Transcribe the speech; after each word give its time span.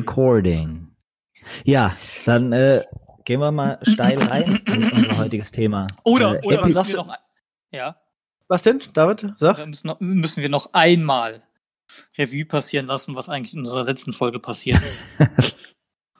Recording. 0.00 0.88
Ja, 1.64 1.94
dann 2.26 2.52
äh, 2.52 2.82
gehen 3.24 3.40
wir 3.40 3.50
mal 3.52 3.78
steil 3.82 4.18
rein 4.18 4.62
in 4.66 4.90
unser 4.90 5.18
heutiges 5.18 5.50
Thema. 5.52 5.86
Oder, 6.04 6.42
Äh, 6.42 6.46
oder 6.46 6.66
müssen 6.66 6.88
wir 6.88 6.96
noch, 6.96 7.14
ja, 7.70 7.96
Was 8.48 8.62
denn, 8.62 8.80
David? 8.92 9.32
Sag. 9.36 9.66
müssen, 9.66 9.86
noch, 9.86 10.00
müssen 10.00 10.42
wir 10.42 10.48
noch 10.48 10.70
einmal 10.72 11.42
Revue 12.18 12.44
passieren 12.44 12.86
lassen, 12.86 13.16
was 13.16 13.28
eigentlich 13.28 13.54
in 13.54 13.60
unserer 13.60 13.84
letzten 13.84 14.12
Folge 14.12 14.38
passiert 14.38 14.82
ist. 14.82 15.04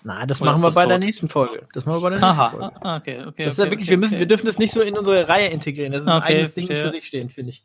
Na, 0.02 0.24
das 0.24 0.40
Oder 0.40 0.52
machen 0.52 0.62
wir 0.62 0.68
das 0.68 0.74
bei 0.74 0.86
der 0.86 0.96
tot? 0.96 1.04
nächsten 1.04 1.28
Folge. 1.28 1.68
Das 1.74 1.84
machen 1.84 1.98
wir 1.98 2.02
bei 2.02 2.10
der 2.10 2.18
nächsten 2.20 2.40
Aha, 2.40 2.50
Folge. 2.50 2.76
ah, 2.80 2.96
okay, 2.96 3.24
okay. 3.26 3.44
Das 3.44 3.54
ist 3.54 3.60
okay, 3.60 3.66
ja 3.66 3.70
wirklich, 3.72 3.88
okay, 3.88 3.90
wir 3.90 3.98
müssen, 3.98 4.14
okay. 4.14 4.20
wir 4.20 4.26
dürfen 4.26 4.46
das 4.46 4.58
nicht 4.58 4.72
so 4.72 4.80
in 4.80 4.96
unsere 4.96 5.28
Reihe 5.28 5.48
integrieren. 5.48 5.92
Das 5.92 6.02
ist 6.02 6.08
ein 6.08 6.22
eigenes 6.22 6.54
Ding 6.54 6.66
für 6.66 6.88
sich 6.88 7.06
stehen, 7.06 7.28
finde 7.28 7.50
ich. 7.50 7.64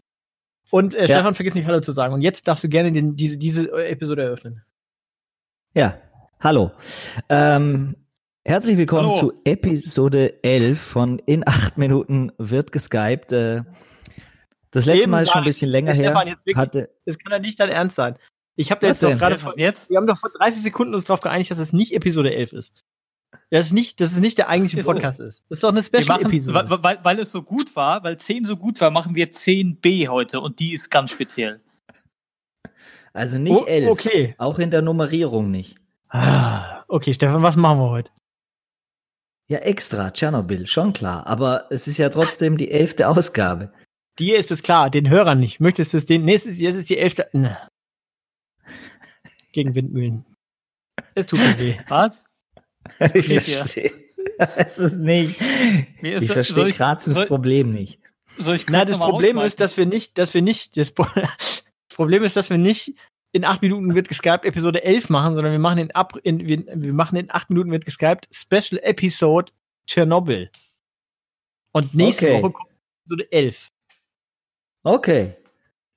Und 0.69 0.95
äh, 0.95 1.05
Stefan, 1.05 1.35
vergiss 1.35 1.55
nicht 1.55 1.65
Hallo 1.65 1.79
zu 1.79 1.91
sagen. 1.93 2.13
Und 2.13 2.21
jetzt 2.21 2.47
darfst 2.47 2.63
du 2.63 2.69
gerne 2.69 2.91
den, 2.91 3.15
diese, 3.15 3.37
diese 3.37 3.71
Episode 3.87 4.23
eröffnen. 4.23 4.63
Ja, 5.73 5.97
hallo. 6.45 6.71
Ähm, 7.27 7.95
herzlich 8.45 8.77
willkommen 8.77 9.09
Hallo. 9.09 9.31
zu 9.31 9.33
Episode 9.45 10.43
11 10.43 10.79
von 10.79 11.19
In 11.19 11.45
8 11.47 11.77
Minuten 11.79 12.31
wird 12.37 12.71
geskypt. 12.71 13.31
Äh, 13.31 13.63
das 14.69 14.85
letzte 14.85 15.03
Eben 15.03 15.11
Mal 15.11 15.23
ist 15.23 15.31
schon 15.31 15.41
ein 15.41 15.45
bisschen 15.45 15.69
länger 15.71 15.93
her. 15.93 16.11
Stefan, 16.11 16.27
jetzt 16.27 16.45
wirklich, 16.45 16.55
Hatte, 16.57 16.89
das 17.05 17.17
kann 17.17 17.31
ja 17.31 17.39
nicht 17.39 17.59
dein 17.59 17.69
Ernst 17.69 17.95
sein. 17.95 18.15
Ich 18.55 18.69
habe 18.69 18.79
da 18.79 18.87
jetzt 18.87 19.01
doch 19.03 19.09
gerade 19.17 19.39
jetzt? 19.57 19.89
wir 19.89 19.97
haben 19.97 20.05
doch 20.05 20.19
vor 20.19 20.29
30 20.29 20.61
Sekunden 20.61 20.93
uns 20.93 21.05
darauf 21.05 21.21
geeinigt, 21.21 21.49
dass 21.49 21.57
es 21.57 21.73
nicht 21.73 21.93
Episode 21.93 22.33
11 22.33 22.53
ist. 22.53 22.85
Das 23.49 23.65
ist 23.65 23.73
nicht, 23.73 23.99
das 23.99 24.11
ist 24.11 24.19
nicht 24.19 24.37
der 24.37 24.47
eigentliche 24.47 24.81
Es 24.81 24.85
Podcast 24.85 25.19
ist. 25.19 25.43
Das 25.49 25.57
ist 25.57 25.63
doch 25.63 25.69
eine 25.69 25.81
Special-Episode. 25.83 26.69
weil, 26.69 26.83
weil, 26.83 26.99
weil 27.03 27.19
es 27.19 27.31
so 27.31 27.41
gut 27.41 27.75
war, 27.75 28.03
weil 28.03 28.17
10 28.17 28.45
so 28.45 28.55
gut 28.55 28.79
war, 28.81 28.91
machen 28.91 29.15
wir 29.15 29.31
10b 29.31 30.07
heute 30.09 30.39
und 30.41 30.59
die 30.59 30.73
ist 30.73 30.91
ganz 30.91 31.09
speziell. 31.09 31.61
also 33.13 33.39
nicht 33.39 33.55
Oh, 33.57 33.65
11. 33.65 33.89
okay. 33.89 34.35
Auch 34.37 34.59
in 34.59 34.69
der 34.69 34.83
Nummerierung 34.83 35.49
nicht. 35.49 35.77
Ah, 36.15 36.85
okay, 36.87 37.13
Stefan, 37.13 37.41
was 37.43 37.55
machen 37.55 37.79
wir 37.79 37.89
heute? 37.89 38.11
Ja, 39.47 39.59
extra, 39.59 40.11
Tschernobyl, 40.11 40.65
schon 40.67 40.93
klar. 40.93 41.27
Aber 41.27 41.65
es 41.69 41.87
ist 41.87 41.97
ja 41.97 42.09
trotzdem 42.09 42.57
die 42.57 42.71
elfte 42.71 43.07
Ausgabe. 43.07 43.71
Dir 44.17 44.37
ist 44.39 44.49
es 44.51 44.63
klar, 44.63 44.89
den 44.89 45.09
Hörern 45.09 45.39
nicht. 45.39 45.59
Möchtest 45.59 45.93
du 45.93 45.97
es 45.97 46.05
den? 46.05 46.25
Nee, 46.25 46.35
es 46.35 46.45
ist, 46.45 46.61
es 46.61 46.75
ist 46.75 46.89
die 46.89 46.97
elfte. 46.97 47.27
Na. 47.33 47.67
Gegen 49.51 49.75
Windmühlen. 49.75 50.25
Es 51.13 51.25
tut 51.27 51.39
mir 51.39 51.59
weh. 51.59 51.77
Was? 51.87 52.21
Ich 53.13 53.27
verstehe. 53.27 53.91
Es 54.57 54.79
ist 54.79 54.97
nicht. 54.97 55.39
Mir 56.01 56.15
ist 56.15 56.23
Ich 56.23 56.27
das- 56.27 56.33
verstehe 56.47 56.71
Grazens 56.73 57.15
soll- 57.15 57.25
Problem 57.27 57.71
nicht. 57.71 58.01
Soll 58.37 58.57
ich 58.57 58.67
Na, 58.67 58.83
das 58.83 58.97
Problem 58.97 59.37
ist, 59.37 59.61
dass 59.61 59.77
wir 59.77 59.85
nicht, 59.85 60.17
dass 60.17 60.33
wir 60.33 60.41
nicht, 60.41 60.75
das 60.75 60.91
Problem 61.95 62.23
ist, 62.23 62.35
dass 62.35 62.49
wir 62.49 62.57
nicht 62.57 62.95
in 63.35 63.43
acht 63.43 63.61
Minuten 63.61 63.93
wird 63.93 64.07
geskypt 64.07 64.45
Episode 64.45 64.81
11 64.83 65.09
machen, 65.09 65.35
sondern 65.35 65.51
wir 65.51 65.59
machen 65.59 65.77
in, 65.79 65.91
ab, 65.91 66.13
in, 66.23 66.47
wir, 66.47 66.63
wir 66.73 66.93
machen 66.93 67.17
in 67.17 67.29
acht 67.29 67.49
Minuten 67.49 67.69
wird 67.69 67.83
geskypt 67.85 68.27
Special 68.33 68.79
Episode 68.81 69.51
Tschernobyl. 69.87 70.49
Und 71.73 71.93
nächste 71.93 72.27
Okay. 72.27 72.41
Woche 72.43 72.51
kommt 72.53 72.69
Episode 73.03 73.31
11. 73.31 73.69
Okay. 74.83 75.33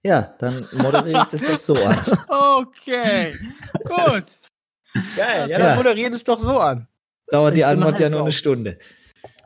Ja, 0.02 0.34
dann 0.38 0.66
moderiere 0.72 1.22
ich 1.22 1.28
das 1.40 1.42
doch 1.48 1.58
so 1.58 1.74
an. 1.76 2.04
Okay, 2.28 3.34
gut. 3.84 4.40
Geil, 5.16 5.16
ja, 5.16 5.46
Ja. 5.46 5.58
dann 5.58 5.76
moderieren 5.76 6.12
es 6.12 6.24
doch 6.24 6.40
so 6.40 6.58
an. 6.58 6.88
Dauert 7.30 7.54
die 7.54 7.60
Ich 7.60 7.66
Antwort 7.66 8.00
ja 8.00 8.08
nur 8.08 8.22
eine. 8.22 8.32
Stunde. 8.32 8.78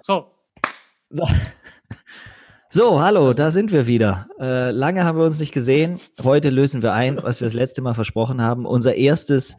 So, 0.02 0.32
So, 1.10 1.28
hallo, 3.00 3.34
da 3.34 3.50
sind 3.50 3.70
wir 3.70 3.86
wieder. 3.86 4.28
Äh, 4.40 4.70
lange 4.70 5.04
haben 5.04 5.18
wir 5.18 5.26
uns 5.26 5.38
nicht 5.38 5.52
gesehen. 5.52 6.00
Heute 6.22 6.48
lösen 6.48 6.82
wir 6.82 6.94
ein, 6.94 7.22
was 7.22 7.40
wir 7.40 7.46
das 7.46 7.52
letzte 7.52 7.82
Mal 7.82 7.92
versprochen 7.92 8.40
haben. 8.40 8.64
Unser 8.64 8.94
erstes 8.94 9.58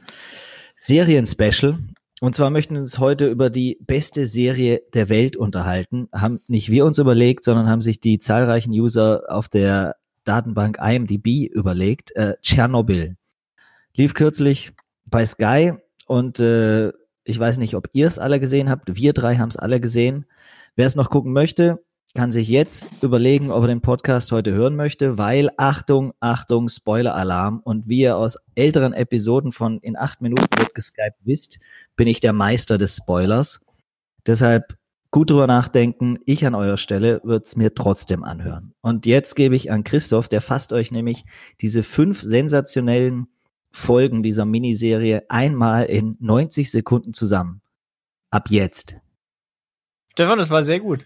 Serien-Special. 0.78 1.78
Und 2.22 2.34
zwar 2.34 2.50
möchten 2.50 2.73
wir 2.73 2.81
uns 2.81 2.97
heute 2.97 3.28
über 3.28 3.52
die 3.52 3.78
beste 3.81 4.25
Serie 4.25 4.81
der 4.96 5.09
Welt 5.09 5.35
unterhalten. 5.35 6.07
Haben 6.12 6.40
nicht 6.47 6.72
wir 6.72 6.85
uns 6.85 6.97
überlegt, 6.97 7.44
sondern 7.44 7.69
haben 7.69 7.81
sich 7.81 8.00
die 8.00 8.18
zahlreichen 8.18 8.72
User 8.72 9.23
auf 9.28 9.47
der 9.47 9.96
Datenbank 10.23 10.79
IMDb 10.81 11.47
überlegt. 11.53 12.16
Äh, 12.16 12.35
Tschernobyl. 12.41 13.16
Lief 13.94 14.16
kürzlich 14.16 14.72
bei 15.06 15.23
Sky 15.23 15.73
und 16.07 16.40
äh, 16.40 16.91
ich 17.25 17.40
weiß 17.40 17.59
nicht, 17.59 17.75
ob 17.75 17.90
ihr 17.94 18.07
es 18.07 18.18
alle 18.18 18.40
gesehen 18.40 18.72
habt. 18.72 18.96
Wir 18.96 19.13
drei 19.13 19.35
haben 19.35 19.50
es 19.50 19.57
alle 19.57 19.79
gesehen. 19.79 20.25
Wer 20.75 20.88
es 20.88 20.96
noch 20.96 21.12
gucken 21.12 21.31
möchte, 21.31 21.79
kann 22.13 22.31
sich 22.31 22.47
jetzt 22.47 23.01
überlegen, 23.01 23.50
ob 23.50 23.63
er 23.63 23.68
den 23.68 23.81
Podcast 23.81 24.31
heute 24.31 24.51
hören 24.51 24.75
möchte, 24.75 25.18
weil 25.18 25.50
Achtung, 25.57 26.13
Achtung, 26.19 26.69
Spoiler-Alarm. 26.69 27.59
Und 27.63 27.90
wie 27.90 28.01
ihr 28.01 28.18
aus 28.18 28.38
älteren 28.56 28.94
Episoden 28.94 29.51
von 29.51 29.79
In 29.79 29.97
acht 29.97 30.22
Minuten 30.22 30.47
wird 30.57 30.75
geskypt 30.75 31.18
wisst, 31.23 31.59
bin 31.96 32.07
ich 32.07 32.19
der 32.19 32.34
Meister 32.34 32.78
des 32.78 32.97
Spoilers. 32.97 33.62
Deshalb 34.28 34.78
gut 35.09 35.31
drüber 35.31 35.47
nachdenken. 35.47 36.19
Ich 36.25 36.46
an 36.46 36.56
eurer 36.56 36.78
Stelle 36.78 37.19
würde 37.23 37.46
es 37.46 37.56
mir 37.56 37.73
trotzdem 37.73 38.23
anhören. 38.23 38.73
Und 38.81 39.06
jetzt 39.07 39.35
gebe 39.35 39.56
ich 39.56 39.72
an 39.72 39.84
Christoph, 39.84 40.28
der 40.28 40.41
fasst 40.41 40.72
euch 40.72 40.91
nämlich 40.91 41.25
diese 41.62 41.81
fünf 41.81 42.22
sensationellen 42.22 43.28
Folgen 43.72 44.22
dieser 44.22 44.46
Miniserie 44.46 45.23
einmal 45.29 45.85
in 45.85 46.16
90 46.19 46.69
Sekunden 46.69 47.13
zusammen. 47.13 47.62
Ab 48.29 48.50
jetzt. 48.50 48.97
Stefan, 50.12 50.38
das 50.38 50.52
war 50.52 50.63
sehr 50.63 50.79
gut. 50.79 51.06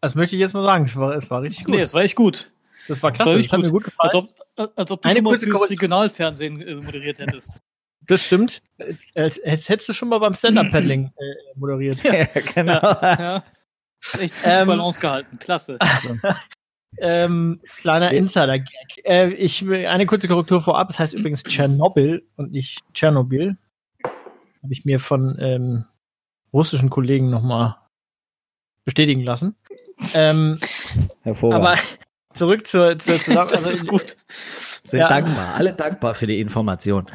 Das 0.00 0.14
möchte 0.14 0.36
ich 0.36 0.40
jetzt 0.40 0.54
mal 0.54 0.64
sagen. 0.64 0.84
Es 0.84 0.96
war, 0.96 1.14
es 1.14 1.30
war 1.30 1.42
richtig 1.42 1.64
gut. 1.64 1.74
nee, 1.74 1.80
das 1.80 1.92
war 1.94 2.02
echt 2.02 2.16
gut. 2.16 2.50
das 2.88 3.02
war 3.02 3.10
das 3.10 3.20
war 3.20 3.26
klasse. 3.26 3.42
Das, 3.42 3.52
hat 3.52 3.60
mir 3.60 3.70
gut 3.70 3.84
gefallen. 3.84 4.10
Als 4.10 4.14
ob, 4.14 4.72
als 4.76 4.90
ob 4.90 5.02
du 5.02 5.08
Eine 5.08 5.22
kurze 5.22 5.44
fürs 5.44 5.52
Korrektur. 5.54 5.70
Regionalfernsehen 5.70 6.60
äh, 6.62 6.74
moderiert 6.76 7.18
hättest. 7.18 7.60
Das 8.06 8.24
stimmt. 8.24 8.62
Als, 9.14 9.42
als 9.44 9.68
hättest 9.68 9.90
du 9.90 9.92
schon 9.92 10.08
mal 10.08 10.18
beim 10.18 10.34
Stand-Up-Paddling 10.34 11.06
äh, 11.16 11.58
moderiert. 11.58 12.02
Ja, 12.02 12.24
genau. 12.54 12.80
Ja. 12.80 13.44
Echt 14.18 14.34
gut 14.34 14.42
Ähm, 14.44 14.66
Balance 14.68 15.00
gehalten. 15.00 15.38
Klasse. 15.38 15.78
Ähm, 16.98 17.60
kleiner 17.78 18.12
Ja. 18.12 18.18
Insider-Gag. 18.18 19.04
Äh, 19.04 19.28
ich 19.34 19.64
will 19.64 19.86
eine 19.86 20.06
kurze 20.06 20.26
Korrektur 20.26 20.60
vorab. 20.60 20.90
Es 20.90 20.98
heißt 20.98 21.14
übrigens 21.14 21.44
Tschernobyl 21.44 22.26
und 22.36 22.50
nicht 22.50 22.80
Tschernobyl. 22.94 23.56
Habe 24.02 24.72
ich 24.72 24.84
mir 24.84 24.98
von 24.98 25.38
ähm, 25.40 25.84
russischen 26.52 26.90
Kollegen 26.90 27.30
nochmal 27.30 27.76
bestätigen 28.90 29.22
lassen. 29.22 29.54
Ähm, 30.14 30.58
Hervorragend. 31.22 31.68
aber 31.68 31.78
zurück 32.34 32.66
zur, 32.66 32.98
zur 32.98 33.18
Zusammenfassung. 33.20 33.70
Das 33.70 33.70
ist 33.70 33.86
gut. 33.86 34.16
sind 34.84 35.00
ja. 35.00 35.08
dankbar, 35.08 35.54
alle 35.54 35.72
dankbar 35.72 36.14
für 36.14 36.26
die 36.26 36.40
Information. 36.40 37.06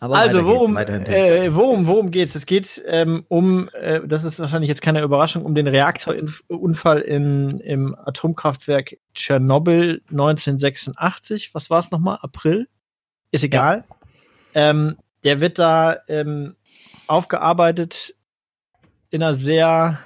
Aber 0.00 0.16
Also 0.16 0.44
worum, 0.44 0.76
äh, 0.76 1.52
worum, 1.52 1.88
worum 1.88 2.12
geht's? 2.12 2.36
Es 2.36 2.46
geht 2.46 2.80
ähm, 2.86 3.24
um, 3.26 3.68
äh, 3.72 4.00
das 4.06 4.22
ist 4.22 4.38
wahrscheinlich 4.38 4.68
jetzt 4.68 4.80
keine 4.80 5.02
Überraschung, 5.02 5.44
um 5.44 5.56
den 5.56 5.66
Reaktorunfall 5.66 7.00
in, 7.00 7.58
im 7.58 7.96
Atomkraftwerk 7.96 8.96
Tschernobyl 9.14 10.02
1986. 10.10 11.52
Was 11.52 11.68
war 11.68 11.80
es 11.80 11.90
nochmal? 11.90 12.18
April? 12.22 12.68
Ist 13.32 13.42
egal. 13.42 13.82
Ähm, 14.54 14.98
der 15.24 15.40
wird 15.40 15.58
da 15.58 15.96
ähm, 16.06 16.54
aufgearbeitet 17.08 18.14
in 19.10 19.22
einer 19.22 19.34
sehr, 19.34 19.98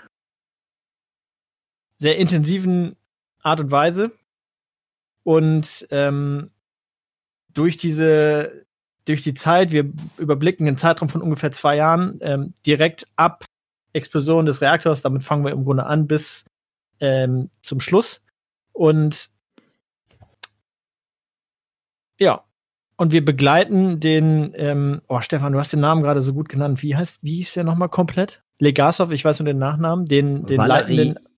sehr 2.03 2.19
intensiven 2.19 2.97
Art 3.43 3.61
und 3.61 3.71
Weise. 3.71 4.11
Und 5.23 5.87
ähm, 5.91 6.51
durch 7.49 7.77
diese 7.77 8.67
durch 9.05 9.23
die 9.23 9.35
Zeit, 9.35 9.73
wir 9.73 9.93
überblicken 10.17 10.67
einen 10.67 10.77
Zeitraum 10.77 11.09
von 11.09 11.23
ungefähr 11.23 11.51
zwei 11.51 11.77
Jahren, 11.77 12.19
ähm, 12.21 12.55
direkt 12.67 13.07
ab 13.17 13.45
Explosion 13.93 14.47
des 14.47 14.61
Reaktors, 14.61 15.03
damit 15.03 15.25
fangen 15.25 15.45
wir 15.45 15.53
im 15.53 15.65
Grunde 15.65 15.87
an 15.87 16.07
bis 16.07 16.45
ähm, 17.01 17.51
zum 17.63 17.81
Schluss. 17.81 18.23
Und 18.73 19.31
ja, 22.19 22.45
und 22.97 23.13
wir 23.13 23.25
begleiten 23.25 23.99
den, 23.99 24.53
ähm, 24.57 25.03
oh 25.09 25.21
Stefan, 25.21 25.53
du 25.53 25.59
hast 25.59 25.73
den 25.73 25.81
Namen 25.81 26.03
gerade 26.03 26.23
so 26.23 26.33
gut 26.33 26.49
genannt. 26.49 26.83
Wie 26.83 26.95
heißt, 26.95 27.19
wie 27.23 27.37
hieß 27.37 27.55
der 27.55 27.65
nochmal 27.65 27.89
komplett? 27.89 28.43
Legasov, 28.61 29.11
ich 29.11 29.25
weiß 29.25 29.41
nur 29.41 29.47
den 29.47 29.59
Nachnamen, 29.59 30.07
den, 30.07 30.47
den 30.47 30.59
Valery 30.59 30.95
leitenden. 30.95 31.32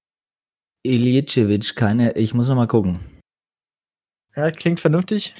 Iljitschewitsch, 0.85 1.75
keine, 1.75 2.13
ich 2.13 2.35
muss 2.35 2.49
noch 2.49 2.57
mal 2.57 2.69
gucken. 2.69 3.01
Ja, 4.37 4.51
klingt 4.51 4.81
vernünftig. 4.81 5.35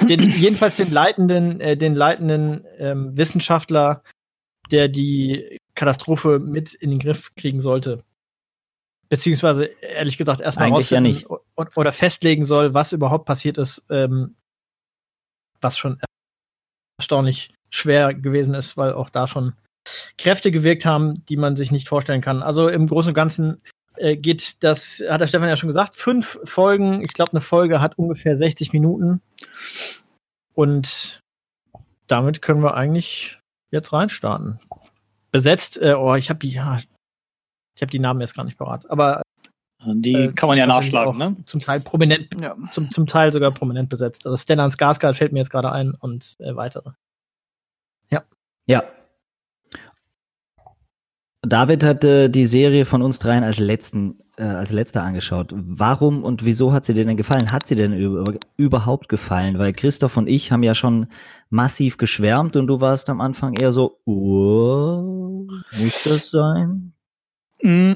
Den, 0.00 0.20
jedenfalls 0.20 0.76
den 0.76 0.90
leitenden, 0.90 1.60
äh, 1.60 1.76
den 1.76 1.94
leitenden 1.94 2.64
ähm, 2.78 3.16
Wissenschaftler, 3.16 4.02
der 4.70 4.88
die 4.88 5.58
Katastrophe 5.74 6.38
mit 6.38 6.72
in 6.74 6.90
den 6.90 6.98
Griff 6.98 7.34
kriegen 7.34 7.60
sollte. 7.60 8.04
Beziehungsweise, 9.08 9.64
ehrlich 9.64 10.16
gesagt, 10.16 10.40
erstmal 10.40 10.68
ja 10.68 10.74
rausfinden 10.74 11.12
nicht. 11.12 11.28
o- 11.28 11.40
oder 11.56 11.92
festlegen 11.92 12.44
soll, 12.44 12.74
was 12.74 12.92
überhaupt 12.92 13.26
passiert 13.26 13.58
ist, 13.58 13.84
ähm, 13.90 14.36
was 15.60 15.76
schon 15.76 16.00
erstaunlich 16.98 17.52
schwer 17.70 18.14
gewesen 18.14 18.54
ist, 18.54 18.76
weil 18.76 18.92
auch 18.92 19.10
da 19.10 19.26
schon 19.26 19.54
Kräfte 20.16 20.50
gewirkt 20.50 20.84
haben, 20.84 21.24
die 21.26 21.36
man 21.36 21.56
sich 21.56 21.72
nicht 21.72 21.88
vorstellen 21.88 22.20
kann. 22.20 22.42
Also 22.42 22.68
im 22.68 22.86
Großen 22.86 23.08
und 23.08 23.14
Ganzen 23.14 23.62
äh, 23.96 24.16
geht 24.16 24.62
das, 24.62 25.02
hat 25.08 25.20
der 25.20 25.26
Stefan 25.26 25.48
ja 25.48 25.56
schon 25.56 25.68
gesagt, 25.68 25.96
fünf 25.96 26.38
Folgen. 26.44 27.02
Ich 27.02 27.12
glaube, 27.12 27.32
eine 27.32 27.40
Folge 27.40 27.80
hat 27.80 27.98
ungefähr 27.98 28.36
60 28.36 28.72
Minuten. 28.72 29.20
Und 30.54 31.20
damit 32.06 32.42
können 32.42 32.62
wir 32.62 32.74
eigentlich 32.74 33.38
jetzt 33.70 33.92
reinstarten. 33.92 34.60
Besetzt, 35.32 35.80
äh, 35.80 35.94
oh, 35.94 36.14
ich 36.14 36.28
habe 36.28 36.40
die, 36.40 36.50
ja, 36.50 36.76
ich 37.76 37.82
habe 37.82 37.90
die 37.90 38.00
Namen 38.00 38.20
jetzt 38.20 38.34
gar 38.34 38.44
nicht 38.44 38.58
parat, 38.58 38.90
aber 38.90 39.22
die 39.84 40.14
äh, 40.14 40.32
kann 40.32 40.48
man 40.48 40.58
ja 40.58 40.66
nachschlagen, 40.66 41.16
ne? 41.16 41.36
Zum 41.46 41.60
Teil 41.60 41.80
prominent, 41.80 42.28
ja. 42.38 42.54
zum, 42.72 42.90
zum 42.90 43.06
Teil 43.06 43.32
sogar 43.32 43.50
prominent 43.52 43.88
besetzt. 43.88 44.26
Also 44.26 44.36
Stellan 44.36 44.70
Skarsgård 44.70 45.14
fällt 45.14 45.32
mir 45.32 45.38
jetzt 45.38 45.50
gerade 45.50 45.72
ein 45.72 45.92
und 45.92 46.36
äh, 46.38 46.54
weitere. 46.54 46.90
Ja. 48.10 48.24
Ja. 48.66 48.82
David 51.42 51.84
hatte 51.84 52.28
die 52.28 52.46
Serie 52.46 52.84
von 52.84 53.00
uns 53.00 53.18
dreien 53.18 53.44
als 53.44 53.58
letzten, 53.58 54.18
äh, 54.36 54.42
als 54.42 54.72
letzter 54.72 55.02
angeschaut. 55.02 55.54
Warum 55.54 56.22
und 56.22 56.44
wieso 56.44 56.72
hat 56.72 56.84
sie 56.84 56.92
dir 56.92 57.06
denn 57.06 57.16
gefallen? 57.16 57.50
Hat 57.50 57.66
sie 57.66 57.76
denn 57.76 57.94
über, 57.94 58.34
überhaupt 58.58 59.08
gefallen? 59.08 59.58
Weil 59.58 59.72
Christoph 59.72 60.18
und 60.18 60.28
ich 60.28 60.52
haben 60.52 60.62
ja 60.62 60.74
schon 60.74 61.06
massiv 61.48 61.96
geschwärmt 61.96 62.56
und 62.56 62.66
du 62.66 62.82
warst 62.82 63.08
am 63.08 63.22
Anfang 63.22 63.54
eher 63.54 63.72
so, 63.72 64.00
oh, 64.04 65.48
muss 65.78 66.02
das 66.04 66.30
sein? 66.30 66.92
Mm. 67.62 67.92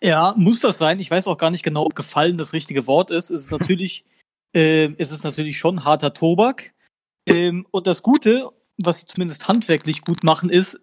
Ja, 0.00 0.34
muss 0.36 0.60
das 0.60 0.78
sein. 0.78 0.98
Ich 0.98 1.10
weiß 1.10 1.28
auch 1.28 1.38
gar 1.38 1.50
nicht 1.50 1.62
genau, 1.62 1.84
ob 1.84 1.94
gefallen 1.94 2.38
das 2.38 2.52
richtige 2.52 2.88
Wort 2.88 3.12
ist. 3.12 3.30
Es 3.30 3.44
ist 3.44 3.50
natürlich, 3.52 4.04
äh, 4.52 4.90
es 4.98 5.12
ist 5.12 5.22
natürlich 5.22 5.58
schon 5.58 5.84
harter 5.84 6.12
Tobak. 6.12 6.72
Ähm, 7.26 7.66
und 7.70 7.86
das 7.86 8.02
Gute, 8.02 8.50
was 8.78 8.98
sie 8.98 9.06
zumindest 9.06 9.46
handwerklich 9.46 10.02
gut 10.02 10.24
machen, 10.24 10.50
ist, 10.50 10.80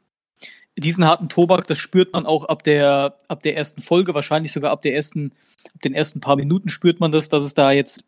diesen 0.78 1.06
harten 1.06 1.30
Tobak, 1.30 1.68
das 1.68 1.78
spürt 1.78 2.14
man 2.14 2.26
auch 2.26 2.46
ab 2.46 2.64
der, 2.64 3.18
ab 3.28 3.44
der 3.44 3.56
ersten 3.56 3.82
Folge, 3.82 4.14
wahrscheinlich 4.14 4.52
sogar 4.52 4.72
ab 4.72 4.82
der 4.82 4.96
ersten, 4.96 5.32
ab 5.74 5.82
den 5.82 5.94
ersten 5.94 6.20
paar 6.20 6.36
Minuten 6.36 6.70
spürt 6.70 7.00
man 7.00 7.12
das, 7.12 7.30
dass 7.30 7.44
es 7.44 7.54
da 7.54 7.72
jetzt 7.72 8.04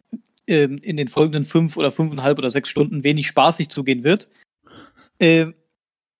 ähm, 0.47 0.77
in 0.79 0.97
den 0.97 1.07
folgenden 1.07 1.43
fünf 1.43 1.77
oder 1.77 1.91
fünfeinhalb 1.91 2.37
oder 2.37 2.49
sechs 2.49 2.69
Stunden 2.69 3.03
wenig 3.03 3.27
spaßig 3.27 3.69
zugehen 3.69 4.03
wird. 4.03 4.29
Ähm, 5.19 5.53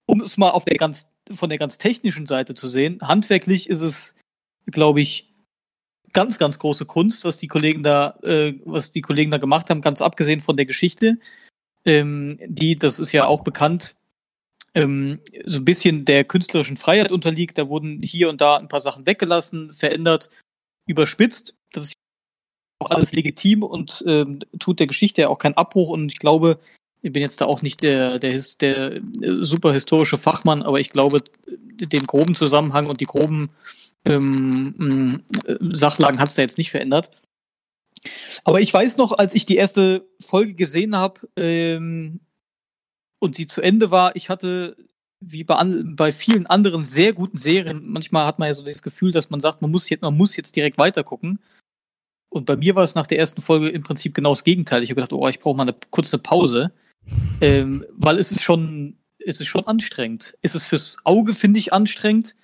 um 0.05 0.21
es 0.21 0.37
mal 0.37 0.51
auf 0.51 0.63
der 0.63 0.77
ganz, 0.77 1.07
von 1.31 1.49
der 1.49 1.57
ganz 1.57 1.77
technischen 1.77 2.27
Seite 2.27 2.53
zu 2.53 2.69
sehen, 2.69 2.99
handwerklich 3.01 3.69
ist 3.69 3.81
es, 3.81 4.15
glaube 4.67 5.01
ich, 5.01 5.33
ganz, 6.13 6.39
ganz 6.39 6.59
große 6.59 6.85
Kunst, 6.85 7.25
was 7.25 7.37
die 7.37 7.47
Kollegen 7.47 7.83
da, 7.83 8.17
äh, 8.23 8.53
was 8.63 8.91
die 8.91 9.01
Kollegen 9.01 9.31
da 9.31 9.37
gemacht 9.37 9.69
haben, 9.69 9.81
ganz 9.81 10.01
abgesehen 10.01 10.39
von 10.39 10.55
der 10.55 10.65
Geschichte. 10.65 11.19
Ähm, 11.83 12.39
die, 12.45 12.77
das 12.77 12.99
ist 12.99 13.11
ja 13.11 13.25
auch 13.25 13.43
bekannt, 13.43 13.95
ähm, 14.73 15.19
so 15.45 15.59
ein 15.59 15.65
bisschen 15.65 16.05
der 16.05 16.23
künstlerischen 16.23 16.77
Freiheit 16.77 17.11
unterliegt. 17.11 17.57
Da 17.57 17.69
wurden 17.69 18.01
hier 18.01 18.29
und 18.29 18.41
da 18.41 18.57
ein 18.57 18.67
paar 18.67 18.81
Sachen 18.81 19.05
weggelassen, 19.05 19.73
verändert, 19.73 20.29
überspitzt. 20.87 21.55
Das 21.71 21.85
ist 21.85 21.93
auch 22.79 22.91
alles 22.91 23.11
legitim 23.11 23.63
und 23.63 24.03
ähm, 24.07 24.39
tut 24.59 24.79
der 24.79 24.87
Geschichte 24.87 25.21
ja 25.21 25.29
auch 25.29 25.39
keinen 25.39 25.55
Abbruch. 25.57 25.89
Und 25.89 26.11
ich 26.11 26.19
glaube, 26.19 26.59
ich 27.01 27.11
bin 27.11 27.21
jetzt 27.21 27.41
da 27.41 27.45
auch 27.45 27.61
nicht 27.61 27.81
der, 27.81 28.19
der, 28.19 28.41
der 28.59 28.95
äh, 28.95 29.01
super 29.41 29.73
historische 29.73 30.17
Fachmann, 30.17 30.63
aber 30.63 30.79
ich 30.79 30.89
glaube, 30.89 31.23
den 31.47 32.05
groben 32.05 32.35
Zusammenhang 32.35 32.87
und 32.87 33.01
die 33.01 33.05
groben 33.05 33.49
ähm, 34.05 35.23
äh, 35.45 35.55
Sachlagen 35.71 36.19
hat 36.19 36.29
es 36.29 36.35
da 36.35 36.41
jetzt 36.41 36.57
nicht 36.57 36.71
verändert. 36.71 37.11
Aber 38.43 38.61
ich 38.61 38.73
weiß 38.73 38.97
noch, 38.97 39.11
als 39.11 39.35
ich 39.35 39.45
die 39.45 39.57
erste 39.57 40.07
Folge 40.19 40.53
gesehen 40.53 40.95
habe, 40.95 41.21
ähm, 41.35 42.19
und 43.19 43.35
sie 43.35 43.47
zu 43.47 43.61
Ende 43.61 43.91
war, 43.91 44.15
ich 44.15 44.29
hatte 44.29 44.75
wie 45.19 45.43
bei, 45.43 45.55
an, 45.55 45.95
bei 45.95 46.11
vielen 46.11 46.45
anderen 46.45 46.85
sehr 46.85 47.13
guten 47.13 47.37
Serien, 47.37 47.81
manchmal 47.83 48.25
hat 48.25 48.39
man 48.39 48.47
ja 48.47 48.53
so 48.53 48.63
das 48.63 48.83
Gefühl, 48.83 49.11
dass 49.11 49.29
man 49.29 49.39
sagt, 49.39 49.61
man 49.61 49.71
muss 49.71 49.89
jetzt, 49.89 50.01
man 50.01 50.15
muss 50.15 50.35
jetzt 50.35 50.55
direkt 50.55 50.77
weitergucken. 50.77 51.39
Und 52.29 52.45
bei 52.45 52.55
mir 52.55 52.75
war 52.75 52.83
es 52.83 52.95
nach 52.95 53.07
der 53.07 53.19
ersten 53.19 53.41
Folge 53.41 53.69
im 53.69 53.81
Prinzip 53.81 54.13
genau 54.13 54.31
das 54.31 54.43
Gegenteil. 54.43 54.83
Ich 54.83 54.89
habe 54.89 55.01
gedacht, 55.01 55.13
oh, 55.13 55.27
ich 55.27 55.39
brauche 55.39 55.55
mal 55.55 55.63
eine 55.63 55.75
kurze 55.91 56.19
Pause, 56.19 56.71
ähm, 57.41 57.85
weil 57.91 58.19
es 58.19 58.31
ist 58.31 58.43
schon, 58.43 58.97
es 59.25 59.39
ist 59.39 59.47
schon 59.47 59.65
anstrengend. 59.65 60.37
Es 60.41 60.53
ist 60.53 60.67
fürs 60.67 60.97
Auge, 61.03 61.33
finde 61.33 61.59
ich, 61.59 61.73
anstrengend. 61.73 62.35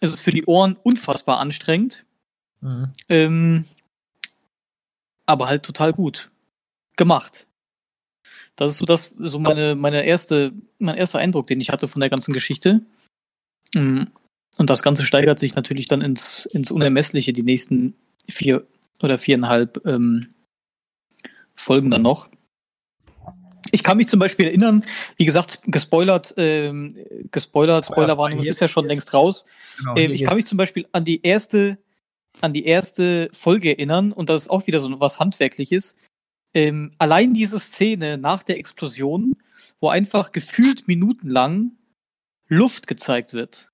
Es 0.00 0.12
ist 0.12 0.20
für 0.20 0.32
die 0.32 0.44
Ohren 0.44 0.76
unfassbar 0.82 1.40
anstrengend. 1.40 2.04
Mhm. 2.60 2.92
Ähm, 3.08 3.64
aber 5.26 5.48
halt 5.48 5.64
total 5.64 5.92
gut 5.92 6.30
gemacht. 6.96 7.46
Das 8.60 8.72
ist 8.72 8.78
so 8.78 8.84
das, 8.84 9.14
so 9.18 9.38
meine, 9.38 9.74
meine 9.74 10.04
erste, 10.04 10.52
mein 10.78 10.98
erster 10.98 11.18
Eindruck, 11.18 11.46
den 11.46 11.62
ich 11.62 11.70
hatte 11.70 11.88
von 11.88 12.00
der 12.00 12.10
ganzen 12.10 12.34
Geschichte. 12.34 12.82
Mm. 13.72 14.02
Und 14.58 14.68
das 14.68 14.82
Ganze 14.82 15.06
steigert 15.06 15.38
sich 15.38 15.54
natürlich 15.54 15.88
dann 15.88 16.02
ins, 16.02 16.44
ins 16.44 16.70
Unermessliche, 16.70 17.32
die 17.32 17.42
nächsten 17.42 17.94
vier 18.28 18.66
oder 19.02 19.16
viereinhalb 19.16 19.80
ähm, 19.86 20.34
Folgen 21.54 21.90
dann 21.90 22.02
noch. 22.02 22.28
Ich 23.72 23.82
kann 23.82 23.96
mich 23.96 24.08
zum 24.08 24.20
Beispiel 24.20 24.44
erinnern, 24.44 24.84
wie 25.16 25.24
gesagt, 25.24 25.60
gespoilert, 25.64 26.34
ähm, 26.36 26.98
gespoilert, 27.30 27.86
Spoilerwarnung 27.86 28.44
ist 28.44 28.60
ja 28.60 28.68
schon 28.68 28.84
längst 28.84 29.14
raus. 29.14 29.46
Genau, 29.78 29.96
ähm, 29.96 30.12
ich 30.12 30.24
kann 30.24 30.36
mich 30.36 30.44
zum 30.44 30.58
Beispiel 30.58 30.86
an 30.92 31.06
die 31.06 31.22
erste, 31.22 31.78
an 32.42 32.52
die 32.52 32.66
erste 32.66 33.30
Folge 33.32 33.70
erinnern 33.70 34.12
und 34.12 34.28
das 34.28 34.42
ist 34.42 34.48
auch 34.50 34.66
wieder 34.66 34.80
so 34.80 35.00
was 35.00 35.18
Handwerkliches 35.18 35.96
ähm, 36.54 36.90
allein 36.98 37.34
diese 37.34 37.58
Szene 37.58 38.18
nach 38.18 38.42
der 38.42 38.58
Explosion, 38.58 39.36
wo 39.80 39.88
einfach 39.88 40.32
gefühlt 40.32 40.88
minutenlang 40.88 41.72
Luft 42.48 42.86
gezeigt 42.86 43.32
wird. 43.32 43.70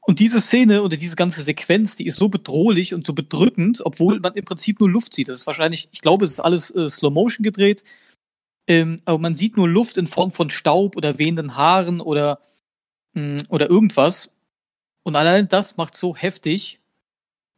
Und 0.00 0.20
diese 0.20 0.40
Szene 0.40 0.82
oder 0.82 0.96
diese 0.96 1.16
ganze 1.16 1.42
Sequenz, 1.42 1.96
die 1.96 2.06
ist 2.06 2.16
so 2.16 2.28
bedrohlich 2.28 2.94
und 2.94 3.04
so 3.04 3.12
bedrückend, 3.12 3.82
obwohl 3.84 4.20
man 4.20 4.34
im 4.34 4.44
Prinzip 4.44 4.78
nur 4.78 4.88
Luft 4.88 5.14
sieht. 5.14 5.28
Das 5.28 5.40
ist 5.40 5.46
wahrscheinlich, 5.48 5.88
ich 5.90 6.00
glaube, 6.00 6.24
es 6.24 6.32
ist 6.32 6.40
alles 6.40 6.70
äh, 6.70 6.88
Slow 6.88 7.12
Motion 7.12 7.42
gedreht, 7.42 7.82
ähm, 8.68 8.98
aber 9.04 9.18
man 9.18 9.34
sieht 9.34 9.56
nur 9.56 9.68
Luft 9.68 9.98
in 9.98 10.06
Form 10.06 10.30
von 10.30 10.48
Staub 10.50 10.96
oder 10.96 11.18
wehenden 11.18 11.56
Haaren 11.56 12.00
oder, 12.00 12.40
mh, 13.14 13.22
mm, 13.22 13.46
oder 13.48 13.68
irgendwas. 13.68 14.30
Und 15.02 15.16
allein 15.16 15.48
das 15.48 15.76
macht 15.76 15.96
so 15.96 16.14
heftig. 16.16 16.80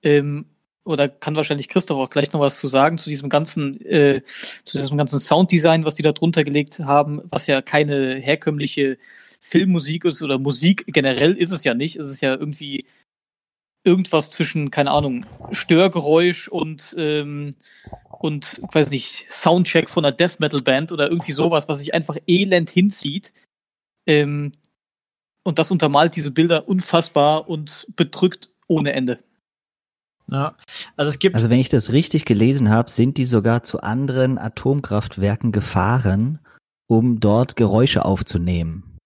Ähm, 0.02 0.46
oder 0.88 1.08
kann 1.08 1.36
wahrscheinlich 1.36 1.68
Christoph 1.68 1.98
auch 1.98 2.10
gleich 2.10 2.32
noch 2.32 2.40
was 2.40 2.58
zu 2.58 2.66
sagen 2.66 2.98
zu 2.98 3.10
diesem 3.10 3.28
ganzen, 3.28 3.80
äh, 3.84 4.22
zu 4.64 4.78
diesem 4.78 4.96
ganzen 4.96 5.20
Sounddesign, 5.20 5.84
was 5.84 5.94
die 5.94 6.02
da 6.02 6.12
drunter 6.12 6.44
gelegt 6.44 6.80
haben, 6.80 7.20
was 7.24 7.46
ja 7.46 7.62
keine 7.62 8.16
herkömmliche 8.16 8.98
Filmmusik 9.40 10.04
ist 10.04 10.22
oder 10.22 10.38
Musik 10.38 10.84
generell 10.88 11.34
ist 11.34 11.52
es 11.52 11.64
ja 11.64 11.74
nicht. 11.74 11.96
Es 11.96 12.08
ist 12.08 12.20
ja 12.20 12.34
irgendwie 12.34 12.86
irgendwas 13.84 14.30
zwischen, 14.30 14.70
keine 14.70 14.90
Ahnung, 14.90 15.26
Störgeräusch 15.52 16.48
und, 16.48 16.94
ähm, 16.98 17.50
und, 18.10 18.60
weiß 18.72 18.90
nicht, 18.90 19.26
Soundcheck 19.30 19.88
von 19.88 20.04
einer 20.04 20.16
Death 20.16 20.40
Metal 20.40 20.60
Band 20.60 20.92
oder 20.92 21.08
irgendwie 21.08 21.32
sowas, 21.32 21.68
was 21.68 21.78
sich 21.78 21.94
einfach 21.94 22.16
elend 22.26 22.70
hinzieht. 22.70 23.32
Ähm, 24.06 24.52
und 25.44 25.58
das 25.58 25.70
untermalt 25.70 26.16
diese 26.16 26.30
Bilder 26.30 26.68
unfassbar 26.68 27.48
und 27.48 27.86
bedrückt 27.96 28.50
ohne 28.66 28.92
Ende. 28.92 29.20
Ja, 30.30 30.56
also 30.96 31.08
es 31.08 31.18
gibt. 31.18 31.34
Also 31.34 31.48
wenn 31.50 31.60
ich 31.60 31.70
das 31.70 31.92
richtig 31.92 32.24
gelesen 32.24 32.70
habe, 32.70 32.90
sind 32.90 33.16
die 33.16 33.24
sogar 33.24 33.62
zu 33.62 33.80
anderen 33.80 34.38
Atomkraftwerken 34.38 35.52
gefahren, 35.52 36.38
um 36.86 37.20
dort 37.20 37.56
Geräusche 37.56 38.04
aufzunehmen. 38.04 38.98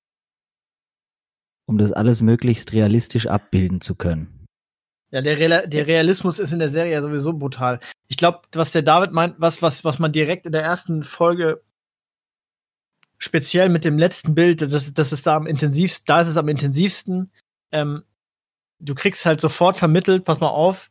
Um 1.66 1.78
das 1.78 1.92
alles 1.92 2.22
möglichst 2.22 2.72
realistisch 2.72 3.28
abbilden 3.28 3.80
zu 3.80 3.94
können. 3.94 4.46
Ja, 5.12 5.20
der, 5.20 5.38
Real 5.38 5.68
der 5.68 5.86
Realismus 5.86 6.38
ist 6.38 6.52
in 6.52 6.58
der 6.58 6.70
Serie 6.70 6.92
ja 6.92 7.02
sowieso 7.02 7.34
brutal. 7.34 7.80
Ich 8.08 8.16
glaube, 8.16 8.40
was 8.52 8.72
der 8.72 8.82
David 8.82 9.12
meint, 9.12 9.34
was, 9.38 9.62
was, 9.62 9.84
was 9.84 9.98
man 9.98 10.10
direkt 10.10 10.46
in 10.46 10.52
der 10.52 10.62
ersten 10.62 11.04
Folge 11.04 11.62
speziell 13.18 13.68
mit 13.68 13.84
dem 13.84 13.98
letzten 13.98 14.34
Bild, 14.34 14.62
das, 14.62 14.92
das 14.92 15.12
ist 15.12 15.26
da 15.26 15.36
am 15.36 15.46
intensivsten, 15.46 16.04
da 16.06 16.22
ist 16.22 16.28
es 16.28 16.36
am 16.36 16.48
intensivsten. 16.48 17.30
Ähm, 17.70 18.02
du 18.80 18.94
kriegst 18.94 19.24
halt 19.24 19.40
sofort 19.40 19.76
vermittelt, 19.76 20.24
pass 20.24 20.40
mal 20.40 20.48
auf, 20.48 20.90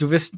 du 0.00 0.10
wirst 0.10 0.34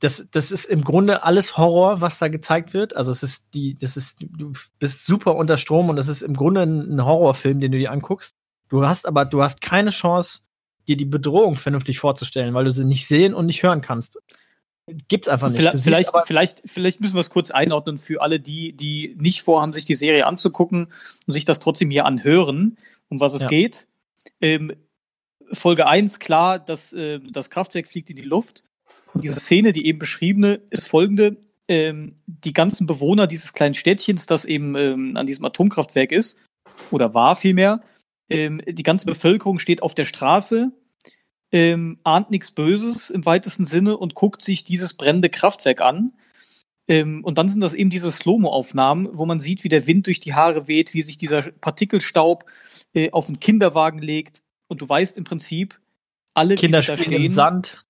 das, 0.00 0.28
das 0.30 0.52
ist 0.52 0.66
im 0.66 0.84
Grunde 0.84 1.22
alles 1.22 1.56
Horror, 1.56 2.00
was 2.00 2.18
da 2.18 2.28
gezeigt 2.28 2.74
wird. 2.74 2.94
Also 2.94 3.10
es 3.10 3.22
ist 3.22 3.44
die, 3.54 3.74
das 3.74 3.96
ist, 3.96 4.18
du 4.20 4.52
bist 4.78 5.06
super 5.06 5.34
unter 5.34 5.56
Strom 5.56 5.88
und 5.88 5.96
das 5.96 6.08
ist 6.08 6.22
im 6.22 6.34
Grunde 6.34 6.62
ein 6.62 7.02
Horrorfilm, 7.02 7.60
den 7.60 7.72
du 7.72 7.78
dir 7.78 7.90
anguckst. 7.90 8.34
Du 8.68 8.86
hast 8.86 9.06
aber, 9.06 9.24
du 9.24 9.42
hast 9.42 9.62
keine 9.62 9.90
Chance, 9.90 10.40
dir 10.88 10.96
die 10.96 11.04
Bedrohung 11.04 11.56
vernünftig 11.56 12.00
vorzustellen, 12.00 12.54
weil 12.54 12.64
du 12.64 12.70
sie 12.70 12.84
nicht 12.84 13.06
sehen 13.06 13.34
und 13.34 13.46
nicht 13.46 13.62
hören 13.62 13.80
kannst. 13.80 14.18
Gibt's 15.08 15.28
einfach 15.28 15.48
nicht. 15.48 15.56
Vielleicht, 15.56 15.82
vielleicht, 15.82 16.10
vielleicht, 16.26 16.62
vielleicht, 16.66 17.00
müssen 17.00 17.14
wir 17.14 17.20
es 17.20 17.30
kurz 17.30 17.50
einordnen 17.50 17.96
für 17.96 18.20
alle, 18.20 18.40
die, 18.40 18.74
die 18.74 19.16
nicht 19.18 19.42
vorhaben, 19.42 19.72
sich 19.72 19.86
die 19.86 19.96
Serie 19.96 20.26
anzugucken 20.26 20.92
und 21.26 21.32
sich 21.32 21.46
das 21.46 21.60
trotzdem 21.60 21.90
hier 21.90 22.04
anhören, 22.04 22.76
um 23.08 23.20
was 23.20 23.32
es 23.32 23.42
ja. 23.42 23.48
geht. 23.48 23.86
Ähm, 24.42 24.72
Folge 25.54 25.86
1 25.86 26.18
klar, 26.20 26.58
dass 26.58 26.92
äh, 26.92 27.20
das 27.30 27.50
Kraftwerk 27.50 27.86
fliegt 27.86 28.10
in 28.10 28.16
die 28.16 28.22
Luft. 28.22 28.64
Und 29.12 29.24
diese 29.24 29.40
Szene, 29.40 29.72
die 29.72 29.86
eben 29.86 29.98
beschriebene, 29.98 30.60
ist 30.70 30.88
folgende. 30.88 31.36
Ähm, 31.68 32.16
die 32.26 32.52
ganzen 32.52 32.86
Bewohner 32.86 33.26
dieses 33.26 33.52
kleinen 33.52 33.74
Städtchens, 33.74 34.26
das 34.26 34.44
eben 34.44 34.76
ähm, 34.76 35.16
an 35.16 35.26
diesem 35.26 35.44
Atomkraftwerk 35.44 36.12
ist, 36.12 36.36
oder 36.90 37.14
war 37.14 37.36
vielmehr, 37.36 37.82
ähm, 38.28 38.60
die 38.66 38.82
ganze 38.82 39.06
Bevölkerung 39.06 39.58
steht 39.58 39.82
auf 39.82 39.94
der 39.94 40.04
Straße, 40.04 40.72
ähm, 41.52 41.98
ahnt 42.02 42.30
nichts 42.30 42.50
Böses 42.50 43.10
im 43.10 43.24
weitesten 43.24 43.66
Sinne 43.66 43.96
und 43.96 44.14
guckt 44.14 44.42
sich 44.42 44.64
dieses 44.64 44.94
brennende 44.94 45.30
Kraftwerk 45.30 45.80
an. 45.80 46.12
Ähm, 46.88 47.24
und 47.24 47.38
dann 47.38 47.48
sind 47.48 47.60
das 47.60 47.74
eben 47.74 47.90
diese 47.90 48.10
Slow-Mo-Aufnahmen, 48.10 49.08
wo 49.12 49.24
man 49.24 49.40
sieht, 49.40 49.64
wie 49.64 49.68
der 49.68 49.86
Wind 49.86 50.06
durch 50.06 50.20
die 50.20 50.34
Haare 50.34 50.68
weht, 50.68 50.92
wie 50.92 51.02
sich 51.02 51.16
dieser 51.16 51.42
Partikelstaub 51.42 52.44
äh, 52.92 53.10
auf 53.10 53.26
den 53.26 53.40
Kinderwagen 53.40 54.00
legt. 54.00 54.42
Und 54.68 54.80
du 54.80 54.88
weißt 54.88 55.16
im 55.16 55.24
Prinzip, 55.24 55.80
alle, 56.34 56.56
Kinder 56.56 56.80
die 56.80 56.86
da 56.86 56.96
spielen 56.96 57.20
stehen, 57.20 57.24
im 57.24 57.34
Sand. 57.34 57.84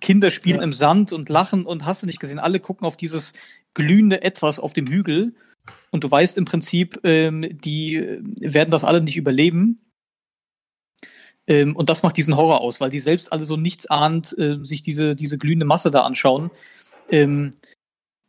Kinder 0.00 0.30
spielen 0.30 0.58
Ja. 0.58 0.62
im 0.62 0.72
Sand 0.72 1.12
und 1.12 1.28
lachen 1.28 1.66
und 1.66 1.84
hast 1.84 2.02
du 2.02 2.06
nicht 2.06 2.20
gesehen, 2.20 2.38
alle 2.38 2.60
gucken 2.60 2.86
auf 2.86 2.96
dieses 2.96 3.32
glühende 3.74 4.22
Etwas 4.22 4.58
auf 4.58 4.72
dem 4.72 4.86
Hügel 4.86 5.34
und 5.90 6.04
du 6.04 6.10
weißt 6.10 6.38
im 6.38 6.44
Prinzip, 6.44 7.00
ähm, 7.04 7.58
die 7.58 7.96
äh, 7.96 8.22
werden 8.40 8.70
das 8.70 8.84
alle 8.84 9.00
nicht 9.00 9.16
überleben. 9.16 9.84
Ähm, 11.46 11.74
und 11.76 11.90
das 11.90 12.02
macht 12.02 12.16
diesen 12.16 12.36
Horror 12.36 12.60
aus, 12.60 12.80
weil 12.80 12.90
die 12.90 13.00
selbst 13.00 13.32
alle 13.32 13.44
so 13.44 13.56
nichtsahnend 13.56 14.36
äh, 14.38 14.58
sich 14.62 14.82
diese, 14.82 15.16
diese 15.16 15.38
glühende 15.38 15.66
Masse 15.66 15.90
da 15.90 16.02
anschauen. 16.02 16.50
Ähm, 17.10 17.50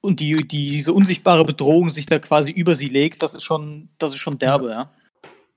und 0.01 0.19
die, 0.19 0.35
die, 0.47 0.69
diese 0.71 0.93
unsichtbare 0.93 1.45
Bedrohung 1.45 1.89
sich 1.89 2.05
da 2.07 2.19
quasi 2.19 2.51
über 2.51 2.75
sie 2.75 2.89
legt, 2.89 3.23
das 3.23 3.33
ist 3.33 3.43
schon, 3.43 3.89
das 3.99 4.11
ist 4.11 4.17
schon 4.17 4.39
derbe, 4.39 4.69
ja. 4.69 4.93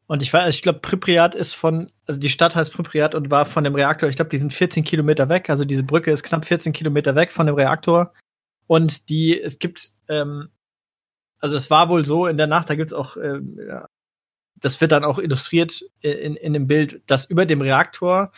Und 0.09 0.23
ich 0.23 0.33
weiß, 0.33 0.55
ich 0.55 0.63
glaube, 0.63 0.79
Pripyat 0.81 1.35
ist 1.35 1.55
von, 1.55 1.91
also 2.07 2.21
die 2.21 2.29
Stadt 2.29 2.55
heißt 2.55 2.73
Pripyat 2.73 3.15
und 3.15 3.31
war 3.31 3.45
von 3.45 3.65
dem 3.65 3.75
Reaktor, 3.75 4.09
ich 4.09 4.17
glaube, 4.17 4.29
die 4.31 4.39
sind 4.39 4.53
14 4.53 4.85
Kilometer 4.85 5.29
weg. 5.29 5.51
Also 5.51 5.65
diese 5.65 5.83
Brücke 5.83 6.13
ist 6.13 6.23
knapp 6.23 6.45
14 6.45 6.73
Kilometer 6.73 7.15
weg 7.17 7.33
von 7.33 7.47
dem 7.47 7.57
Reaktor. 7.57 8.13
Und 8.69 9.09
die, 9.09 9.41
es 9.41 9.59
gibt, 9.59 9.93
ähm, 10.09 10.49
also 11.41 11.57
es 11.57 11.71
war 11.71 11.89
wohl 11.89 12.05
so 12.05 12.27
in 12.27 12.37
der 12.37 12.47
Nacht, 12.47 12.71
da 12.71 12.77
gibt's 12.77 12.93
auch, 12.93 13.17
ähm, 13.17 13.59
ja, 13.69 13.89
das 14.57 14.81
wird 14.81 14.93
dann 14.93 15.05
auch 15.05 15.19
illustriert 15.19 15.85
in, 16.01 16.37
in 16.37 16.53
dem 16.53 16.67
Bild, 16.67 17.03
dass 17.07 17.27
über 17.27 17.45
dem 17.45 17.61
Reaktor 17.61 18.33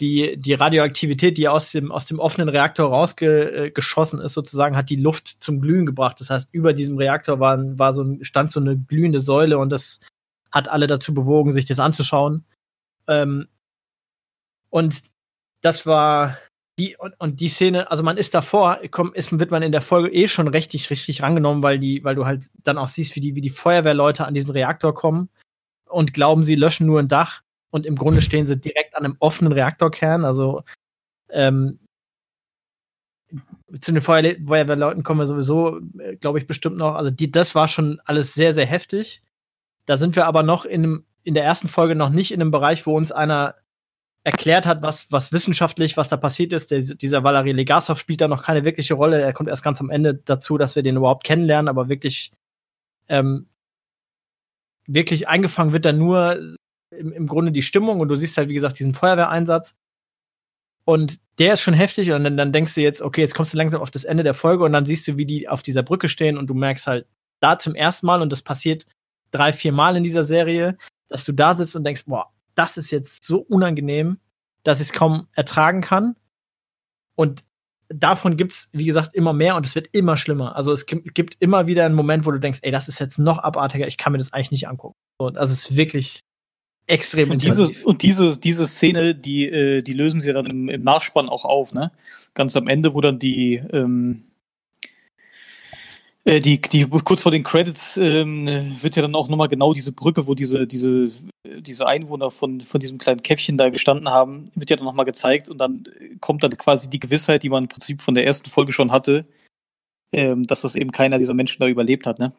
die, 0.00 0.36
die 0.38 0.54
Radioaktivität, 0.54 1.38
die 1.38 1.48
aus 1.48 1.70
dem, 1.70 1.92
aus 1.92 2.04
dem 2.06 2.18
offenen 2.18 2.48
Reaktor 2.48 2.90
rausgeschossen 2.90 4.20
ist, 4.20 4.32
sozusagen, 4.32 4.76
hat 4.76 4.90
die 4.90 4.96
Luft 4.96 5.28
zum 5.28 5.60
Glühen 5.60 5.86
gebracht. 5.86 6.20
Das 6.20 6.30
heißt, 6.30 6.48
über 6.52 6.72
diesem 6.72 6.98
Reaktor 6.98 7.40
war, 7.40 7.58
war 7.78 7.94
so, 7.94 8.02
ein- 8.02 8.24
stand 8.24 8.50
so 8.50 8.60
eine 8.60 8.76
glühende 8.76 9.20
Säule 9.20 9.58
und 9.58 9.70
das 9.70 10.00
hat 10.52 10.68
alle 10.68 10.86
dazu 10.86 11.14
bewogen, 11.14 11.52
sich 11.52 11.64
das 11.66 11.78
anzuschauen. 11.78 12.44
Ähm, 13.08 13.48
und 14.70 15.02
das 15.62 15.86
war 15.86 16.38
die 16.78 16.96
und, 16.96 17.14
und 17.18 17.40
die 17.40 17.48
Szene, 17.48 17.90
also 17.90 18.02
man 18.02 18.16
ist 18.16 18.34
davor, 18.34 18.80
komm, 18.90 19.12
ist, 19.14 19.38
wird 19.38 19.50
man 19.50 19.62
in 19.62 19.72
der 19.72 19.82
Folge 19.82 20.10
eh 20.12 20.28
schon 20.28 20.48
richtig, 20.48 20.90
richtig 20.90 21.22
rangenommen, 21.22 21.62
weil 21.62 21.78
die, 21.78 22.02
weil 22.04 22.14
du 22.14 22.26
halt 22.26 22.46
dann 22.62 22.78
auch 22.78 22.88
siehst, 22.88 23.14
wie 23.16 23.20
die, 23.20 23.34
wie 23.34 23.40
die 23.40 23.50
Feuerwehrleute 23.50 24.26
an 24.26 24.34
diesen 24.34 24.50
Reaktor 24.50 24.94
kommen 24.94 25.28
und 25.88 26.14
glauben, 26.14 26.44
sie 26.44 26.54
löschen 26.54 26.86
nur 26.86 27.00
ein 27.00 27.08
Dach 27.08 27.42
und 27.70 27.86
im 27.86 27.96
Grunde 27.96 28.22
stehen 28.22 28.46
sie 28.46 28.58
direkt 28.58 28.96
an 28.96 29.04
einem 29.04 29.16
offenen 29.18 29.52
Reaktorkern. 29.52 30.24
Also 30.24 30.62
ähm, 31.30 31.78
zu 33.80 33.92
den 33.92 34.02
Feuerwehrleuten 34.02 35.02
kommen 35.02 35.20
wir 35.20 35.26
sowieso, 35.26 35.80
äh, 35.98 36.16
glaube 36.16 36.38
ich, 36.38 36.46
bestimmt 36.46 36.76
noch. 36.76 36.94
Also 36.94 37.10
die, 37.10 37.30
das 37.30 37.54
war 37.54 37.68
schon 37.68 38.00
alles 38.04 38.34
sehr, 38.34 38.52
sehr 38.52 38.66
heftig. 38.66 39.22
Da 39.92 39.98
sind 39.98 40.16
wir 40.16 40.24
aber 40.24 40.42
noch 40.42 40.64
in, 40.64 41.04
in 41.22 41.34
der 41.34 41.44
ersten 41.44 41.68
Folge 41.68 41.94
noch 41.94 42.08
nicht 42.08 42.32
in 42.32 42.40
einem 42.40 42.50
Bereich, 42.50 42.86
wo 42.86 42.96
uns 42.96 43.12
einer 43.12 43.56
erklärt 44.24 44.64
hat, 44.64 44.80
was, 44.80 45.12
was 45.12 45.32
wissenschaftlich, 45.32 45.98
was 45.98 46.08
da 46.08 46.16
passiert 46.16 46.54
ist. 46.54 46.70
Der, 46.70 46.80
dieser 46.80 47.24
Valery 47.24 47.52
Legasov 47.52 47.98
spielt 47.98 48.22
da 48.22 48.26
noch 48.26 48.42
keine 48.42 48.64
wirkliche 48.64 48.94
Rolle. 48.94 49.20
Er 49.20 49.34
kommt 49.34 49.50
erst 49.50 49.62
ganz 49.62 49.82
am 49.82 49.90
Ende 49.90 50.14
dazu, 50.14 50.56
dass 50.56 50.76
wir 50.76 50.82
den 50.82 50.96
überhaupt 50.96 51.24
kennenlernen, 51.24 51.68
aber 51.68 51.90
wirklich, 51.90 52.32
ähm, 53.08 53.50
wirklich 54.86 55.28
eingefangen 55.28 55.74
wird 55.74 55.84
da 55.84 55.92
nur 55.92 56.40
im, 56.88 57.12
im 57.12 57.26
Grunde 57.26 57.52
die 57.52 57.60
Stimmung 57.60 58.00
und 58.00 58.08
du 58.08 58.16
siehst 58.16 58.38
halt, 58.38 58.48
wie 58.48 58.54
gesagt, 58.54 58.78
diesen 58.78 58.94
Feuerwehreinsatz. 58.94 59.74
Und 60.86 61.20
der 61.38 61.52
ist 61.52 61.60
schon 61.60 61.74
heftig 61.74 62.12
und 62.12 62.24
dann, 62.24 62.38
dann 62.38 62.52
denkst 62.52 62.74
du 62.76 62.80
jetzt, 62.80 63.02
okay, 63.02 63.20
jetzt 63.20 63.34
kommst 63.34 63.52
du 63.52 63.58
langsam 63.58 63.82
auf 63.82 63.90
das 63.90 64.04
Ende 64.04 64.22
der 64.22 64.32
Folge 64.32 64.64
und 64.64 64.72
dann 64.72 64.86
siehst 64.86 65.06
du, 65.06 65.18
wie 65.18 65.26
die 65.26 65.50
auf 65.50 65.62
dieser 65.62 65.82
Brücke 65.82 66.08
stehen 66.08 66.38
und 66.38 66.46
du 66.46 66.54
merkst 66.54 66.86
halt 66.86 67.06
da 67.40 67.58
zum 67.58 67.74
ersten 67.74 68.06
Mal 68.06 68.22
und 68.22 68.32
das 68.32 68.40
passiert 68.40 68.86
drei, 69.32 69.52
vier 69.52 69.72
Mal 69.72 69.96
in 69.96 70.04
dieser 70.04 70.22
Serie, 70.22 70.78
dass 71.08 71.24
du 71.24 71.32
da 71.32 71.54
sitzt 71.54 71.74
und 71.74 71.84
denkst, 71.84 72.04
boah, 72.06 72.30
das 72.54 72.76
ist 72.76 72.90
jetzt 72.90 73.24
so 73.24 73.40
unangenehm, 73.40 74.18
dass 74.62 74.80
ich 74.80 74.88
es 74.88 74.92
kaum 74.92 75.26
ertragen 75.32 75.80
kann. 75.80 76.14
Und 77.16 77.42
davon 77.88 78.36
gibt's, 78.36 78.68
wie 78.72 78.84
gesagt, 78.84 79.14
immer 79.14 79.32
mehr 79.32 79.56
und 79.56 79.66
es 79.66 79.74
wird 79.74 79.88
immer 79.92 80.16
schlimmer. 80.16 80.56
Also 80.56 80.72
es 80.72 80.86
gibt, 80.86 81.14
gibt 81.14 81.36
immer 81.40 81.66
wieder 81.66 81.84
einen 81.84 81.94
Moment, 81.94 82.24
wo 82.24 82.30
du 82.30 82.38
denkst, 82.38 82.60
ey, 82.62 82.70
das 82.70 82.88
ist 82.88 83.00
jetzt 83.00 83.18
noch 83.18 83.38
abartiger, 83.38 83.86
ich 83.86 83.96
kann 83.96 84.12
mir 84.12 84.18
das 84.18 84.32
eigentlich 84.32 84.50
nicht 84.50 84.68
angucken. 84.68 84.94
Und 85.18 85.36
also 85.36 85.52
es 85.52 85.70
ist 85.70 85.76
wirklich 85.76 86.20
extrem 86.86 87.30
Und 87.30 87.42
diese, 87.42 87.70
und 87.84 88.02
diese, 88.02 88.38
diese 88.38 88.66
Szene, 88.66 89.14
die, 89.14 89.46
äh, 89.48 89.82
die 89.82 89.92
lösen 89.92 90.20
sie 90.20 90.32
dann 90.32 90.46
im, 90.46 90.68
im 90.68 90.82
Nachspann 90.82 91.28
auch 91.28 91.44
auf, 91.44 91.72
ne? 91.72 91.92
Ganz 92.34 92.56
am 92.56 92.68
Ende, 92.68 92.94
wo 92.94 93.00
dann 93.00 93.18
die, 93.18 93.62
ähm, 93.72 94.24
äh, 96.24 96.40
die, 96.40 96.60
die 96.60 96.86
kurz 96.86 97.22
vor 97.22 97.32
den 97.32 97.42
Credits 97.42 97.96
ähm, 97.96 98.46
wird 98.80 98.96
ja 98.96 99.02
dann 99.02 99.14
auch 99.14 99.28
nochmal 99.28 99.48
genau 99.48 99.72
diese 99.72 99.92
Brücke, 99.92 100.26
wo 100.26 100.34
diese, 100.34 100.66
diese, 100.66 101.10
diese 101.60 101.86
Einwohner 101.86 102.30
von, 102.30 102.60
von 102.60 102.80
diesem 102.80 102.98
kleinen 102.98 103.22
Käffchen 103.22 103.58
da 103.58 103.70
gestanden 103.70 104.08
haben, 104.08 104.52
wird 104.54 104.70
ja 104.70 104.76
dann 104.76 104.84
nochmal 104.84 105.06
gezeigt 105.06 105.48
und 105.48 105.58
dann 105.58 105.84
kommt 106.20 106.44
dann 106.44 106.56
quasi 106.56 106.88
die 106.88 107.00
Gewissheit, 107.00 107.42
die 107.42 107.48
man 107.48 107.64
im 107.64 107.68
Prinzip 107.68 108.02
von 108.02 108.14
der 108.14 108.24
ersten 108.24 108.48
Folge 108.48 108.72
schon 108.72 108.92
hatte, 108.92 109.26
ähm, 110.12 110.44
dass 110.44 110.60
das 110.60 110.76
eben 110.76 110.92
keiner 110.92 111.18
dieser 111.18 111.34
Menschen 111.34 111.60
da 111.60 111.66
überlebt 111.66 112.06
hat, 112.06 112.18
ne? 112.18 112.32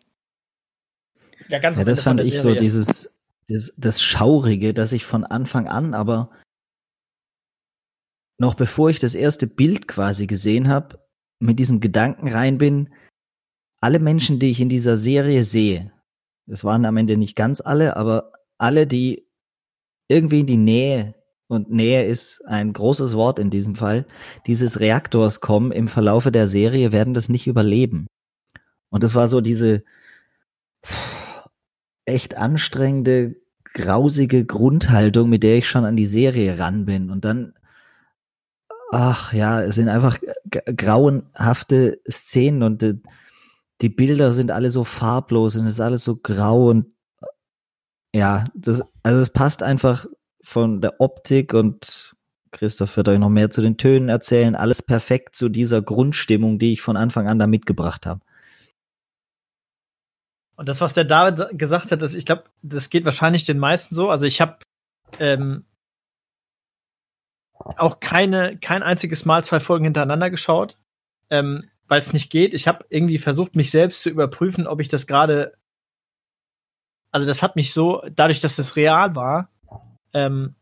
Ja, 1.50 1.60
ganz 1.60 1.78
Ja, 1.78 1.84
das 1.84 2.02
fand 2.02 2.22
ich 2.22 2.36
so 2.36 2.44
Serie. 2.44 2.62
dieses, 2.62 3.14
das, 3.50 3.74
das 3.76 4.02
Schaurige, 4.02 4.74
dass 4.74 4.94
ich 4.94 5.04
von 5.04 5.26
Anfang 5.26 5.68
an, 5.68 5.94
aber 5.94 6.30
noch 8.40 8.54
bevor 8.54 8.90
ich 8.90 9.00
das 9.00 9.14
erste 9.14 9.48
Bild 9.48 9.90
quasi 9.90 10.26
gesehen 10.26 10.70
habe, 10.70 11.00
mit 11.40 11.60
diesem 11.60 11.82
Gedanken 11.82 12.30
rein 12.30 12.58
bin, 12.58 12.94
alle 13.84 14.00
Menschen, 14.00 14.40
die 14.40 14.50
ich 14.50 14.62
in 14.62 14.70
dieser 14.70 14.96
Serie 14.96 15.44
sehe, 15.44 15.92
das 16.46 16.64
waren 16.64 16.86
am 16.86 16.96
Ende 16.96 17.18
nicht 17.18 17.36
ganz 17.36 17.60
alle, 17.60 17.98
aber 17.98 18.32
alle, 18.58 18.88
die 18.88 19.28
irgendwie 20.08 20.40
in 20.40 20.48
die 20.48 20.58
Nähe, 20.58 21.16
und 21.48 21.70
Nähe 21.70 22.06
ist 22.06 22.46
ein 22.48 22.72
großes 22.72 23.14
Wort 23.14 23.40
in 23.40 23.50
diesem 23.50 23.76
Fall, 23.76 24.06
dieses 24.48 24.80
Reaktors 24.80 25.42
kommen 25.42 25.74
im 25.74 25.90
Verlaufe 25.90 26.32
der 26.32 26.48
Serie, 26.48 26.94
werden 26.94 27.14
das 27.14 27.28
nicht 27.28 27.46
überleben. 27.46 28.08
Und 28.90 29.04
das 29.04 29.16
war 29.16 29.28
so 29.28 29.42
diese 29.42 29.84
echt 32.06 32.38
anstrengende, 32.38 33.36
grausige 33.74 34.46
Grundhaltung, 34.46 35.28
mit 35.28 35.44
der 35.44 35.58
ich 35.58 35.68
schon 35.68 35.84
an 35.84 35.98
die 35.98 36.06
Serie 36.06 36.58
ran 36.58 36.86
bin. 36.86 37.10
Und 37.10 37.26
dann, 37.26 37.54
ach 38.92 39.34
ja, 39.34 39.62
es 39.62 39.76
sind 39.76 39.90
einfach 39.90 40.20
grauenhafte 40.78 42.00
Szenen 42.08 42.64
und 42.64 42.82
die, 43.82 43.90
Bilder 43.90 44.32
sind 44.32 44.52
alle 44.52 44.70
so 44.70 44.84
farblos 44.84 45.56
und 45.56 45.66
es 45.66 45.74
ist 45.74 45.80
alles 45.82 46.04
so 46.04 46.16
grau 46.16 46.70
und 46.70 46.94
ja, 48.16 48.46
das, 48.54 48.84
also 49.02 49.20
es 49.20 49.30
passt 49.30 49.64
einfach 49.64 50.06
von 50.44 50.82
der 50.82 51.02
Optik 51.02 51.54
und 51.54 52.16
Christoph 52.52 52.96
wird 52.98 53.10
euch 53.10 53.18
noch 53.18 53.30
mehr 53.30 53.50
zu 53.50 53.62
den 53.62 53.78
Tönen 53.78 54.10
erzählen, 54.10 54.56
alles 54.56 54.82
perfekt 54.82 55.36
zu 55.36 55.50
dieser 55.50 55.82
Grundstimmung, 55.82 56.60
die 56.60 56.74
ich 56.74 56.82
von 56.82 56.98
Anfang 56.98 57.28
an 57.28 57.40
da 57.40 57.48
mitgebracht 57.48 58.06
habe. 58.06 58.22
Und 60.56 60.70
das, 60.70 60.80
was 60.82 60.94
der 60.94 61.06
David 61.06 61.38
sa- 61.38 61.50
gesagt 61.52 61.92
hat, 61.92 62.04
das, 62.04 62.14
ich 62.14 62.28
glaube, 62.28 62.44
das 62.62 62.92
geht 62.92 63.06
wahrscheinlich 63.06 63.44
den 63.46 63.58
meisten 63.58 63.96
so. 63.96 64.12
Also 64.12 64.28
ich 64.28 64.40
habe 64.40 64.60
ähm, 65.20 65.66
auch 67.58 68.00
keine, 68.00 68.60
kein 68.60 68.84
einziges 68.84 69.26
Mal 69.26 69.44
zwei 69.44 69.60
Folgen 69.60 69.86
hintereinander 69.86 70.30
geschaut, 70.30 70.78
ähm, 71.32 71.68
weil 71.88 72.00
es 72.00 72.14
nicht 72.14 72.30
geht. 72.30 72.54
Ich 72.54 72.68
habe 72.68 72.86
irgendwie 72.90 73.18
versucht, 73.18 73.56
mich 73.56 73.72
selbst 73.72 74.02
zu 74.02 74.10
überprüfen, 74.10 74.68
ob 74.68 74.80
ich 74.80 74.90
das 74.90 75.08
gerade. 75.08 75.54
Also 77.12 77.28
das 77.28 77.44
hat 77.44 77.56
mich 77.56 77.74
so, 77.74 78.04
dadurch, 78.12 78.42
dass 78.42 78.58
es 78.58 78.76
real 78.76 79.16
war, 79.16 79.50
ähm, 80.14 80.56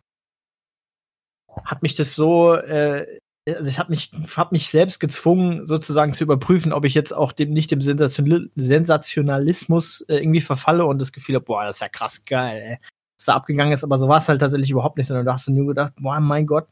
hat 1.63 1.81
mich 1.81 1.95
das 1.95 2.15
so, 2.15 2.55
äh, 2.55 3.19
also 3.47 3.69
ich 3.69 3.79
habe 3.79 3.89
mich, 3.89 4.11
hab 4.35 4.51
mich 4.51 4.69
selbst 4.69 4.99
gezwungen, 4.99 5.65
sozusagen 5.65 6.13
zu 6.13 6.23
überprüfen, 6.23 6.73
ob 6.73 6.85
ich 6.85 6.93
jetzt 6.93 7.13
auch 7.13 7.31
dem 7.31 7.51
nicht 7.51 7.71
dem 7.71 7.81
Sensation 7.81 8.51
Sensationalismus 8.55 10.01
äh, 10.01 10.17
irgendwie 10.17 10.41
verfalle 10.41 10.85
und 10.85 10.99
das 10.99 11.11
Gefühl 11.11 11.35
habe, 11.35 11.45
boah, 11.45 11.65
das 11.65 11.77
ist 11.77 11.81
ja 11.81 11.89
krass 11.89 12.25
geil, 12.25 12.61
ey. 12.63 12.77
Was 13.17 13.25
da 13.25 13.35
abgegangen 13.35 13.73
ist, 13.73 13.83
aber 13.83 13.97
so 13.99 14.07
war 14.07 14.17
es 14.17 14.27
halt 14.27 14.41
tatsächlich 14.41 14.71
überhaupt 14.71 14.97
nicht, 14.97 15.07
sondern 15.07 15.25
da 15.25 15.33
hast 15.33 15.47
du 15.47 15.53
nur 15.53 15.67
gedacht, 15.67 15.93
boah, 15.97 16.19
mein 16.19 16.47
Gott, 16.47 16.67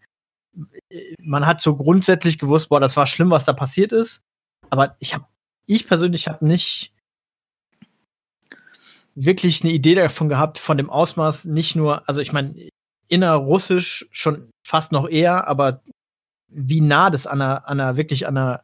äh, 0.89 1.15
man 1.21 1.45
hat 1.45 1.61
so 1.61 1.75
grundsätzlich 1.75 2.37
gewusst, 2.39 2.69
boah, 2.69 2.79
das 2.79 2.97
war 2.97 3.07
schlimm, 3.07 3.31
was 3.31 3.45
da 3.45 3.53
passiert 3.53 3.91
ist, 3.91 4.21
aber 4.69 4.95
ich 4.99 5.13
habe, 5.13 5.25
ich 5.65 5.87
persönlich 5.87 6.27
habe 6.27 6.45
nicht 6.45 6.93
wirklich 9.15 9.63
eine 9.63 9.73
Idee 9.73 9.95
davon 9.95 10.29
gehabt, 10.29 10.57
von 10.57 10.77
dem 10.77 10.89
Ausmaß 10.89 11.45
nicht 11.45 11.75
nur, 11.75 12.07
also 12.07 12.21
ich 12.21 12.31
meine, 12.31 12.69
innerrussisch 13.07 14.07
schon 14.11 14.49
fast 14.63 14.91
noch 14.91 15.09
eher, 15.09 15.47
aber 15.47 15.81
wie 16.47 16.81
nah 16.81 17.09
das 17.09 17.27
an 17.27 17.41
einer, 17.41 17.67
an 17.67 17.79
einer 17.79 17.97
wirklich 17.97 18.27
an 18.27 18.37
einer 18.37 18.63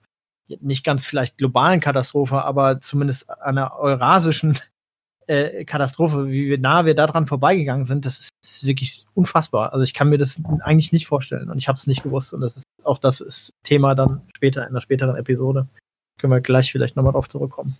nicht 0.61 0.83
ganz 0.83 1.05
vielleicht 1.05 1.37
globalen 1.37 1.79
Katastrophe, 1.79 2.43
aber 2.43 2.79
zumindest 2.79 3.29
an 3.29 3.57
einer 3.57 3.75
eurasischen 3.75 4.59
äh, 5.27 5.65
Katastrophe, 5.65 6.29
wie 6.29 6.57
nah 6.57 6.85
wir 6.85 6.93
daran 6.93 7.25
vorbeigegangen 7.25 7.85
sind, 7.85 8.05
das 8.05 8.29
ist 8.43 8.65
wirklich 8.65 9.05
unfassbar. 9.13 9.73
Also 9.73 9.83
ich 9.83 9.93
kann 9.93 10.09
mir 10.09 10.19
das 10.19 10.41
eigentlich 10.61 10.91
nicht 10.91 11.07
vorstellen 11.07 11.49
und 11.49 11.57
ich 11.57 11.67
habe 11.67 11.77
es 11.77 11.87
nicht 11.87 12.03
gewusst 12.03 12.33
und 12.33 12.41
das 12.41 12.57
ist 12.57 12.65
auch 12.83 12.99
das 12.99 13.21
ist 13.21 13.53
Thema 13.63 13.95
dann 13.95 14.21
später 14.35 14.67
in 14.67 14.73
der 14.73 14.81
späteren 14.81 15.15
Episode. 15.15 15.67
Können 16.17 16.31
wir 16.31 16.41
gleich 16.41 16.71
vielleicht 16.71 16.95
nochmal 16.95 17.13
drauf 17.13 17.29
zurückkommen. 17.29 17.77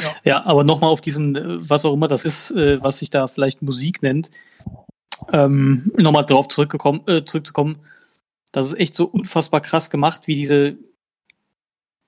Ja, 0.00 0.16
ja 0.24 0.44
aber 0.44 0.64
nochmal 0.64 0.90
auf 0.90 1.00
diesen, 1.00 1.36
äh, 1.36 1.68
was 1.68 1.84
auch 1.84 1.94
immer 1.94 2.08
das 2.08 2.24
ist, 2.24 2.50
äh, 2.50 2.82
was 2.82 2.98
sich 2.98 3.10
da 3.10 3.28
vielleicht 3.28 3.62
Musik 3.62 4.02
nennt, 4.02 4.30
ähm, 5.32 5.92
nochmal 5.96 6.26
drauf 6.26 6.48
zurückgekommen, 6.48 7.02
äh, 7.06 7.24
zurückzukommen. 7.24 7.78
Das 8.50 8.66
ist 8.66 8.78
echt 8.78 8.94
so 8.94 9.06
unfassbar 9.06 9.60
krass 9.60 9.90
gemacht, 9.90 10.26
wie 10.26 10.34
diese, 10.34 10.76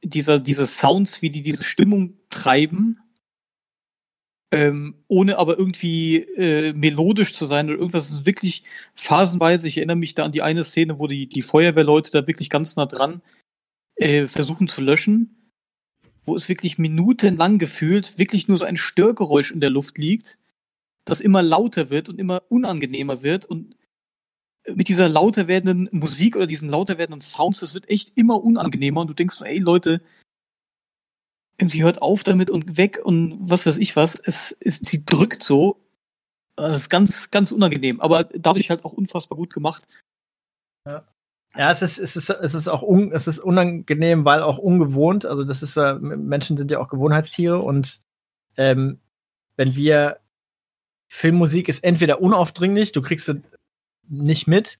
dieser, 0.02 0.38
diese 0.38 0.66
Sounds, 0.66 1.22
wie 1.22 1.30
die 1.30 1.42
diese 1.42 1.64
Stimmung 1.64 2.18
treiben, 2.28 3.00
ähm, 4.50 4.96
ohne 5.08 5.38
aber 5.38 5.58
irgendwie 5.58 6.18
äh, 6.18 6.72
melodisch 6.74 7.34
zu 7.34 7.46
sein 7.46 7.68
oder 7.68 7.78
irgendwas. 7.78 8.06
Es 8.06 8.12
ist 8.18 8.26
wirklich 8.26 8.64
phasenweise. 8.94 9.68
Ich 9.68 9.78
erinnere 9.78 9.96
mich 9.96 10.14
da 10.14 10.24
an 10.24 10.32
die 10.32 10.42
eine 10.42 10.64
Szene, 10.64 10.98
wo 10.98 11.06
die, 11.06 11.28
die 11.28 11.42
Feuerwehrleute 11.42 12.10
da 12.10 12.26
wirklich 12.26 12.50
ganz 12.50 12.76
nah 12.76 12.86
dran 12.86 13.22
äh, 13.96 14.26
versuchen 14.26 14.68
zu 14.68 14.80
löschen 14.80 15.44
wo 16.24 16.34
es 16.36 16.48
wirklich 16.48 16.78
minutenlang 16.78 17.58
gefühlt 17.58 18.18
wirklich 18.18 18.48
nur 18.48 18.58
so 18.58 18.64
ein 18.64 18.76
Störgeräusch 18.76 19.50
in 19.50 19.60
der 19.60 19.70
Luft 19.70 19.98
liegt, 19.98 20.38
das 21.04 21.20
immer 21.20 21.42
lauter 21.42 21.90
wird 21.90 22.08
und 22.08 22.18
immer 22.18 22.42
unangenehmer 22.48 23.22
wird 23.22 23.46
und 23.46 23.76
mit 24.74 24.88
dieser 24.88 25.10
lauter 25.10 25.46
werdenden 25.46 25.88
Musik 25.92 26.36
oder 26.36 26.46
diesen 26.46 26.70
lauter 26.70 26.96
werdenden 26.96 27.20
Sounds, 27.20 27.60
das 27.60 27.74
wird 27.74 27.90
echt 27.90 28.16
immer 28.16 28.42
unangenehmer 28.42 29.02
und 29.02 29.08
du 29.08 29.14
denkst 29.14 29.36
so, 29.36 29.44
ey 29.44 29.58
Leute, 29.58 30.00
irgendwie 31.58 31.82
hört 31.82 32.00
auf 32.00 32.24
damit 32.24 32.50
und 32.50 32.78
weg 32.78 32.98
und 33.04 33.38
was 33.38 33.66
weiß 33.66 33.76
ich 33.76 33.94
was. 33.94 34.14
Es, 34.18 34.56
es 34.60 34.78
sie 34.78 35.04
drückt 35.04 35.42
so. 35.42 35.80
Das 36.56 36.80
ist 36.80 36.88
ganz, 36.88 37.30
ganz 37.30 37.52
unangenehm, 37.52 38.00
aber 38.00 38.24
dadurch 38.24 38.70
halt 38.70 38.84
auch 38.84 38.92
unfassbar 38.92 39.36
gut 39.36 39.52
gemacht. 39.52 39.86
Ja. 40.86 41.06
Ja, 41.56 41.70
es 41.70 41.82
ist, 41.82 41.98
es 41.98 42.16
ist, 42.16 42.30
es 42.30 42.54
ist 42.54 42.68
auch 42.68 42.82
un, 42.82 43.12
es 43.12 43.26
ist 43.28 43.38
unangenehm, 43.38 44.24
weil 44.24 44.42
auch 44.42 44.58
ungewohnt. 44.58 45.24
Also 45.24 45.44
das 45.44 45.62
ist, 45.62 45.76
Menschen 45.76 46.56
sind 46.56 46.70
ja 46.70 46.80
auch 46.80 46.88
Gewohnheitstiere 46.88 47.60
und 47.60 48.00
ähm, 48.56 49.00
wenn 49.56 49.76
wir 49.76 50.18
Filmmusik 51.08 51.68
ist 51.68 51.84
entweder 51.84 52.20
unaufdringlich, 52.20 52.90
du 52.90 53.02
kriegst 53.02 53.26
sie 53.26 53.42
nicht 54.08 54.48
mit, 54.48 54.78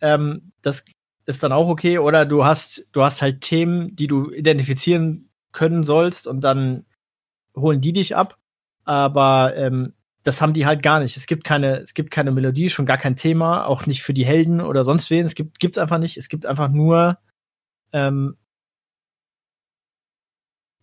ähm, 0.00 0.52
das 0.62 0.84
ist 1.26 1.42
dann 1.42 1.52
auch 1.52 1.68
okay, 1.68 1.98
oder 1.98 2.24
du 2.24 2.44
hast, 2.44 2.88
du 2.92 3.02
hast 3.02 3.20
halt 3.20 3.42
Themen, 3.42 3.94
die 3.94 4.06
du 4.06 4.30
identifizieren 4.30 5.28
können 5.52 5.84
sollst 5.84 6.26
und 6.26 6.40
dann 6.42 6.86
holen 7.54 7.80
die 7.80 7.92
dich 7.92 8.16
ab. 8.16 8.38
Aber 8.84 9.54
ähm, 9.56 9.92
das 10.26 10.40
haben 10.40 10.54
die 10.54 10.66
halt 10.66 10.82
gar 10.82 10.98
nicht. 10.98 11.16
Es 11.16 11.26
gibt 11.26 11.44
keine, 11.44 11.78
es 11.78 11.94
gibt 11.94 12.10
keine 12.10 12.32
Melodie, 12.32 12.68
schon 12.68 12.84
gar 12.84 12.98
kein 12.98 13.14
Thema, 13.14 13.64
auch 13.64 13.86
nicht 13.86 14.02
für 14.02 14.12
die 14.12 14.26
Helden 14.26 14.60
oder 14.60 14.82
sonst 14.82 15.08
wen. 15.08 15.24
Es 15.24 15.36
gibt, 15.36 15.60
gibt's 15.60 15.78
einfach 15.78 15.98
nicht. 15.98 16.16
Es 16.16 16.28
gibt 16.28 16.46
einfach 16.46 16.68
nur, 16.68 17.18
ähm, 17.92 18.36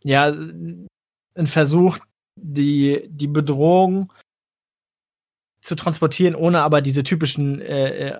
ja, 0.01 0.27
ein 0.27 1.47
Versuch, 1.47 1.99
die, 2.35 3.05
die 3.09 3.27
Bedrohung 3.27 4.13
zu 5.61 5.75
transportieren, 5.75 6.35
ohne 6.35 6.61
aber 6.61 6.81
diese 6.81 7.03
typischen 7.03 7.61
äh, 7.61 8.07
äh 8.07 8.19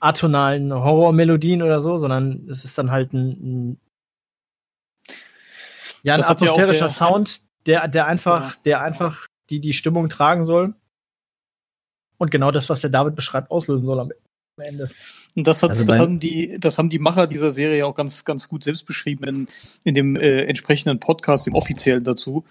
atonalen 0.00 0.72
Horrormelodien 0.72 1.62
oder 1.62 1.80
so, 1.80 1.96
sondern 1.98 2.48
es 2.48 2.64
ist 2.64 2.76
dann 2.76 2.90
halt 2.90 3.12
ein, 3.12 3.28
ein 3.28 3.80
ja, 6.02 6.14
ein 6.14 6.24
atmosphärischer 6.24 6.86
ja 6.86 6.92
Sound, 6.92 7.42
der, 7.66 7.86
der 7.86 8.06
einfach, 8.06 8.50
ja. 8.50 8.56
der 8.64 8.80
einfach 8.80 9.28
die 9.52 9.60
die 9.60 9.74
Stimmung 9.74 10.08
tragen 10.08 10.46
soll. 10.46 10.74
Und 12.16 12.30
genau 12.30 12.50
das, 12.50 12.70
was 12.70 12.80
der 12.80 12.90
David 12.90 13.14
beschreibt, 13.14 13.50
auslösen 13.50 13.84
soll 13.84 14.00
am 14.00 14.12
Ende. 14.56 14.90
Und 15.34 15.46
das, 15.46 15.62
hat, 15.62 15.70
also 15.70 15.84
das, 15.84 15.98
haben 15.98 16.20
die, 16.20 16.56
das 16.58 16.78
haben 16.78 16.88
die 16.88 16.98
Macher 16.98 17.26
dieser 17.26 17.52
Serie 17.52 17.86
auch 17.86 17.94
ganz, 17.94 18.24
ganz 18.24 18.48
gut 18.48 18.64
selbst 18.64 18.86
beschrieben 18.86 19.24
in, 19.24 19.48
in 19.84 19.94
dem 19.94 20.16
äh, 20.16 20.44
entsprechenden 20.44 21.00
Podcast, 21.00 21.46
dem 21.46 21.54
offiziellen 21.54 22.04
dazu, 22.04 22.44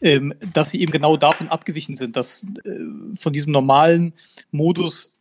ähm, 0.00 0.34
dass 0.52 0.70
sie 0.70 0.80
eben 0.80 0.92
genau 0.92 1.16
davon 1.16 1.48
abgewichen 1.48 1.96
sind, 1.96 2.16
dass 2.16 2.46
äh, 2.64 3.14
von 3.14 3.32
diesem 3.32 3.52
normalen 3.52 4.12
Modus, 4.50 5.16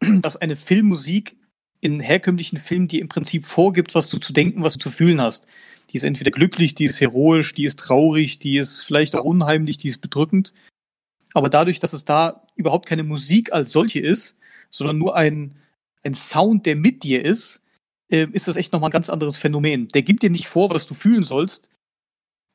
dass 0.00 0.36
eine 0.36 0.56
Filmmusik 0.56 1.36
in 1.80 2.00
herkömmlichen 2.00 2.58
Filmen 2.58 2.88
dir 2.88 3.00
im 3.00 3.08
Prinzip 3.08 3.44
vorgibt, 3.44 3.94
was 3.94 4.08
du 4.08 4.18
zu 4.18 4.32
denken, 4.32 4.62
was 4.62 4.74
du 4.74 4.78
zu 4.80 4.90
fühlen 4.90 5.20
hast. 5.20 5.46
Die 5.90 5.96
ist 5.96 6.04
entweder 6.04 6.30
glücklich, 6.30 6.74
die 6.74 6.84
ist 6.84 7.00
heroisch, 7.00 7.54
die 7.54 7.64
ist 7.64 7.78
traurig, 7.78 8.38
die 8.38 8.58
ist 8.58 8.82
vielleicht 8.82 9.16
auch 9.16 9.24
unheimlich, 9.24 9.78
die 9.78 9.88
ist 9.88 10.00
bedrückend. 10.00 10.52
Aber 11.34 11.48
dadurch, 11.48 11.78
dass 11.78 11.92
es 11.92 12.04
da 12.04 12.42
überhaupt 12.56 12.86
keine 12.86 13.04
Musik 13.04 13.52
als 13.52 13.72
solche 13.72 14.00
ist, 14.00 14.38
sondern 14.70 14.98
nur 14.98 15.16
ein, 15.16 15.56
ein 16.02 16.14
Sound, 16.14 16.66
der 16.66 16.76
mit 16.76 17.02
dir 17.02 17.24
ist, 17.24 17.62
äh, 18.10 18.26
ist 18.32 18.48
das 18.48 18.56
echt 18.56 18.72
nochmal 18.72 18.88
ein 18.88 18.92
ganz 18.92 19.08
anderes 19.08 19.36
Phänomen. 19.36 19.88
Der 19.88 20.02
gibt 20.02 20.22
dir 20.22 20.30
nicht 20.30 20.48
vor, 20.48 20.70
was 20.70 20.86
du 20.86 20.94
fühlen 20.94 21.24
sollst, 21.24 21.70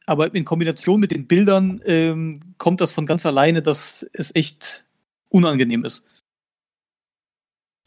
aber 0.05 0.33
in 0.33 0.45
Kombination 0.45 0.99
mit 0.99 1.11
den 1.11 1.27
Bildern 1.27 1.81
ähm, 1.85 2.55
kommt 2.57 2.81
das 2.81 2.91
von 2.91 3.05
ganz 3.05 3.25
alleine, 3.25 3.61
dass 3.61 4.07
es 4.13 4.35
echt 4.35 4.85
unangenehm 5.29 5.85
ist. 5.85 6.05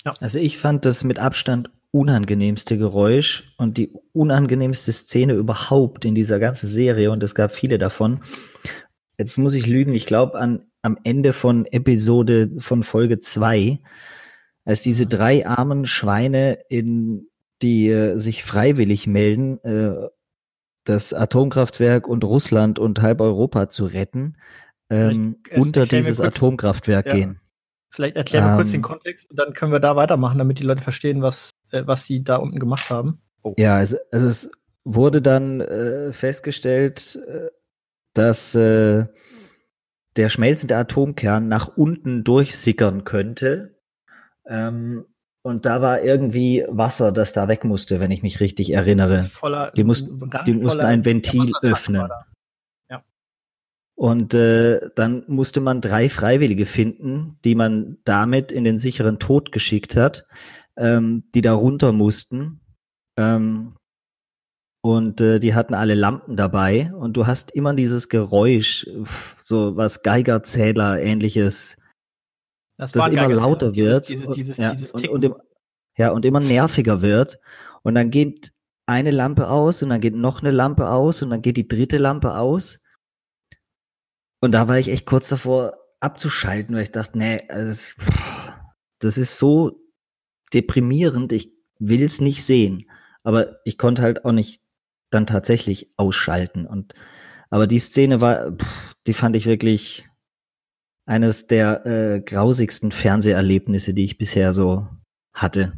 Ja. 0.05 0.15
Also 0.21 0.39
ich 0.39 0.59
fand 0.59 0.85
das 0.85 1.05
mit 1.05 1.19
Abstand 1.19 1.71
unangenehmste 1.97 2.77
Geräusch 2.77 3.55
und 3.57 3.79
die 3.79 3.91
unangenehmste 4.13 4.93
Szene 4.93 5.33
überhaupt 5.33 6.05
in 6.05 6.15
dieser 6.15 6.39
ganzen 6.39 6.69
Serie 6.69 7.11
und 7.11 7.23
es 7.23 7.35
gab 7.35 7.55
viele 7.55 7.79
davon. 7.79 8.21
Jetzt 9.19 9.39
muss 9.39 9.55
ich 9.55 9.67
lügen, 9.67 9.95
ich 9.95 10.05
glaube 10.05 10.39
an 10.39 10.67
am 10.83 10.99
Ende 11.03 11.33
von 11.33 11.67
Episode 11.67 12.51
von 12.59 12.85
Folge 12.85 13.19
2, 13.19 13.81
als 14.65 14.83
diese 14.83 15.07
drei 15.07 15.45
armen 15.45 15.85
Schweine 15.87 16.59
in 16.69 17.29
die 17.63 17.89
äh, 17.89 18.19
sich 18.19 18.45
freiwillig 18.45 19.07
melden, 19.07 19.59
äh, 19.65 20.09
das 20.85 21.13
Atomkraftwerk 21.13 22.07
und 22.07 22.23
Russland 22.23 22.79
und 22.79 23.03
halb 23.03 23.21
Europa 23.21 23.69
zu 23.69 23.87
retten, 23.87 24.37
ähm, 24.91 25.39
unter 25.57 25.85
dieses 25.87 26.21
Atomkraftwerk 26.21 27.07
ja. 27.07 27.15
gehen. 27.15 27.41
Vielleicht 27.91 28.17
erklären 28.17 28.45
wir 28.45 28.51
ähm, 28.51 28.57
kurz 28.57 28.71
den 28.71 28.83
Kontext 28.83 29.31
und 29.31 29.39
dann 29.39 29.55
können 29.55 29.73
wir 29.73 29.81
da 29.81 29.97
weitermachen, 29.97 30.39
damit 30.39 30.59
die 30.59 30.65
Leute 30.65 30.83
verstehen, 30.83 31.23
was, 31.23 31.51
was 31.85 32.07
die 32.07 32.23
da 32.23 32.37
unten 32.37 32.59
gemacht 32.59 32.91
haben. 32.91 33.21
Oh. 33.43 33.55
Ja, 33.57 33.77
also, 33.77 33.97
also 34.11 34.27
es 34.27 34.51
wurde 34.85 35.21
dann 35.23 35.61
äh, 35.61 36.13
festgestellt, 36.13 37.19
äh, 37.27 37.51
dass 38.15 38.55
äh, 38.55 39.07
der 40.17 40.29
schmelzende 40.29 40.77
Atomkern 40.77 41.49
nach 41.49 41.77
unten 41.77 42.25
durchsickern 42.25 43.05
könnte. 43.05 43.77
Ähm, 44.47 45.05
und 45.43 45.65
da 45.65 45.81
war 45.81 46.03
irgendwie 46.03 46.65
Wasser, 46.69 47.13
das 47.13 47.33
da 47.33 47.47
weg 47.47 47.65
musste, 47.65 48.01
wenn 48.01 48.11
ich 48.11 48.23
mich 48.23 48.41
richtig 48.41 48.73
erinnere. 48.73 49.25
Voller, 49.25 49.71
die, 49.73 49.85
mussten, 49.85 50.31
die 50.47 50.55
mussten 50.55 50.81
ein 50.81 51.05
Ventil 51.05 51.53
öffnen. 51.63 52.09
Und 53.97 54.35
äh, 54.35 54.91
dann 54.95 55.25
musste 55.27 55.61
man 55.61 55.81
drei 55.81 56.11
Freiwillige 56.11 56.67
finden, 56.67 57.39
die 57.45 57.55
man 57.55 57.97
damit 58.05 58.53
in 58.53 58.63
den 58.63 58.77
sicheren 58.77 59.19
Tod 59.19 59.53
geschickt 59.53 59.97
hat, 59.97 60.27
ähm, 60.77 61.25
die 61.35 61.41
da 61.41 61.55
runter 61.55 61.93
mussten. 61.93 62.61
Ähm, 63.19 63.77
und 64.83 65.21
äh, 65.21 65.41
die 65.41 65.55
hatten 65.55 65.75
alle 65.75 65.95
Lampen 65.95 66.37
dabei. 66.37 66.93
Und 66.95 67.17
du 67.17 67.27
hast 67.27 67.51
immer 67.51 67.75
dieses 67.75 68.09
Geräusch, 68.09 68.87
so 69.41 69.77
was 69.77 70.03
Geigerzähler 70.03 71.01
ähnliches, 71.01 71.77
das, 72.79 72.93
das 72.93 73.09
immer 73.09 73.29
lauter 73.29 73.75
wird. 73.75 74.09
Dieses, 74.09 74.29
dieses, 74.31 74.57
ja, 74.59 74.73
dieses 74.73 74.93
und, 74.93 75.09
und 75.09 75.25
im, 75.25 75.35
ja, 75.97 76.11
und 76.11 76.25
immer 76.25 76.41
nerviger 76.41 77.03
wird. 77.03 77.41
Und 77.83 77.95
dann 77.95 78.11
geht 78.11 78.53
eine 78.87 79.11
Lampe 79.11 79.49
aus 79.49 79.83
und 79.83 79.89
dann 79.91 80.01
geht 80.01 80.15
noch 80.15 80.41
eine 80.41 80.53
Lampe 80.53 80.89
aus 80.89 81.23
und 81.23 81.31
dann 81.31 81.43
geht 81.43 81.57
die 81.57 81.67
dritte 81.67 81.99
Lampe 81.99 82.37
aus. 82.37 82.79
Und 84.41 84.53
da 84.53 84.69
war 84.69 84.79
ich 84.79 84.89
echt 84.89 85.07
kurz 85.07 85.29
davor 85.29 85.77
abzuschalten, 86.01 86.77
weil 86.77 86.85
ich 86.85 86.93
dachte, 86.93 87.19
nee, 87.19 87.41
also, 87.49 87.95
das 89.01 89.19
ist 89.19 89.39
so 89.39 89.86
deprimierend, 90.53 91.33
ich 91.33 91.53
will 91.79 92.03
es 92.03 92.21
nicht 92.21 92.45
sehen. 92.45 92.91
Aber 93.23 93.61
ich 93.65 93.79
konnte 93.79 94.03
halt 94.03 94.25
auch 94.25 94.33
nicht 94.33 94.63
dann 95.11 95.27
tatsächlich 95.27 95.91
ausschalten. 95.97 96.67
Und 96.67 96.95
aber 97.51 97.67
die 97.67 97.79
Szene 97.79 98.21
war, 98.21 98.53
die 99.07 99.15
fand 99.15 99.37
ich 99.37 99.47
wirklich 99.47 100.09
eines 101.07 101.47
der 101.47 101.87
äh, 101.87 102.21
grausigsten 102.21 102.91
Fernseherlebnisse, 102.91 103.95
die 103.95 104.05
ich 104.05 104.19
bisher 104.19 104.53
so 104.53 104.89
hatte. 105.33 105.73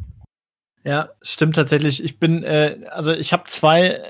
Ja, 0.83 1.11
stimmt 1.21 1.55
tatsächlich. 1.55 2.03
Ich 2.03 2.19
bin, 2.19 2.43
äh, 2.43 2.87
also 2.89 3.13
ich 3.13 3.31
habe 3.33 3.43
zwei 3.45 4.01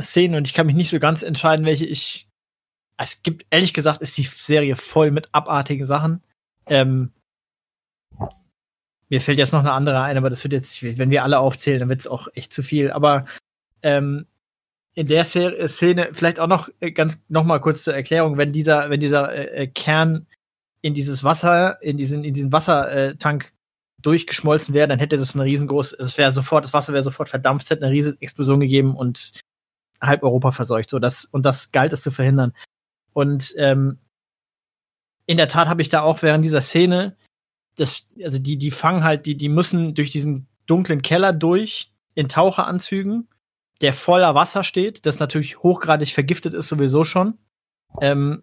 Szenen 0.00 0.34
und 0.34 0.46
ich 0.46 0.54
kann 0.54 0.66
mich 0.66 0.74
nicht 0.74 0.90
so 0.90 0.98
ganz 0.98 1.22
entscheiden, 1.22 1.66
welche 1.66 1.86
ich 1.86 2.28
es 2.98 3.22
gibt, 3.22 3.46
ehrlich 3.50 3.74
gesagt, 3.74 4.00
ist 4.00 4.16
die 4.16 4.22
Serie 4.22 4.74
voll 4.74 5.10
mit 5.10 5.28
abartigen 5.32 5.86
Sachen. 5.86 6.22
Ähm, 6.66 7.12
mir 9.08 9.20
fällt 9.20 9.38
jetzt 9.38 9.52
noch 9.52 9.60
eine 9.60 9.72
andere 9.72 10.02
ein, 10.02 10.16
aber 10.16 10.30
das 10.30 10.42
wird 10.42 10.52
jetzt, 10.52 10.82
wenn 10.82 11.10
wir 11.10 11.22
alle 11.22 11.38
aufzählen, 11.38 11.80
dann 11.80 11.88
wird 11.88 12.00
es 12.00 12.06
auch 12.06 12.28
echt 12.34 12.52
zu 12.52 12.62
viel. 12.62 12.90
Aber 12.90 13.24
ähm, 13.82 14.26
in 14.94 15.06
der 15.06 15.24
Szene, 15.24 16.08
vielleicht 16.12 16.40
auch 16.40 16.46
noch 16.46 16.68
äh, 16.80 16.90
ganz 16.90 17.22
noch 17.28 17.44
mal 17.44 17.60
kurz 17.60 17.84
zur 17.84 17.94
Erklärung, 17.94 18.38
wenn 18.38 18.52
dieser, 18.52 18.90
wenn 18.90 18.98
dieser 18.98 19.32
äh, 19.32 19.62
äh, 19.62 19.66
Kern 19.66 20.26
in 20.80 20.94
dieses 20.94 21.22
Wasser, 21.22 21.80
in 21.82 21.96
diesen, 21.96 22.24
in 22.24 22.34
diesen 22.34 22.52
Wassertank 22.52 23.52
durchgeschmolzen 24.00 24.74
wäre, 24.74 24.88
dann 24.88 24.98
hätte 24.98 25.16
das 25.16 25.34
eine 25.34 25.44
riesengroße, 25.44 25.96
es 25.98 26.16
wäre 26.16 26.32
sofort, 26.32 26.64
das 26.64 26.72
Wasser 26.72 26.92
wäre 26.92 27.02
sofort 27.02 27.28
verdampft, 27.28 27.68
hätte 27.70 27.84
eine 27.84 27.94
riesige 27.94 28.20
Explosion 28.20 28.60
gegeben 28.60 28.96
und 28.96 29.32
halb 30.00 30.22
Europa 30.22 30.52
verseucht. 30.52 30.90
So, 30.90 30.98
das, 30.98 31.24
und 31.26 31.44
das 31.44 31.72
galt 31.72 31.92
es 31.92 32.02
zu 32.02 32.10
verhindern. 32.10 32.52
Und 33.12 33.54
ähm, 33.58 33.98
in 35.26 35.36
der 35.36 35.48
Tat 35.48 35.68
habe 35.68 35.82
ich 35.82 35.88
da 35.88 36.02
auch 36.02 36.22
während 36.22 36.44
dieser 36.44 36.62
Szene, 36.62 37.16
das, 37.76 38.06
also 38.22 38.38
die, 38.38 38.58
die 38.58 38.70
fangen 38.70 39.04
halt, 39.04 39.26
die, 39.26 39.36
die 39.36 39.48
müssen 39.48 39.94
durch 39.94 40.10
diesen 40.10 40.48
dunklen 40.66 41.02
Keller 41.02 41.32
durch 41.32 41.92
in 42.14 42.28
Taucheranzügen, 42.28 43.28
der 43.82 43.92
voller 43.92 44.34
Wasser 44.34 44.64
steht, 44.64 45.06
das 45.06 45.18
natürlich 45.18 45.58
hochgradig 45.58 46.12
vergiftet 46.12 46.54
ist 46.54 46.68
sowieso 46.68 47.04
schon. 47.04 47.38
Ähm, 48.00 48.42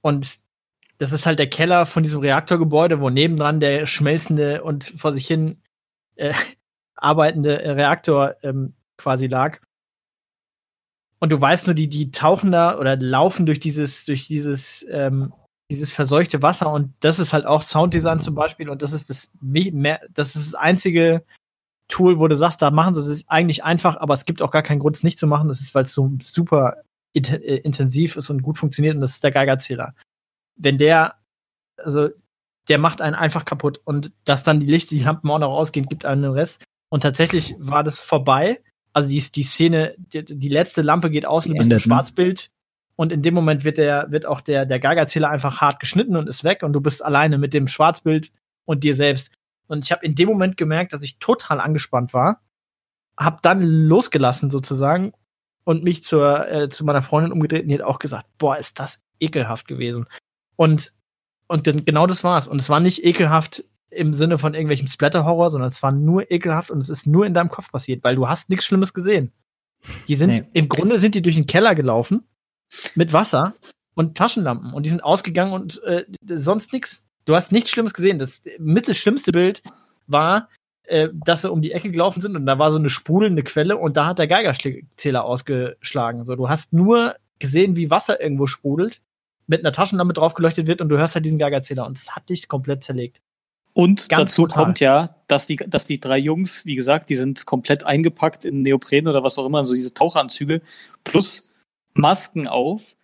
und 0.00 0.38
das 0.98 1.12
ist 1.12 1.26
halt 1.26 1.38
der 1.38 1.50
Keller 1.50 1.86
von 1.86 2.02
diesem 2.02 2.20
Reaktorgebäude, 2.20 3.00
wo 3.00 3.10
nebendran 3.10 3.60
der 3.60 3.86
schmelzende 3.86 4.62
und 4.62 4.84
vor 4.84 5.12
sich 5.12 5.26
hin 5.26 5.62
äh, 6.16 6.32
arbeitende 6.94 7.58
Reaktor 7.76 8.36
ähm, 8.42 8.74
quasi 8.96 9.26
lag. 9.26 9.60
Und 11.20 11.32
du 11.32 11.40
weißt 11.40 11.66
nur, 11.66 11.74
die, 11.74 11.88
die 11.88 12.12
tauchen 12.12 12.52
da 12.52 12.78
oder 12.78 12.96
laufen 12.96 13.46
durch 13.46 13.58
dieses, 13.58 14.04
durch 14.04 14.28
dieses, 14.28 14.86
ähm, 14.88 15.32
dieses 15.70 15.92
verseuchte 15.92 16.42
Wasser 16.42 16.72
und 16.72 16.94
das 17.00 17.18
ist 17.18 17.32
halt 17.32 17.44
auch 17.44 17.62
Sounddesign 17.62 18.20
zum 18.20 18.34
Beispiel 18.34 18.70
und 18.70 18.80
das 18.80 18.92
ist 18.92 19.10
das, 19.10 19.30
das 20.14 20.36
ist 20.36 20.52
das 20.52 20.54
einzige 20.54 21.24
Tool, 21.88 22.18
wo 22.18 22.28
du 22.28 22.36
sagst, 22.36 22.60
da 22.60 22.70
machen 22.70 22.94
sie 22.94 23.10
es 23.10 23.28
eigentlich 23.28 23.64
einfach, 23.64 23.96
aber 23.96 24.14
es 24.14 24.26
gibt 24.26 24.42
auch 24.42 24.50
gar 24.50 24.62
keinen 24.62 24.78
Grund, 24.78 24.96
es 24.96 25.02
nicht 25.02 25.18
zu 25.18 25.26
machen. 25.26 25.48
Das 25.48 25.60
ist, 25.60 25.74
weil 25.74 25.84
es 25.84 25.94
so 25.94 26.12
super 26.20 26.82
äh, 27.14 27.56
intensiv 27.56 28.16
ist 28.16 28.28
und 28.30 28.42
gut 28.42 28.58
funktioniert 28.58 28.94
und 28.94 29.00
das 29.00 29.12
ist 29.12 29.24
der 29.24 29.32
Geigerzähler. 29.32 29.94
Wenn 30.56 30.76
der, 30.76 31.14
also 31.78 32.10
der 32.68 32.78
macht 32.78 33.00
einen 33.00 33.14
einfach 33.14 33.46
kaputt 33.46 33.80
und 33.84 34.12
dass 34.24 34.42
dann 34.42 34.60
die 34.60 34.66
Lichter, 34.66 34.94
die 34.94 35.02
Lampen 35.02 35.30
auch 35.30 35.38
noch 35.38 35.52
ausgehen, 35.52 35.86
gibt 35.86 36.04
einen 36.04 36.22
den 36.22 36.32
Rest. 36.32 36.62
Und 36.90 37.02
tatsächlich 37.02 37.54
war 37.58 37.82
das 37.82 37.98
vorbei. 37.98 38.60
Also 38.92 39.08
die, 39.08 39.20
die 39.20 39.42
Szene, 39.42 39.94
die, 39.96 40.24
die 40.24 40.48
letzte 40.48 40.82
Lampe 40.82 41.10
geht 41.10 41.24
aus 41.24 41.46
und 41.46 41.52
du 41.52 41.58
bist 41.58 41.70
im 41.70 41.76
ne? 41.76 41.80
Schwarzbild. 41.80 42.50
Und 42.98 43.12
in 43.12 43.22
dem 43.22 43.32
Moment 43.32 43.62
wird 43.62 43.78
der, 43.78 44.10
wird 44.10 44.26
auch 44.26 44.40
der, 44.40 44.66
der 44.66 44.80
Geigerzähler 44.80 45.30
einfach 45.30 45.60
hart 45.60 45.78
geschnitten 45.78 46.16
und 46.16 46.28
ist 46.28 46.42
weg 46.42 46.64
und 46.64 46.72
du 46.72 46.80
bist 46.80 47.04
alleine 47.04 47.38
mit 47.38 47.54
dem 47.54 47.68
Schwarzbild 47.68 48.32
und 48.64 48.82
dir 48.82 48.92
selbst. 48.92 49.32
Und 49.68 49.84
ich 49.84 49.92
habe 49.92 50.04
in 50.04 50.16
dem 50.16 50.28
Moment 50.28 50.56
gemerkt, 50.56 50.92
dass 50.92 51.04
ich 51.04 51.20
total 51.20 51.60
angespannt 51.60 52.12
war, 52.12 52.42
habe 53.16 53.38
dann 53.42 53.62
losgelassen 53.62 54.50
sozusagen 54.50 55.12
und 55.62 55.84
mich 55.84 56.02
zur, 56.02 56.48
äh, 56.48 56.68
zu 56.70 56.84
meiner 56.84 57.00
Freundin 57.00 57.30
umgedreht 57.30 57.62
und 57.62 57.68
die 57.68 57.74
hat 57.74 57.82
auch 57.82 58.00
gesagt, 58.00 58.26
boah, 58.36 58.58
ist 58.58 58.80
das 58.80 59.00
ekelhaft 59.20 59.68
gewesen. 59.68 60.06
Und, 60.56 60.92
und 61.46 61.68
dann, 61.68 61.84
genau 61.84 62.08
das 62.08 62.24
war's. 62.24 62.48
Und 62.48 62.60
es 62.60 62.68
war 62.68 62.80
nicht 62.80 63.04
ekelhaft 63.04 63.62
im 63.90 64.12
Sinne 64.12 64.38
von 64.38 64.54
irgendwelchem 64.54 64.88
Splatter-Horror, 64.88 65.50
sondern 65.50 65.68
es 65.68 65.84
war 65.84 65.92
nur 65.92 66.32
ekelhaft 66.32 66.72
und 66.72 66.80
es 66.80 66.88
ist 66.88 67.06
nur 67.06 67.26
in 67.26 67.34
deinem 67.34 67.48
Kopf 67.48 67.70
passiert, 67.70 68.02
weil 68.02 68.16
du 68.16 68.28
hast 68.28 68.50
nichts 68.50 68.66
Schlimmes 68.66 68.92
gesehen. 68.92 69.30
Die 70.08 70.16
sind, 70.16 70.30
nee. 70.32 70.44
im 70.52 70.68
Grunde 70.68 70.98
sind 70.98 71.14
die 71.14 71.22
durch 71.22 71.36
den 71.36 71.46
Keller 71.46 71.76
gelaufen 71.76 72.24
mit 72.94 73.12
Wasser 73.12 73.54
und 73.94 74.16
Taschenlampen 74.16 74.72
und 74.72 74.84
die 74.84 74.90
sind 74.90 75.02
ausgegangen 75.02 75.52
und 75.52 75.82
äh, 75.84 76.04
sonst 76.24 76.72
nichts. 76.72 77.04
Du 77.24 77.34
hast 77.34 77.52
nichts 77.52 77.70
Schlimmes 77.70 77.94
gesehen. 77.94 78.18
Das 78.18 78.40
mit 78.58 78.88
das 78.88 78.96
schlimmste 78.96 79.32
Bild 79.32 79.62
war, 80.06 80.48
äh, 80.84 81.08
dass 81.12 81.42
sie 81.42 81.50
um 81.50 81.62
die 81.62 81.72
Ecke 81.72 81.90
gelaufen 81.90 82.20
sind 82.20 82.36
und 82.36 82.46
da 82.46 82.58
war 82.58 82.72
so 82.72 82.78
eine 82.78 82.90
sprudelnde 82.90 83.42
Quelle 83.42 83.76
und 83.76 83.96
da 83.96 84.06
hat 84.06 84.18
der 84.18 84.26
Geigerzähler 84.26 85.24
ausgeschlagen. 85.24 86.24
So, 86.24 86.34
du 86.36 86.48
hast 86.48 86.72
nur 86.72 87.16
gesehen, 87.38 87.76
wie 87.76 87.90
Wasser 87.90 88.20
irgendwo 88.20 88.46
sprudelt, 88.46 89.00
mit 89.46 89.60
einer 89.60 89.72
Taschenlampe 89.72 90.14
drauf 90.14 90.34
geleuchtet 90.34 90.66
wird 90.66 90.80
und 90.80 90.88
du 90.88 90.98
hörst 90.98 91.14
halt 91.14 91.24
diesen 91.24 91.38
Geigerzähler 91.38 91.86
und 91.86 91.96
es 91.96 92.14
hat 92.14 92.28
dich 92.28 92.48
komplett 92.48 92.82
zerlegt. 92.82 93.20
Und 93.74 94.08
Ganz 94.08 94.30
dazu 94.30 94.46
total. 94.46 94.64
kommt 94.64 94.80
ja, 94.80 95.16
dass 95.28 95.46
die, 95.46 95.56
dass 95.56 95.84
die 95.84 96.00
drei 96.00 96.18
Jungs, 96.18 96.66
wie 96.66 96.74
gesagt, 96.74 97.10
die 97.10 97.16
sind 97.16 97.46
komplett 97.46 97.86
eingepackt 97.86 98.44
in 98.44 98.62
Neopren 98.62 99.06
oder 99.06 99.22
was 99.22 99.38
auch 99.38 99.46
immer, 99.46 99.66
so 99.66 99.74
diese 99.74 99.94
Taucheranzüge, 99.94 100.62
plus 101.04 101.47
Masken 101.98 102.46
auf. 102.46 102.96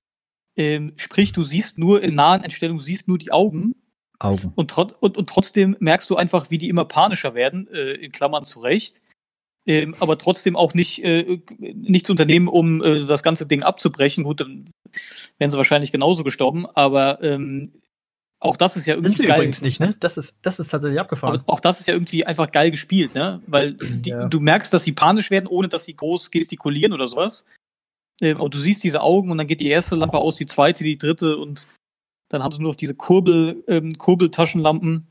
Ähm, 0.57 0.92
sprich, 0.96 1.33
du 1.33 1.42
siehst 1.42 1.78
nur 1.78 2.02
in 2.02 2.14
nahen 2.14 2.44
Entstellungen, 2.44 2.78
du 2.78 2.85
siehst 2.85 3.09
nur 3.09 3.18
die 3.18 3.33
Augen 3.33 3.74
Augen. 4.24 4.52
Und, 4.54 4.76
und, 4.78 5.16
und 5.16 5.28
trotzdem 5.28 5.76
merkst 5.80 6.09
du 6.09 6.16
einfach, 6.16 6.50
wie 6.50 6.59
die 6.59 6.68
immer 6.68 6.85
panischer 6.85 7.35
werden, 7.35 7.68
äh, 7.72 7.92
in 7.94 8.12
Klammern 8.12 8.44
zurecht. 8.44 9.00
Ähm, 9.66 9.94
aber 9.98 10.18
trotzdem 10.18 10.57
auch 10.57 10.74
nicht 10.74 11.02
äh, 11.02 11.40
nichts 11.59 12.11
unternehmen, 12.11 12.48
um 12.48 12.83
äh, 12.83 13.07
das 13.07 13.22
ganze 13.22 13.46
Ding 13.46 13.62
abzubrechen. 13.62 14.24
Gut, 14.24 14.40
dann 14.40 14.66
wären 15.38 15.50
sie 15.50 15.57
wahrscheinlich 15.57 15.90
genauso 15.90 16.22
gestorben, 16.22 16.66
aber 16.66 17.22
ähm, 17.22 17.72
auch 18.40 18.59
das 18.59 18.76
ist 18.76 18.85
ja 18.85 18.94
irgendwie 18.94 19.16
Sind 19.16 19.22
sie 19.22 19.26
geil. 19.26 19.37
übrigens 19.38 19.62
nicht, 19.62 19.80
ne? 19.80 19.96
Das 20.00 20.18
ist, 20.18 20.37
das 20.42 20.59
ist 20.59 20.68
tatsächlich 20.68 21.00
abgefahren. 21.00 21.40
Aber 21.40 21.52
auch 21.52 21.61
das 21.61 21.80
ist 21.80 21.87
ja 21.87 21.94
irgendwie 21.94 22.26
einfach 22.26 22.52
geil 22.52 22.70
gespielt, 22.70 23.14
ne? 23.14 23.40
Weil 23.46 23.72
die, 23.72 24.11
ja. 24.11 24.28
du 24.28 24.38
merkst, 24.38 24.72
dass 24.74 24.85
sie 24.85 24.92
panisch 24.92 25.30
werden, 25.30 25.46
ohne 25.46 25.68
dass 25.68 25.87
sie 25.87 25.96
groß 25.96 26.30
gestikulieren 26.30 26.92
oder 26.92 27.09
sowas. 27.09 27.46
Ähm, 28.20 28.38
aber 28.38 28.48
du 28.48 28.59
siehst 28.59 28.85
diese 28.85 29.00
Augen 29.00 29.31
und 29.31 29.38
dann 29.38 29.46
geht 29.46 29.61
die 29.61 29.68
erste 29.68 29.96
Lampe 29.96 30.18
aus, 30.18 30.37
die 30.37 30.46
zweite, 30.46 30.85
die 30.85 30.98
dritte 30.98 31.37
und 31.37 31.66
dann 32.29 32.42
haben 32.42 32.53
sie 32.53 32.61
nur 32.61 32.72
noch 32.72 32.77
diese 32.77 32.94
Kurbel, 32.94 33.62
ähm, 33.68 33.92
Kurbeltaschenlampen. 33.98 35.07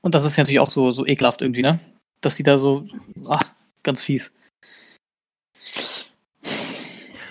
Und 0.00 0.14
das 0.14 0.24
ist 0.24 0.36
ja 0.36 0.42
natürlich 0.42 0.60
auch 0.60 0.70
so, 0.70 0.90
so 0.92 1.06
ekelhaft 1.06 1.42
irgendwie, 1.42 1.62
ne? 1.62 1.80
Dass 2.20 2.36
die 2.36 2.42
da 2.42 2.56
so, 2.56 2.86
ach, 3.26 3.44
ganz 3.82 4.02
fies. 4.02 4.32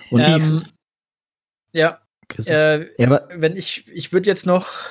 Und 0.10 0.22
ähm, 0.22 0.66
ja. 1.72 2.02
Äh, 2.46 2.92
ja 3.02 3.08
aber 3.08 3.30
wenn 3.32 3.56
ich, 3.56 3.88
ich 3.88 4.12
würde 4.12 4.28
jetzt 4.28 4.46
noch. 4.46 4.84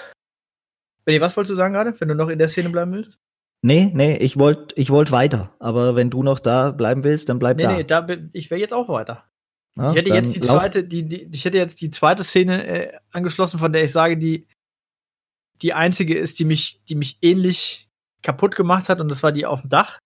Benny, 1.05 1.21
was 1.21 1.37
wolltest 1.37 1.53
du 1.53 1.57
sagen 1.57 1.75
gerade, 1.75 1.99
wenn 2.01 2.09
du 2.09 2.15
noch 2.15 2.29
in 2.29 2.39
der 2.39 2.49
Szene 2.49 2.71
bleiben 2.71 2.93
willst? 2.93 3.19
Nee, 3.63 3.91
nee, 3.95 4.17
ich 4.17 4.39
wollte 4.39 4.75
ich 4.77 4.91
wollt 4.91 5.11
weiter. 5.11 5.55
Aber 5.59 5.97
wenn 5.97 6.11
du 6.11 6.23
noch 6.23 6.39
da 6.41 6.71
bleiben 6.71 7.05
willst, 7.05 7.29
dann 7.29 7.39
bleib 7.39 7.57
nee, 7.57 7.63
da. 7.63 7.77
Nee, 7.77 7.85
da 7.85 8.29
ich 8.33 8.51
wäre 8.51 8.61
jetzt 8.61 8.75
auch 8.75 8.89
weiter. 8.89 9.25
Ja, 9.77 9.91
ich 9.91 9.97
hätte 9.97 10.15
jetzt 10.15 10.35
die 10.35 10.41
zweite, 10.41 10.85
die, 10.85 11.07
die, 11.07 11.29
ich 11.33 11.45
hätte 11.45 11.59
jetzt 11.59 11.81
die 11.81 11.91
zweite 11.91 12.25
Szene 12.25 12.67
äh, 12.67 12.99
angeschlossen, 13.11 13.59
von 13.59 13.73
der 13.73 13.85
ich 13.85 13.93
sage, 13.93 14.17
die 14.17 14.47
die 15.63 15.73
einzige 15.73 16.17
ist, 16.17 16.39
die 16.39 16.45
mich, 16.45 16.83
die 16.89 16.95
mich 16.95 17.19
ähnlich 17.23 17.89
kaputt 18.23 18.55
gemacht 18.57 18.89
hat, 18.89 19.01
und 19.01 19.09
das 19.09 19.23
war 19.23 19.33
die 19.33 19.47
auf 19.47 19.63
dem 19.63 19.71
Dach 19.71 19.99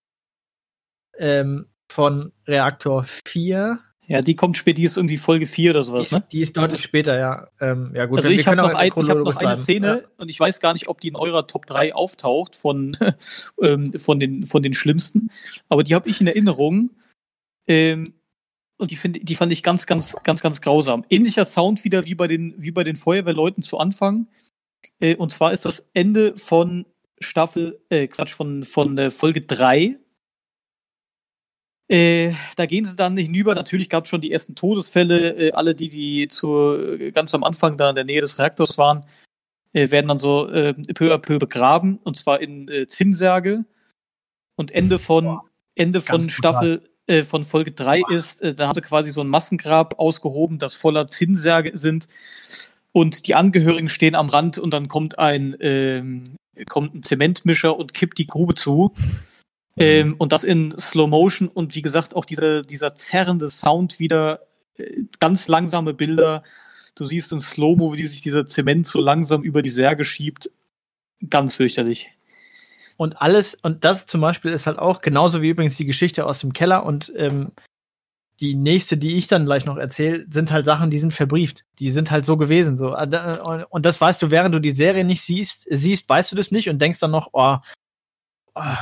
ähm, 1.17 1.67
von 1.91 2.31
Reaktor 2.47 3.03
4. 3.03 3.79
Ja, 4.11 4.21
die 4.21 4.35
kommt 4.35 4.57
später, 4.57 4.75
die 4.75 4.83
ist 4.83 4.97
irgendwie 4.97 5.17
Folge 5.17 5.45
4 5.45 5.71
oder 5.71 5.83
sowas, 5.83 6.09
die, 6.09 6.15
ne? 6.15 6.23
Die 6.33 6.41
ist 6.41 6.57
deutlich 6.57 6.81
später, 6.81 7.17
ja. 7.17 7.47
Ähm, 7.61 7.93
ja 7.95 8.07
gut, 8.07 8.17
also 8.17 8.29
ich 8.29 8.45
habe 8.45 8.57
noch, 8.57 8.73
ein, 8.73 8.91
ich 8.93 9.09
hab 9.09 9.17
noch 9.19 9.37
eine 9.37 9.55
Szene 9.55 9.87
ja. 9.87 10.09
und 10.17 10.27
ich 10.27 10.37
weiß 10.37 10.59
gar 10.59 10.73
nicht, 10.73 10.89
ob 10.89 10.99
die 10.99 11.07
in 11.07 11.15
eurer 11.15 11.47
Top 11.47 11.65
3 11.65 11.95
auftaucht 11.95 12.57
von, 12.57 12.97
ähm, 13.61 13.93
von, 13.97 14.19
den, 14.19 14.45
von 14.45 14.63
den 14.63 14.73
schlimmsten, 14.73 15.31
aber 15.69 15.83
die 15.83 15.95
habe 15.95 16.09
ich 16.09 16.19
in 16.19 16.27
Erinnerung. 16.27 16.89
Ähm, 17.67 18.15
und 18.77 18.91
die, 18.91 18.97
find, 18.97 19.29
die 19.29 19.35
fand 19.35 19.53
ich 19.53 19.63
ganz, 19.63 19.85
ganz, 19.85 20.13
ganz, 20.23 20.41
ganz 20.41 20.59
grausam. 20.59 21.05
Ähnlicher 21.09 21.45
Sound 21.45 21.85
wieder 21.85 22.05
wie 22.05 22.15
bei 22.15 22.27
den, 22.27 22.53
wie 22.57 22.71
bei 22.71 22.83
den 22.83 22.97
Feuerwehrleuten 22.97 23.63
zu 23.63 23.77
Anfang. 23.77 24.27
Äh, 24.99 25.15
und 25.15 25.31
zwar 25.31 25.53
ist 25.53 25.63
das 25.63 25.87
Ende 25.93 26.35
von 26.35 26.85
Staffel, 27.21 27.79
äh, 27.87 28.07
Quatsch, 28.07 28.33
von, 28.33 28.65
von 28.65 28.97
äh, 28.97 29.09
Folge 29.09 29.39
3. 29.39 29.95
Äh, 31.91 32.35
da 32.55 32.65
gehen 32.67 32.85
sie 32.85 32.95
dann 32.95 33.17
hinüber. 33.17 33.53
Natürlich 33.53 33.89
gab 33.89 34.05
es 34.05 34.09
schon 34.09 34.21
die 34.21 34.31
ersten 34.31 34.55
Todesfälle. 34.55 35.49
Äh, 35.49 35.51
alle, 35.51 35.75
die, 35.75 35.89
die 35.89 36.29
zu, 36.29 36.77
ganz 37.13 37.35
am 37.35 37.43
Anfang 37.43 37.75
da 37.75 37.89
in 37.89 37.95
der 37.95 38.05
Nähe 38.05 38.21
des 38.21 38.39
Reaktors 38.39 38.77
waren, 38.77 39.05
äh, 39.73 39.91
werden 39.91 40.07
dann 40.07 40.17
so 40.17 40.47
äh, 40.47 40.73
peu 40.93 41.13
à 41.13 41.17
peu 41.17 41.37
begraben. 41.37 41.99
Und 42.01 42.15
zwar 42.15 42.39
in 42.39 42.69
äh, 42.69 42.87
Zinnsärge. 42.87 43.65
Und 44.55 44.71
Ende 44.71 44.99
von, 44.99 45.41
Ende 45.75 45.99
von 45.99 46.29
Staffel, 46.29 46.89
äh, 47.07 47.23
von 47.23 47.43
Folge 47.43 47.73
3 47.73 48.03
ist, 48.09 48.41
äh, 48.41 48.53
da 48.53 48.67
haben 48.67 48.75
sie 48.75 48.81
quasi 48.81 49.11
so 49.11 49.19
ein 49.19 49.27
Massengrab 49.27 49.99
ausgehoben, 49.99 50.59
das 50.59 50.75
voller 50.75 51.09
Zinnsärge 51.09 51.77
sind. 51.77 52.07
Und 52.93 53.27
die 53.27 53.35
Angehörigen 53.35 53.89
stehen 53.89 54.15
am 54.15 54.29
Rand 54.29 54.57
und 54.57 54.73
dann 54.73 54.87
kommt 54.87 55.19
ein, 55.19 55.57
ähm, 55.59 56.23
kommt 56.69 56.95
ein 56.95 57.03
Zementmischer 57.03 57.75
und 57.75 57.93
kippt 57.93 58.17
die 58.17 58.27
Grube 58.27 58.55
zu. 58.55 58.93
Ähm, 59.77 60.15
und 60.17 60.31
das 60.31 60.43
in 60.43 60.77
Slow 60.77 61.07
Motion 61.07 61.47
und 61.47 61.75
wie 61.75 61.81
gesagt 61.81 62.15
auch 62.15 62.25
dieser, 62.25 62.61
dieser 62.61 62.93
zerrende 62.95 63.49
Sound 63.49 63.99
wieder, 63.99 64.41
äh, 64.77 65.03
ganz 65.19 65.47
langsame 65.47 65.93
Bilder. 65.93 66.43
Du 66.95 67.05
siehst 67.05 67.31
in 67.31 67.39
Slow-Mo, 67.39 67.93
wie 67.93 68.05
sich 68.05 68.21
dieser 68.21 68.45
Zement 68.45 68.85
so 68.85 68.99
langsam 68.99 69.43
über 69.43 69.61
die 69.61 69.69
Särge 69.69 70.03
schiebt. 70.03 70.51
Ganz 71.29 71.55
fürchterlich. 71.55 72.09
Und 72.97 73.21
alles, 73.21 73.57
und 73.61 73.83
das 73.83 74.05
zum 74.05 74.21
Beispiel 74.21 74.51
ist 74.51 74.67
halt 74.67 74.77
auch 74.77 75.01
genauso 75.01 75.41
wie 75.41 75.49
übrigens 75.49 75.77
die 75.77 75.85
Geschichte 75.85 76.25
aus 76.25 76.39
dem 76.39 76.53
Keller 76.53 76.85
und 76.85 77.11
ähm, 77.15 77.51
die 78.41 78.55
nächste, 78.55 78.97
die 78.97 79.17
ich 79.17 79.27
dann 79.27 79.45
gleich 79.45 79.65
noch 79.65 79.77
erzähle, 79.77 80.25
sind 80.29 80.51
halt 80.51 80.65
Sachen, 80.65 80.89
die 80.89 80.97
sind 80.97 81.13
verbrieft. 81.13 81.63
Die 81.79 81.91
sind 81.91 82.11
halt 82.11 82.25
so 82.25 82.37
gewesen. 82.37 82.77
So. 82.77 82.95
Äh, 82.95 83.65
und 83.69 83.85
das 83.85 84.01
weißt 84.01 84.21
du, 84.21 84.31
während 84.31 84.53
du 84.53 84.59
die 84.59 84.71
Serie 84.71 85.05
nicht 85.05 85.21
siehst, 85.21 85.67
siehst, 85.69 86.09
weißt 86.09 86.31
du 86.31 86.35
das 86.35 86.51
nicht 86.51 86.67
und 86.67 86.79
denkst 86.81 86.99
dann 86.99 87.11
noch, 87.11 87.29
oh, 87.33 87.57
oh 88.55 88.75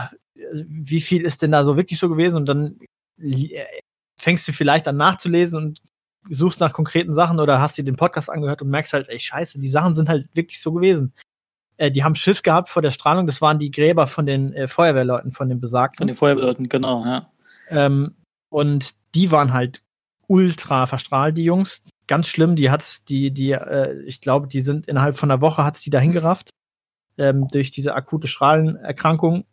wie 0.52 1.02
viel 1.02 1.22
ist 1.22 1.42
denn 1.42 1.52
da 1.52 1.64
so 1.64 1.78
wirklich 1.78 2.00
so 2.00 2.10
gewesen? 2.10 2.38
Und 2.38 2.46
dann 2.48 2.80
äh, 3.20 3.66
fängst 4.18 4.48
du 4.48 4.52
vielleicht 4.52 4.88
an 4.88 4.98
nachzulesen 4.98 5.58
und 5.58 5.82
suchst 6.30 6.60
nach 6.60 6.74
konkreten 6.74 7.14
Sachen 7.14 7.40
oder 7.40 7.62
hast 7.62 7.78
dir 7.78 7.84
den 7.84 7.96
Podcast 7.96 8.30
angehört 8.30 8.62
und 8.62 8.70
merkst 8.70 8.94
halt, 8.94 9.10
ey, 9.10 9.20
scheiße, 9.20 9.60
die 9.60 9.70
Sachen 9.70 9.96
sind 9.96 10.10
halt 10.10 10.28
wirklich 10.34 10.62
so 10.62 10.74
gewesen. 10.74 11.14
Äh, 11.78 11.92
die 11.92 12.04
haben 12.04 12.16
Schiss 12.16 12.44
gehabt 12.44 12.70
vor 12.70 12.82
der 12.82 12.92
Strahlung. 12.92 13.26
Das 13.26 13.42
waren 13.42 13.58
die 13.58 13.72
Gräber 13.72 14.06
von 14.06 14.26
den 14.26 14.54
äh, 14.54 14.68
Feuerwehrleuten, 14.68 15.32
von 15.32 15.48
den 15.48 15.60
besagten. 15.60 15.98
Von 16.00 16.08
den 16.08 16.16
Feuerwehrleuten, 16.16 16.70
genau, 16.70 17.06
ja. 17.06 17.32
Ähm, 17.70 18.16
und 18.50 18.96
die 19.16 19.32
waren 19.32 19.54
halt 19.54 19.82
ultra 20.28 20.86
verstrahlt, 20.88 21.38
die 21.38 21.44
Jungs. 21.44 21.84
Ganz 22.08 22.28
schlimm. 22.28 22.56
Die 22.56 22.70
hat's, 22.70 23.06
die, 23.06 23.32
die, 23.32 23.52
äh, 23.52 24.02
ich 24.04 24.22
glaube, 24.22 24.48
die 24.48 24.62
sind 24.62 24.88
innerhalb 24.88 25.18
von 25.18 25.32
einer 25.32 25.42
Woche 25.42 25.64
hat's 25.64 25.82
die 25.82 25.90
dahin 25.90 26.12
gerafft. 26.12 26.50
Ähm, 27.18 27.48
durch 27.48 27.72
diese 27.72 27.96
akute 27.96 28.28
Strahlenerkrankung. 28.28 29.46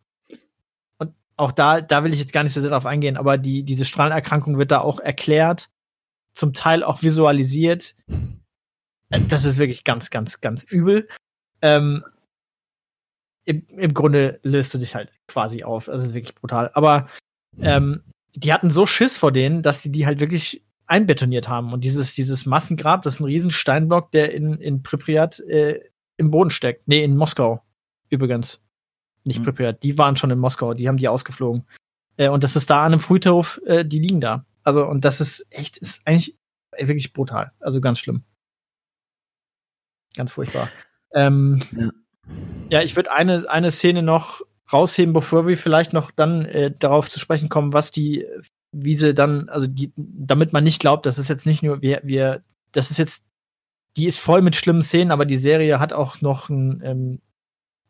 Auch 1.37 1.53
da, 1.53 1.81
da 1.81 2.03
will 2.03 2.15
ich 2.15 2.21
jetzt 2.21 2.33
gar 2.33 2.43
nicht 2.43 2.55
so 2.55 2.61
sehr 2.61 2.71
drauf 2.71 2.87
eingehen, 2.87 3.17
aber 3.17 3.37
die, 3.37 3.63
diese 3.63 3.85
Strahlenerkrankung 3.85 4.59
wird 4.59 4.71
da 4.71 4.81
auch 4.81 5.01
erklärt, 5.01 5.69
zum 6.33 6.53
Teil 6.53 6.83
auch 6.83 7.03
visualisiert. 7.03 7.95
Das 9.09 9.45
ist 9.45 9.59
wirklich 9.59 9.85
ganz, 9.85 10.11
ganz, 10.11 10.41
ganz 10.41 10.65
übel. 10.65 11.09
Ähm, 11.63 12.05
im, 13.45 13.67
Im 13.69 13.95
Grunde 13.95 14.41
löst 14.43 14.75
du 14.75 14.79
dich 14.79 14.95
halt 14.95 15.13
quasi 15.29 15.63
auf. 15.63 15.87
Das 15.87 16.03
ist 16.03 16.15
wirklich 16.15 16.35
brutal. 16.35 16.71
Aber 16.75 17.09
ähm, 17.61 18.03
die 18.35 18.53
hatten 18.53 18.71
so 18.71 18.87
Schiss 18.87 19.17
vor 19.17 19.33
denen, 19.33 19.63
dass 19.63 19.83
sie 19.83 19.93
die 19.93 20.07
halt 20.07 20.21
wirklich 20.21 20.65
einbetoniert 20.87 21.49
haben. 21.49 21.73
Und 21.73 21.85
dieses, 21.85 22.13
dieses 22.13 22.47
Massengrab, 22.47 23.03
das 23.03 23.15
ist 23.15 23.21
ein 23.21 23.27
riesen 23.27 23.51
Steinblock, 23.51 24.11
der 24.11 24.33
in, 24.33 24.55
in 24.55 24.83
Pripyat 24.83 25.41
äh, 25.41 25.81
im 26.17 26.31
Boden 26.31 26.51
steckt. 26.51 26.89
Nee, 26.89 27.05
in 27.05 27.17
Moskau 27.17 27.63
übrigens. 28.09 28.63
Nicht 29.27 29.41
Mhm. 29.41 29.45
Pripyat, 29.45 29.83
die 29.83 29.99
waren 29.99 30.17
schon 30.17 30.31
in 30.31 30.39
Moskau, 30.39 30.73
die 30.75 30.89
haben 30.89 30.99
die 30.99 31.09
ausgeflogen. 31.09 31.67
Äh, 32.17 32.29
und 32.29 32.45
das 32.45 32.57
ist 32.57 32.71
da 32.71 32.81
an 32.85 32.93
einem 32.93 33.01
Friedhof, 33.01 33.61
äh, 33.67 33.85
die 33.85 33.99
liegen 33.99 34.21
da. 34.21 34.47
Also, 34.63 34.87
und 34.87 35.05
das 35.05 35.21
ist 35.21 35.47
echt, 35.51 35.79
ist 35.79 36.01
eigentlich 36.05 36.37
wirklich 36.79 37.13
brutal. 37.13 37.53
Also 37.61 37.81
ganz 37.81 37.99
schlimm. 37.99 38.25
Ganz 40.17 40.33
furchtbar. 40.33 40.69
Ähm, 41.13 41.61
Ja. 41.73 41.91
ja, 42.71 42.83
ich 42.83 42.97
würde 42.97 43.13
eine, 43.13 43.49
eine 43.49 43.71
Szene 43.71 44.03
noch 44.03 44.43
rausheben, 44.73 45.13
bevor 45.13 45.47
wir 45.47 45.57
vielleicht 45.57 45.93
noch 45.93 46.11
dann 46.11 46.45
äh, 46.45 46.73
darauf 46.77 47.09
zu 47.09 47.19
sprechen 47.21 47.49
kommen, 47.49 47.73
was 47.73 47.91
die, 47.91 48.27
wie 48.73 48.97
sie 48.97 49.15
dann, 49.15 49.49
also 49.49 49.67
die, 49.67 49.93
damit 49.97 50.53
man 50.53 50.65
nicht 50.65 50.81
glaubt, 50.81 51.07
das 51.07 51.19
ist 51.19 51.29
jetzt 51.29 51.47
nicht 51.47 51.63
nur, 51.63 51.83
wir, 51.83 52.01
wir, 52.03 52.43
das 52.73 52.91
ist 52.91 52.99
jetzt, 52.99 53.25
die 53.97 54.07
ist 54.07 54.19
voll 54.19 54.43
mit 54.43 54.57
schlimmen 54.57 54.83
Szenen, 54.83 55.13
aber 55.13 55.25
die 55.25 55.37
Serie 55.37 55.79
hat 55.79 55.93
auch 55.93 56.21
noch 56.21 56.49
ein, 56.49 56.81
ähm, 56.83 57.21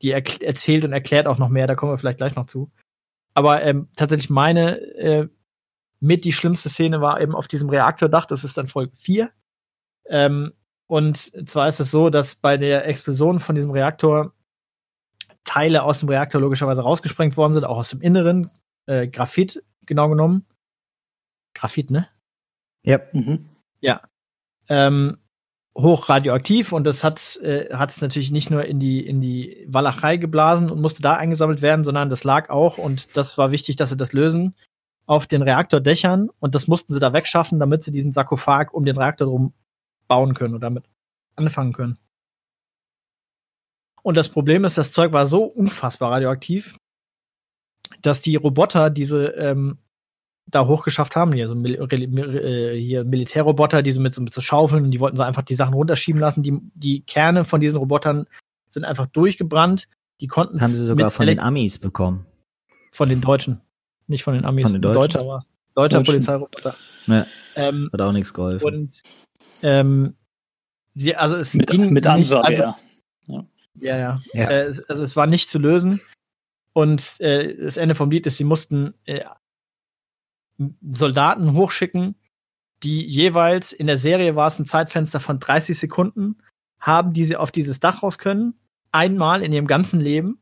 die 0.03 0.15
erk- 0.15 0.45
erzählt 0.45 0.85
und 0.85 0.93
erklärt 0.93 1.27
auch 1.27 1.39
noch 1.39 1.49
mehr, 1.49 1.67
da 1.67 1.75
kommen 1.75 1.93
wir 1.93 1.99
vielleicht 1.99 2.19
gleich 2.19 2.37
noch 2.37 2.47
zu. 2.47 2.71
Aber 3.35 3.63
ähm, 3.63 3.89
tatsächlich 3.97 4.31
meine 4.31 4.79
äh, 4.97 5.29
mit 6.01 6.25
die 6.25 6.33
schlimmste 6.33 6.69
Szene 6.69 7.01
war 7.01 7.21
eben 7.21 7.35
auf 7.35 7.49
diesem 7.49 7.69
Reaktordach, 7.69 8.27
das 8.27 8.45
ist 8.45 8.57
dann 8.57 8.69
Folge 8.69 8.95
4. 8.97 9.31
Ähm, 10.09 10.53
und 10.87 11.17
zwar 11.49 11.69
ist 11.69 11.81
es 11.81 11.91
so, 11.91 12.11
dass 12.11 12.37
bei 12.37 12.57
der 12.57 12.87
Explosion 12.87 13.41
von 13.41 13.55
diesem 13.55 13.71
Reaktor 13.73 14.33
Teile 15.45 15.83
aus 15.83 16.01
dem 16.01 16.09
Reaktor 16.09 16.41
logischerweise 16.41 16.83
rausgesprengt 16.83 17.37
worden 17.37 17.53
sind, 17.53 17.65
auch 17.65 17.79
aus 17.79 17.91
dem 17.91 18.01
Inneren. 18.01 18.51
Äh, 18.87 19.09
Graphit, 19.09 19.65
genau 19.87 20.09
genommen. 20.09 20.47
Graphit, 21.55 21.91
ne? 21.91 22.09
Ja. 22.85 23.01
Mhm. 23.13 23.49
ähm, 24.69 25.19
hochradioaktiv 25.77 26.73
und 26.73 26.85
das 26.85 27.05
hat 27.05 27.39
äh, 27.43 27.69
es 27.69 28.01
natürlich 28.01 28.31
nicht 28.31 28.51
nur 28.51 28.65
in 28.65 28.81
die 28.81 29.07
in 29.07 29.21
die 29.21 29.67
Walachei 29.69 30.17
geblasen 30.17 30.71
und 30.71 30.81
musste 30.81 31.03
da 31.03 31.17
eingesammelt 31.17 31.61
werden, 31.61 31.85
sondern 31.85 32.09
das 32.09 32.25
lag 32.25 32.49
auch 32.49 32.79
und 32.79 33.17
das 33.17 33.37
war 33.37 33.51
wichtig, 33.51 33.77
dass 33.77 33.91
sie 33.91 33.97
das 33.97 34.13
lösen 34.13 34.55
auf 35.07 35.27
den 35.27 35.43
Reaktordächern 35.43 36.31
und 36.41 36.55
das 36.55 36.67
mussten 36.67 36.93
sie 36.93 36.99
da 36.99 37.13
wegschaffen, 37.13 37.59
damit 37.59 37.85
sie 37.85 37.91
diesen 37.91 38.13
Sarkophag 38.13 38.73
um 38.73 38.85
den 38.85 38.97
Reaktor 38.97 39.27
drum 39.29 39.53
bauen 40.09 40.35
können 40.35 40.55
oder 40.55 40.67
damit 40.67 40.85
anfangen 41.37 41.73
können. 41.73 41.99
Und 44.03 44.17
das 44.17 44.29
Problem 44.29 44.65
ist, 44.65 44.79
das 44.79 44.93
Zeug 44.93 45.13
war 45.13 45.27
so 45.27 45.45
unfassbar 45.45 46.13
radioaktiv, 46.13 46.79
dass 48.03 48.23
die 48.23 48.37
Roboter 48.37 48.89
diese 48.89 49.27
ähm, 49.29 49.79
da 50.49 50.67
hochgeschafft 50.67 51.17
haben, 51.17 51.33
hier 51.33 51.49
so 51.49 51.55
Mil 51.55 51.81
Reli- 51.83 52.07
Mil- 52.09 52.37
äh, 52.37 52.81
hier 52.81 53.05
Militärroboter, 53.05 53.83
die 53.83 53.91
sind 53.93 54.03
mit 54.03 54.15
so, 54.15 54.21
mit 54.23 54.33
so 54.33 54.41
Schaufeln 54.41 54.85
und 54.85 54.91
die 54.93 55.01
wollten 55.01 55.17
so 55.17 55.23
einfach 55.23 55.43
die 55.43 55.55
Sachen 55.57 55.75
runterschieben 55.75 56.21
lassen. 56.21 56.43
Die, 56.43 56.59
die 56.75 57.01
Kerne 57.01 57.45
von 57.45 57.61
diesen 57.61 57.79
Robotern 57.79 58.27
sind 58.69 58.85
einfach 58.85 59.07
durchgebrannt. 59.07 59.89
Die 60.21 60.29
konnten 60.29 60.61
Haben 60.61 60.73
sie 60.73 60.85
sogar 60.85 61.11
von 61.11 61.27
den 61.27 61.39
Elek- 61.39 61.43
Amis 61.43 61.79
bekommen. 61.79 62.27
von 62.93 63.09
den 63.09 63.21
Deutschen, 63.21 63.61
nicht 64.07 64.23
von 64.25 64.35
den 64.35 64.45
Amis. 64.45 64.65
Von 64.65 64.73
den 64.73 64.83
Deutschen? 64.83 65.01
Deutscher 65.15 65.27
war 65.27 65.45
Deutscher 65.75 65.99
Deutschen. 65.99 66.13
Polizeiroboter. 66.13 66.75
Ja, 67.07 67.27
Ähm, 67.57 67.91
hat 67.93 68.01
auch 68.01 68.13
nichts 68.13 68.33
geholfen. 68.33 68.65
und 68.65 69.03
ähm, 69.63 70.15
sie, 70.95 71.15
also 71.17 71.37
es 71.37 71.53
Mit, 71.55 71.69
ging 71.71 71.93
mit 71.93 72.05
nicht, 72.05 72.09
Ansage, 72.09 72.45
also, 72.47 72.63
ja. 72.63 73.45
Ja, 73.79 73.99
ja. 73.99 74.21
Ja. 74.33 74.51
Äh, 74.51 74.75
also 74.89 75.03
es 75.03 75.17
war 75.17 75.27
nicht 75.27 75.51
zu 75.51 75.59
lösen. 75.59 76.01
Und 76.73 77.21
äh, 77.21 77.57
das 77.57 77.77
Ende 77.77 77.95
vom 77.95 78.11
Lied 78.11 78.27
ist, 78.27 78.39
sie 78.39 78.45
mussten 78.45 78.95
äh, 79.05 79.21
Soldaten 80.91 81.53
hochschicken, 81.53 82.17
die 82.83 83.05
jeweils 83.07 83.73
in 83.73 83.87
der 83.87 83.99
Serie 83.99 84.37
war 84.37 84.49
es 84.49 84.59
ein 84.59 84.67
Zeitfenster 84.67 85.21
von 85.21 85.39
30 85.39 85.79
Sekunden, 85.79 86.39
haben, 86.79 87.13
die 87.13 87.25
sie 87.25 87.37
auf 87.37 87.51
dieses 87.51 87.81
Dach 87.81 88.03
raus 88.03 88.19
können. 88.19 88.55
Einmal 88.93 89.43
in 89.43 89.53
ihrem 89.53 89.67
ganzen 89.67 90.01
Leben. 90.01 90.41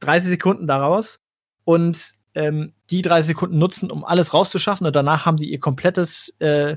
30 0.00 0.30
Sekunden 0.30 0.66
daraus. 0.66 1.20
Und 1.64 2.14
ähm, 2.34 2.74
die 2.90 3.02
30 3.02 3.28
Sekunden 3.28 3.58
nutzen, 3.58 3.90
um 3.90 4.04
alles 4.04 4.34
rauszuschaffen. 4.34 4.86
Und 4.86 4.94
danach 4.94 5.26
haben 5.26 5.38
sie 5.38 5.48
ihr 5.48 5.60
komplettes 5.60 6.34
äh, 6.38 6.76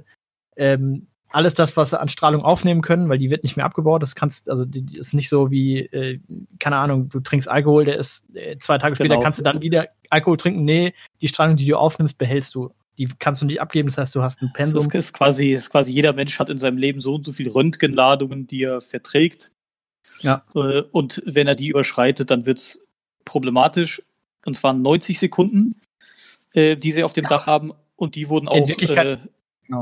ähm, 0.55 1.07
alles 1.29 1.53
das, 1.53 1.75
was 1.77 1.89
sie 1.91 1.99
an 1.99 2.09
Strahlung 2.09 2.43
aufnehmen 2.43 2.81
können, 2.81 3.09
weil 3.09 3.17
die 3.17 3.29
wird 3.29 3.43
nicht 3.43 3.57
mehr 3.57 3.65
abgebaut. 3.65 4.01
Das 4.01 4.15
kannst, 4.15 4.49
also 4.49 4.65
die, 4.65 4.81
die 4.81 4.97
ist 4.97 5.13
nicht 5.13 5.29
so 5.29 5.51
wie, 5.51 5.79
äh, 5.79 6.19
keine 6.59 6.77
Ahnung, 6.77 7.09
du 7.09 7.19
trinkst 7.19 7.47
Alkohol, 7.49 7.85
der 7.85 7.97
ist 7.97 8.23
äh, 8.33 8.57
zwei 8.59 8.77
Tage 8.77 8.95
später 8.95 9.09
Genau. 9.15 9.21
kannst 9.21 9.39
du 9.39 9.43
dann 9.43 9.61
wieder 9.61 9.87
Alkohol 10.09 10.37
trinken. 10.37 10.63
Nee, 10.65 10.93
die 11.21 11.27
Strahlung, 11.27 11.57
die 11.57 11.65
du 11.65 11.77
aufnimmst, 11.77 12.17
behältst 12.17 12.55
du. 12.55 12.71
Die 12.97 13.07
kannst 13.19 13.41
du 13.41 13.45
nicht 13.45 13.61
abgeben. 13.61 13.89
Das 13.89 13.97
heißt, 13.97 14.15
du 14.15 14.21
hast 14.23 14.41
ein 14.41 14.49
Das 14.57 14.73
Pensum. 14.73 14.91
ist 14.93 15.13
quasi, 15.13 15.51
ist 15.53 15.69
quasi 15.69 15.91
jeder 15.91 16.13
Mensch 16.13 16.39
hat 16.39 16.49
in 16.49 16.57
seinem 16.57 16.77
Leben 16.77 16.99
so 17.01 17.15
und 17.15 17.25
so 17.25 17.31
viele 17.33 17.53
Röntgenladungen, 17.53 18.47
die 18.47 18.63
er 18.63 18.81
verträgt. 18.81 19.51
Ja. 20.21 20.43
Äh, 20.55 20.81
Und 20.91 21.21
wenn 21.25 21.47
er 21.47 21.55
die 21.55 21.67
überschreitet, 21.67 22.31
dann 22.31 22.45
wird 22.45 22.57
es 22.59 22.87
problematisch. 23.25 24.01
Und 24.45 24.55
zwar 24.55 24.73
90 24.73 25.19
Sekunden, 25.19 25.79
äh, 26.53 26.77
die 26.77 26.91
sie 26.93 27.03
auf 27.03 27.13
dem 27.13 27.25
Dach 27.25 27.45
haben. 27.47 27.73
Und 27.97 28.15
die 28.15 28.29
wurden 28.29 28.47
In 28.47 28.63
auch. 28.63 28.67
Wirklichkeit- 28.67 29.19
Äh, 29.69 29.75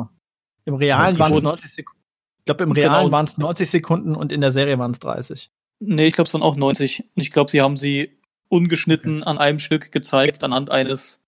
Im 0.66 0.76
Realen 0.76 1.18
waren 1.20 1.32
es 1.32 1.36
wurden- 1.36 1.46
90 1.46 1.72
Sekunden. 1.74 2.02
Ich 2.40 2.46
glaube, 2.46 2.64
im 2.64 2.74
Genau. 2.74 2.88
Realen 2.94 3.12
waren 3.12 3.26
es 3.26 3.38
90 3.38 3.70
Sekunden 3.70 4.16
und 4.16 4.32
in 4.32 4.42
der 4.42 4.52
Serie 4.52 4.78
waren 4.78 4.92
es 4.92 5.00
30. 5.00 5.50
nee, 5.80 6.08
ich 6.08 6.14
glaube, 6.14 6.28
es 6.28 6.34
waren 6.34 6.42
auch 6.44 6.56
90. 6.56 7.02
Und 7.16 7.22
ich 7.22 7.32
glaube, 7.32 7.50
sie 7.52 7.62
haben 7.62 7.76
sie 7.78 8.18
ungeschnitten 8.50 9.24
an 9.24 9.38
einem 9.38 9.60
Stück 9.60 9.92
gezeigt, 9.92 10.44
anhand 10.44 10.70
eines, 10.70 11.20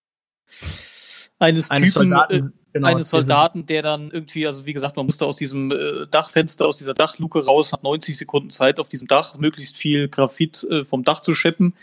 eines, 1.39 1.69
Eines 1.71 1.93
Typen, 1.93 2.07
äh, 2.11 2.15
Soldaten, 2.15 2.53
genau, 2.73 2.87
eines 2.87 3.09
Soldaten, 3.09 3.65
der 3.65 3.81
dann 3.81 4.09
irgendwie, 4.11 4.47
also 4.47 4.65
wie 4.65 4.73
gesagt, 4.73 4.95
man 4.95 5.05
musste 5.05 5.25
aus 5.25 5.37
diesem 5.37 5.71
äh, 5.71 6.07
Dachfenster, 6.09 6.65
aus 6.65 6.77
dieser 6.77 6.93
Dachluke 6.93 7.43
raus, 7.45 7.73
hat 7.73 7.83
90 7.83 8.17
Sekunden 8.17 8.49
Zeit, 8.49 8.79
auf 8.79 8.89
diesem 8.89 9.07
Dach 9.07 9.35
möglichst 9.37 9.77
viel 9.77 10.07
Graphit 10.07 10.63
äh, 10.69 10.83
vom 10.83 11.03
Dach 11.03 11.19
zu 11.21 11.35
scheppen 11.35 11.73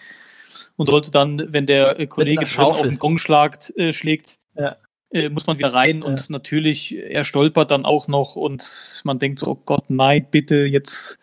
und 0.77 0.87
sollte 0.87 1.11
dann, 1.11 1.53
wenn 1.53 1.67
der 1.67 1.99
äh, 2.01 2.07
Kollege 2.07 2.47
auf 2.59 2.83
den 2.83 2.99
Gong 2.99 3.19
schlagt, 3.19 3.73
äh, 3.77 3.93
schlägt, 3.93 4.39
Ja. 4.57 4.77
Äh, 5.15 5.29
muss 5.31 5.47
man 5.47 5.57
wieder 5.59 5.73
rein 5.73 6.01
Ja. 6.01 6.07
und 6.07 6.29
natürlich, 6.29 6.95
er 6.97 7.25
stolpert 7.25 7.71
dann 7.71 7.85
auch 7.87 8.09
noch 8.09 8.37
und 8.37 9.01
man 9.05 9.19
denkt 9.19 9.39
so, 9.39 9.53
oh 9.53 9.63
Gott, 9.65 9.85
nein, 9.89 10.27
bitte 10.31 10.57
jetzt. 10.65 11.19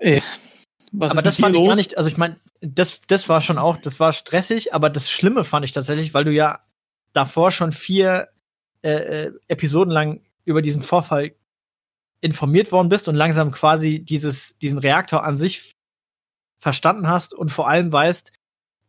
Äh, 0.00 0.20
was 0.92 1.12
aber 1.12 1.20
ist 1.20 1.26
das 1.26 1.36
fand 1.36 1.54
dir 1.54 1.60
ich 1.60 1.64
gar 1.64 1.76
los? 1.76 1.76
nicht, 1.76 1.96
also 1.96 2.10
ich 2.10 2.16
meine, 2.16 2.40
das, 2.60 3.00
das 3.06 3.28
war 3.28 3.40
schon 3.40 3.56
auch, 3.56 3.76
das 3.76 4.00
war 4.00 4.12
stressig, 4.12 4.74
aber 4.74 4.90
das 4.90 5.08
Schlimme 5.10 5.44
fand 5.44 5.64
ich 5.64 5.72
tatsächlich, 5.72 6.12
weil 6.12 6.24
du 6.24 6.32
ja 6.32 6.60
davor 7.12 7.52
schon 7.52 7.70
vier 7.72 8.28
äh, 8.82 8.90
äh, 9.26 9.32
Episoden 9.46 9.92
lang 9.92 10.20
über 10.44 10.60
diesen 10.62 10.82
Vorfall 10.82 11.32
informiert 12.20 12.72
worden 12.72 12.88
bist 12.88 13.08
und 13.08 13.14
langsam 13.14 13.52
quasi 13.52 14.00
dieses, 14.00 14.58
diesen 14.58 14.78
Reaktor 14.78 15.24
an 15.24 15.38
sich 15.38 15.76
verstanden 16.58 17.08
hast 17.08 17.32
und 17.32 17.50
vor 17.50 17.68
allem 17.68 17.92
weißt, 17.92 18.32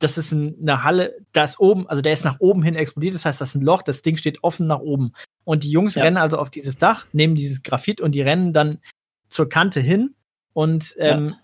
das 0.01 0.17
ist 0.17 0.31
ein, 0.31 0.55
eine 0.61 0.83
Halle, 0.83 1.15
da 1.33 1.43
ist 1.45 1.59
oben, 1.59 1.87
also 1.87 2.01
der 2.01 2.13
ist 2.13 2.25
nach 2.25 2.39
oben 2.39 2.63
hin 2.63 2.75
explodiert, 2.75 3.15
das 3.15 3.23
heißt, 3.25 3.39
das 3.39 3.49
ist 3.49 3.55
ein 3.55 3.61
Loch, 3.61 3.81
das 3.81 4.01
Ding 4.01 4.17
steht 4.17 4.43
offen 4.43 4.67
nach 4.67 4.79
oben. 4.79 5.13
Und 5.45 5.63
die 5.63 5.71
Jungs 5.71 5.95
Ja. 5.95 6.03
rennen 6.03 6.17
also 6.17 6.37
auf 6.37 6.49
dieses 6.49 6.77
Dach, 6.77 7.05
nehmen 7.13 7.35
dieses 7.35 7.63
Graphit 7.63 8.01
und 8.01 8.13
die 8.13 8.21
rennen 8.21 8.51
dann 8.53 8.79
zur 9.29 9.47
Kante 9.47 9.79
hin 9.79 10.13
und 10.53 10.95
ähm, 10.99 11.35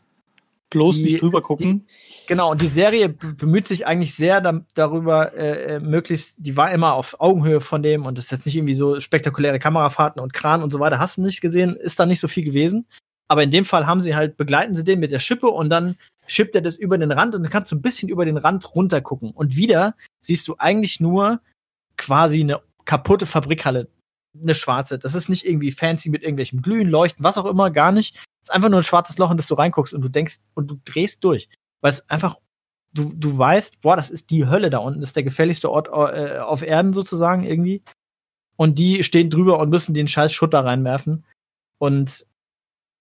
Bloß 0.69 0.97
die- 0.97 1.03
nicht 1.03 1.21
drüber 1.21 1.41
gucken. 1.41 1.87
Genau, 2.27 2.51
und 2.51 2.61
die 2.61 2.67
Serie 2.67 3.07
bemüht 3.07 3.69
sich 3.69 3.87
eigentlich 3.87 4.15
sehr 4.15 4.41
da, 4.41 4.65
darüber, 4.73 5.33
äh, 5.33 5.75
äh, 5.75 5.79
möglichst, 5.79 6.35
die 6.39 6.57
war 6.57 6.71
immer 6.73 6.93
auf 6.93 7.21
Augenhöhe 7.21 7.61
von 7.61 7.81
dem 7.81 8.05
und 8.05 8.17
das 8.17 8.25
ist 8.25 8.31
jetzt 8.31 8.45
nicht 8.47 8.57
irgendwie 8.57 8.75
so 8.75 8.99
spektakuläre 8.99 9.59
Kamerafahrten 9.59 10.21
und 10.21 10.33
Kran 10.33 10.61
und 10.63 10.73
so 10.73 10.81
weiter, 10.81 10.99
hast 10.99 11.15
du 11.17 11.21
nicht 11.21 11.39
gesehen, 11.39 11.77
ist 11.77 11.99
da 12.01 12.05
nicht 12.05 12.19
so 12.19 12.27
viel 12.27 12.43
gewesen. 12.43 12.85
Aber 13.29 13.43
in 13.43 13.51
dem 13.51 13.63
Fall 13.65 13.87
haben 13.87 14.01
sie 14.01 14.15
halt, 14.15 14.35
begleiten 14.35 14.75
sie 14.75 14.83
den 14.83 14.99
mit 14.99 15.11
der 15.13 15.19
Schippe 15.19 15.47
und 15.47 15.69
dann 15.69 15.95
schippt 16.27 16.55
er 16.55 16.61
das 16.61 16.77
über 16.77 16.97
den 16.97 17.11
Rand 17.11 17.35
und 17.35 17.43
dann 17.43 17.51
kannst 17.51 17.71
du 17.71 17.75
ein 17.75 17.81
bisschen 17.81 18.09
über 18.09 18.25
den 18.25 18.37
Rand 18.37 18.75
runter 18.75 19.01
gucken. 19.01 19.31
Und 19.31 19.55
wieder 19.55 19.95
siehst 20.19 20.47
du 20.47 20.55
eigentlich 20.57 20.99
nur 20.99 21.41
quasi 21.97 22.41
eine 22.41 22.61
kaputte 22.85 23.25
Fabrikhalle 23.25 23.89
eine 24.41 24.55
schwarze. 24.55 24.99
Das 24.99 25.15
ist 25.15 25.29
nicht 25.29 25.45
irgendwie 25.45 25.71
fancy 25.71 26.09
mit 26.09 26.23
irgendwelchem 26.23 26.61
Glühen, 26.61 26.89
Leuchten, 26.89 27.23
was 27.23 27.37
auch 27.37 27.45
immer, 27.45 27.71
gar 27.71 27.91
nicht. 27.91 28.15
Es 28.15 28.49
ist 28.49 28.51
einfach 28.51 28.69
nur 28.69 28.81
ein 28.81 28.83
schwarzes 28.83 29.17
Loch, 29.17 29.31
in 29.31 29.37
das 29.37 29.47
du 29.47 29.55
reinguckst 29.55 29.93
und 29.93 30.01
du 30.01 30.09
denkst 30.09 30.39
und 30.53 30.69
du 30.69 30.79
drehst 30.85 31.23
durch. 31.23 31.49
Weil 31.81 31.91
es 31.91 32.09
einfach, 32.09 32.37
du, 32.93 33.13
du 33.13 33.37
weißt, 33.37 33.81
boah, 33.81 33.95
das 33.95 34.09
ist 34.09 34.29
die 34.29 34.47
Hölle 34.47 34.69
da 34.69 34.79
unten, 34.79 35.01
das 35.01 35.11
ist 35.11 35.15
der 35.15 35.23
gefährlichste 35.23 35.71
Ort 35.71 35.87
äh, 35.87 36.39
auf 36.39 36.61
Erden 36.61 36.93
sozusagen 36.93 37.43
irgendwie. 37.43 37.83
Und 38.55 38.79
die 38.79 39.03
stehen 39.03 39.29
drüber 39.29 39.59
und 39.59 39.69
müssen 39.69 39.93
den 39.93 40.07
scheiß 40.07 40.33
Schutt 40.33 40.53
da 40.53 40.61
reinwerfen. 40.61 41.25
Und 41.77 42.25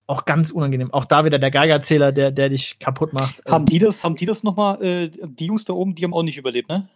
auch 0.07 0.25
ganz 0.25 0.51
unangenehm. 0.51 0.93
Auch 0.93 1.05
da 1.05 1.25
wieder 1.25 1.39
der 1.39 1.51
Geigerzähler, 1.51 2.13
der, 2.13 2.31
der 2.31 2.49
dich 2.49 2.79
kaputt 2.79 3.13
macht. 3.13 3.43
Haben 3.47 3.67
die 3.67 3.79
das, 3.79 4.05
haben 4.05 4.17
die 4.17 4.27
das 4.27 4.43
nochmal, 4.43 4.83
äh, 4.83 5.11
die 5.11 5.47
Jungs 5.47 5.65
da 5.65 5.73
oben, 5.73 5.95
die 5.95 6.05
haben 6.05 6.15
auch 6.15 6.23
nicht 6.23 6.39
überlebt, 6.39 6.69
ne? 6.69 6.89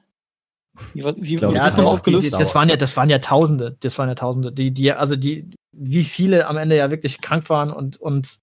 Wie, 0.94 1.02
wie 1.02 1.36
glaub, 1.36 1.50
wurde 1.50 1.60
das 1.60 1.76
nochmal 1.76 1.92
aufgelöst? 1.92 2.32
das 2.32 2.54
waren 2.54 2.68
ja, 2.68 2.76
das 2.76 2.96
waren 2.96 3.10
ja 3.10 3.18
Tausende, 3.18 3.76
das 3.80 3.98
waren 3.98 4.08
ja 4.08 4.14
Tausende. 4.14 4.52
Die, 4.52 4.70
die, 4.70 4.92
also 4.92 5.16
die, 5.16 5.50
wie 5.72 6.04
viele 6.04 6.46
am 6.46 6.56
Ende 6.56 6.76
ja 6.76 6.90
wirklich 6.90 7.20
krank 7.20 7.50
waren 7.50 7.72
und, 7.72 7.96
und, 7.96 8.38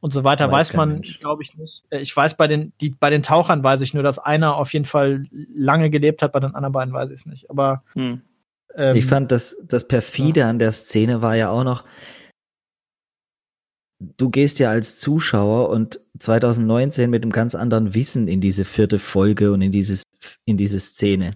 und 0.00 0.12
so 0.12 0.22
weiter, 0.22 0.50
weiß, 0.50 0.70
weiß 0.70 0.76
man, 0.76 1.00
glaube 1.00 1.42
ich, 1.42 1.56
nicht. 1.56 1.82
Äh, 1.90 1.98
ich 1.98 2.16
weiß, 2.16 2.36
bei 2.36 2.46
den, 2.46 2.72
die, 2.80 2.90
bei 2.90 3.10
den 3.10 3.22
Tauchern 3.22 3.64
weiß 3.64 3.82
ich 3.82 3.94
nur, 3.94 4.04
dass 4.04 4.18
einer 4.18 4.56
auf 4.56 4.72
jeden 4.72 4.84
Fall 4.84 5.26
lange 5.30 5.90
gelebt 5.90 6.22
hat, 6.22 6.32
bei 6.32 6.40
den 6.40 6.54
anderen 6.54 6.72
beiden 6.72 6.94
weiß 6.94 7.10
ich 7.10 7.20
es 7.20 7.26
nicht. 7.26 7.50
Aber 7.50 7.82
hm. 7.94 8.22
ähm, 8.76 8.96
ich 8.96 9.06
fand, 9.06 9.32
das, 9.32 9.56
das 9.66 9.88
perfide 9.88 10.40
ja. 10.40 10.48
an 10.48 10.60
der 10.60 10.70
Szene 10.70 11.22
war 11.22 11.34
ja 11.34 11.50
auch 11.50 11.64
noch, 11.64 11.82
du 14.16 14.30
gehst 14.30 14.58
ja 14.58 14.70
als 14.70 14.98
Zuschauer 14.98 15.68
und 15.70 16.00
2019 16.18 17.10
mit 17.10 17.22
einem 17.22 17.32
ganz 17.32 17.54
anderen 17.54 17.94
Wissen 17.94 18.28
in 18.28 18.40
diese 18.40 18.64
vierte 18.64 18.98
Folge 18.98 19.52
und 19.52 19.62
in 19.62 19.72
dieses, 19.72 20.04
in 20.44 20.56
diese 20.56 20.80
Szene. 20.80 21.32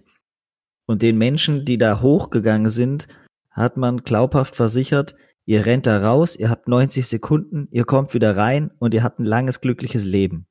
Und 0.86 1.02
den 1.02 1.18
Menschen, 1.18 1.64
die 1.64 1.78
da 1.78 2.00
hochgegangen 2.00 2.70
sind, 2.70 3.08
hat 3.50 3.76
man 3.76 3.98
glaubhaft 3.98 4.56
versichert, 4.56 5.16
ihr 5.44 5.66
rennt 5.66 5.86
da 5.86 5.98
raus, 5.98 6.36
ihr 6.36 6.50
habt 6.50 6.68
90 6.68 7.06
Sekunden, 7.06 7.68
ihr 7.70 7.84
kommt 7.84 8.14
wieder 8.14 8.36
rein 8.36 8.70
und 8.78 8.94
ihr 8.94 9.02
habt 9.02 9.18
ein 9.18 9.24
langes, 9.24 9.60
glückliches 9.60 10.04
Leben. 10.04 10.46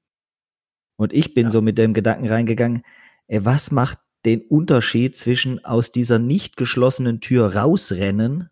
Und 0.98 1.14
ich 1.14 1.34
bin 1.34 1.46
ja. 1.46 1.50
so 1.50 1.62
mit 1.62 1.78
dem 1.78 1.94
Gedanken 1.94 2.28
reingegangen, 2.28 2.84
ey, 3.28 3.46
was 3.46 3.72
macht 3.72 4.00
den 4.26 4.42
Unterschied 4.42 5.16
zwischen 5.16 5.64
aus 5.64 5.92
dieser 5.92 6.20
nicht 6.20 6.58
geschlossenen 6.58 7.22
Tür 7.22 7.56
rausrennen 7.56 8.50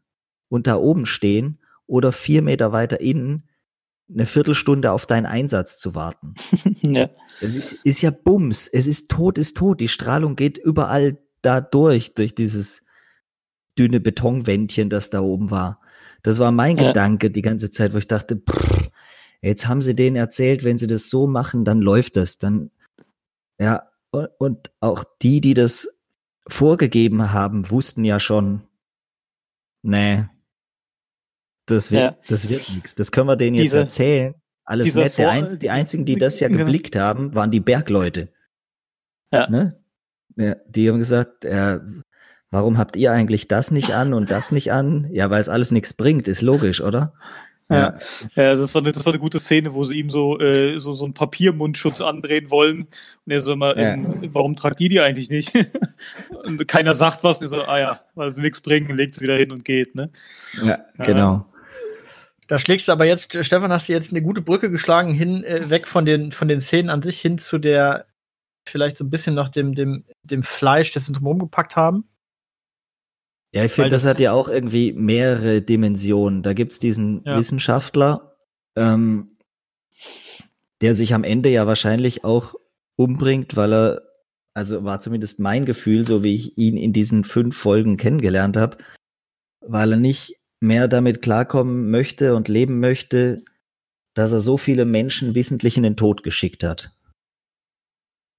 und 0.47 0.67
da 0.67 0.75
oben 0.75 1.05
stehen 1.05 1.59
oder 1.87 2.11
vier 2.11 2.41
Meter 2.41 2.71
weiter 2.71 3.01
innen 3.01 3.43
eine 4.09 4.25
Viertelstunde 4.25 4.91
auf 4.91 5.05
deinen 5.05 5.25
Einsatz 5.25 5.77
zu 5.77 5.95
warten. 5.95 6.35
ja. 6.81 7.09
Es 7.41 7.55
ist, 7.55 7.73
ist 7.83 8.01
ja 8.01 8.11
Bums. 8.11 8.67
Es 8.67 8.87
ist 8.87 9.09
tot, 9.09 9.37
ist 9.37 9.57
tot. 9.57 9.79
Die 9.79 9.87
Strahlung 9.87 10.35
geht 10.35 10.57
überall 10.57 11.17
da 11.41 11.61
durch, 11.61 12.13
durch 12.13 12.35
dieses 12.35 12.83
dünne 13.77 13.99
Betonwändchen, 13.99 14.89
das 14.89 15.09
da 15.09 15.21
oben 15.21 15.51
war. 15.51 15.81
Das 16.23 16.39
war 16.39 16.51
mein 16.51 16.77
ja. 16.77 16.87
Gedanke 16.87 17.29
die 17.29 17.41
ganze 17.41 17.71
Zeit, 17.71 17.93
wo 17.93 17.97
ich 17.97 18.07
dachte, 18.07 18.37
pff, 18.37 18.89
jetzt 19.41 19.67
haben 19.67 19.81
sie 19.81 19.95
denen 19.95 20.15
erzählt, 20.15 20.63
wenn 20.63 20.77
sie 20.77 20.87
das 20.87 21.09
so 21.09 21.27
machen, 21.27 21.65
dann 21.65 21.79
läuft 21.79 22.15
das. 22.15 22.37
Dann, 22.37 22.71
ja, 23.59 23.89
und, 24.11 24.29
und 24.37 24.71
auch 24.79 25.03
die, 25.21 25.41
die 25.41 25.53
das 25.53 25.87
vorgegeben 26.47 27.33
haben, 27.33 27.69
wussten 27.69 28.05
ja 28.05 28.19
schon, 28.19 28.63
nee, 29.81 30.25
das 31.65 31.91
wird, 31.91 32.01
ja. 32.01 32.17
das 32.27 32.49
wird 32.49 32.69
nichts. 32.73 32.95
Das 32.95 33.11
können 33.11 33.27
wir 33.27 33.35
denen 33.35 33.57
diese, 33.57 33.79
jetzt 33.79 33.99
erzählen. 33.99 34.35
Alles 34.65 34.95
nett. 34.95 35.19
Ein, 35.19 35.59
die 35.59 35.69
einzigen, 35.69 36.05
die 36.05 36.15
das 36.15 36.39
ja 36.39 36.47
genau. 36.47 36.65
geblickt 36.65 36.95
haben, 36.95 37.35
waren 37.35 37.51
die 37.51 37.59
Bergleute. 37.59 38.29
Ja. 39.31 39.49
Ne? 39.49 39.79
Ja, 40.35 40.55
die 40.67 40.89
haben 40.89 40.97
gesagt, 40.97 41.43
ja, 41.43 41.81
warum 42.51 42.77
habt 42.77 42.95
ihr 42.95 43.11
eigentlich 43.11 43.47
das 43.47 43.71
nicht 43.71 43.93
an 43.93 44.13
und 44.13 44.31
das 44.31 44.51
nicht 44.51 44.71
an? 44.71 45.07
Ja, 45.11 45.29
weil 45.29 45.41
es 45.41 45.49
alles 45.49 45.71
nichts 45.71 45.93
bringt, 45.93 46.27
ist 46.27 46.41
logisch, 46.41 46.81
oder? 46.81 47.13
Ja, 47.69 47.97
ja 48.35 48.55
das, 48.55 48.75
war 48.75 48.81
eine, 48.81 48.91
das 48.91 49.05
war 49.05 49.13
eine 49.13 49.19
gute 49.19 49.39
Szene, 49.39 49.73
wo 49.73 49.83
sie 49.83 49.97
ihm 49.97 50.09
so, 50.09 50.39
äh, 50.39 50.77
so, 50.77 50.93
so 50.93 51.05
einen 51.05 51.13
Papiermundschutz 51.13 52.01
andrehen 52.01 52.51
wollen. 52.51 52.81
Und 53.25 53.31
er 53.31 53.39
so 53.39 53.53
immer, 53.53 53.77
ja. 53.77 53.93
ähm, 53.93 54.29
warum 54.33 54.55
tragt 54.55 54.79
die 54.79 54.89
die 54.89 54.99
eigentlich 54.99 55.29
nicht? 55.29 55.53
und 56.43 56.67
keiner 56.67 56.93
sagt 56.93 57.23
was. 57.23 57.39
Und 57.39 57.45
er 57.45 57.49
so, 57.49 57.61
ah 57.63 57.79
ja, 57.79 57.99
weil 58.13 58.31
sie 58.31 58.41
nichts 58.41 58.61
bringen, 58.61 58.95
legt 58.95 59.15
sie 59.15 59.21
wieder 59.21 59.35
hin 59.35 59.51
und 59.51 59.65
geht. 59.65 59.95
Ne? 59.95 60.11
Ja, 60.63 60.79
genau. 60.97 61.45
Da 62.47 62.59
schlägst 62.59 62.87
du 62.87 62.91
aber 62.91 63.05
jetzt, 63.05 63.43
Stefan, 63.43 63.71
hast 63.71 63.89
du 63.89 63.93
jetzt 63.93 64.11
eine 64.11 64.21
gute 64.21 64.41
Brücke 64.41 64.69
geschlagen, 64.69 65.13
hin, 65.13 65.43
äh, 65.43 65.69
weg 65.69 65.87
von 65.87 66.05
den, 66.05 66.31
von 66.31 66.47
den 66.47 66.61
Szenen 66.61 66.89
an 66.89 67.01
sich 67.01 67.19
hin 67.19 67.37
zu 67.37 67.57
der 67.57 68.05
vielleicht 68.67 68.97
so 68.97 69.05
ein 69.05 69.09
bisschen 69.09 69.35
noch 69.35 69.49
dem, 69.49 69.73
dem, 69.73 70.05
dem 70.23 70.43
Fleisch, 70.43 70.91
das 70.91 71.05
sie 71.05 71.13
drumherum 71.13 71.39
gepackt 71.39 71.75
haben. 71.75 72.05
Ja, 73.53 73.63
ich 73.63 73.71
finde, 73.71 73.89
das, 73.89 74.03
das, 74.03 74.11
hat 74.11 74.19
ja 74.19 74.33
auch 74.33 74.49
irgendwie 74.49 74.91
mehrere 74.91 75.61
Dimensionen. 75.61 76.43
Da 76.43 76.53
gibt's 76.53 76.77
diesen 76.77 77.23
ja. 77.23 77.37
Wissenschaftler, 77.37 78.35
ähm, 78.75 79.37
der 80.81 80.93
sich 80.93 81.13
am 81.13 81.23
Ende 81.23 81.49
ja 81.49 81.65
wahrscheinlich 81.65 82.23
auch 82.23 82.55
umbringt, 82.97 83.55
weil 83.55 83.73
er, 83.73 84.01
also 84.53 84.83
war 84.83 84.99
zumindest 84.99 85.39
mein 85.39 85.65
Gefühl, 85.65 86.05
so 86.05 86.21
wie 86.21 86.35
ich 86.35 86.57
ihn 86.57 86.75
in 86.75 86.91
diesen 86.91 87.23
fünf 87.23 87.55
Folgen 87.55 87.97
kennengelernt 87.97 88.57
habe, 88.57 88.77
weil 89.61 89.93
er 89.93 89.97
nicht 89.97 90.35
mehr 90.65 90.87
damit 90.87 91.21
klarkommen 91.21 91.89
möchte 91.89 92.35
und 92.35 92.47
leben 92.47 92.79
möchte, 92.79 93.43
dass 94.13 94.31
er 94.31 94.39
so 94.39 94.57
viele 94.57 94.85
Menschen 94.85 95.35
wissentlich 95.35 95.77
in 95.77 95.83
den 95.83 95.97
Tod 95.97 96.23
geschickt 96.23 96.63
hat. 96.63 96.91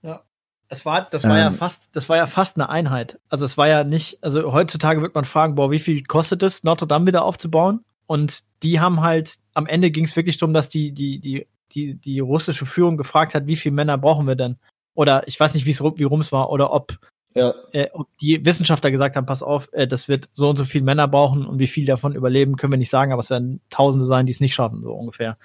Ja. 0.02 0.22
Es 0.68 0.84
war, 0.84 1.08
das 1.08 1.24
war 1.24 1.36
ähm, 1.36 1.36
ja 1.36 1.50
fast, 1.52 1.94
das 1.94 2.08
war 2.08 2.16
ja 2.16 2.26
fast 2.26 2.56
eine 2.56 2.68
Einheit. 2.68 3.20
Also 3.28 3.44
es 3.44 3.56
war 3.56 3.68
ja 3.68 3.84
nicht, 3.84 4.18
also 4.22 4.52
heutzutage 4.52 5.00
wird 5.00 5.14
man 5.14 5.24
fragen, 5.24 5.54
boah, 5.54 5.70
wie 5.70 5.78
viel 5.78 6.02
kostet 6.02 6.42
es, 6.42 6.64
Notre 6.64 6.88
Dame 6.88 7.06
wieder 7.06 7.24
aufzubauen? 7.24 7.84
Und 8.06 8.42
die 8.62 8.80
haben 8.80 9.00
halt, 9.00 9.38
am 9.54 9.66
Ende 9.66 9.90
ging 9.90 10.04
es 10.04 10.16
wirklich 10.16 10.38
darum, 10.38 10.54
dass 10.54 10.68
die, 10.68 10.92
die, 10.92 11.20
die, 11.20 11.46
die, 11.72 11.94
die 11.94 12.20
russische 12.20 12.66
Führung 12.66 12.96
gefragt 12.96 13.34
hat, 13.34 13.46
wie 13.46 13.56
viele 13.56 13.74
Männer 13.74 13.98
brauchen 13.98 14.26
wir 14.26 14.36
denn? 14.36 14.56
Oder 14.94 15.28
ich 15.28 15.38
weiß 15.38 15.54
nicht, 15.54 15.66
wie 15.66 16.04
rum 16.04 16.20
es 16.20 16.32
war, 16.32 16.50
oder 16.50 16.72
ob 16.72 16.98
ja. 17.36 17.54
Äh, 17.72 17.90
ob 17.92 18.08
die 18.16 18.44
Wissenschaftler 18.44 18.90
gesagt 18.90 19.14
haben, 19.14 19.26
pass 19.26 19.42
auf, 19.42 19.68
äh, 19.72 19.86
das 19.86 20.08
wird 20.08 20.30
so 20.32 20.48
und 20.48 20.56
so 20.56 20.64
viele 20.64 20.84
Männer 20.84 21.06
brauchen 21.06 21.46
und 21.46 21.58
wie 21.58 21.66
viel 21.66 21.84
davon 21.84 22.14
überleben, 22.14 22.56
können 22.56 22.72
wir 22.72 22.78
nicht 22.78 22.90
sagen, 22.90 23.12
aber 23.12 23.20
es 23.20 23.28
werden 23.28 23.60
Tausende 23.68 24.06
sein, 24.06 24.24
die 24.24 24.32
es 24.32 24.40
nicht 24.40 24.54
schaffen, 24.54 24.82
so 24.82 24.94
ungefähr. 24.94 25.36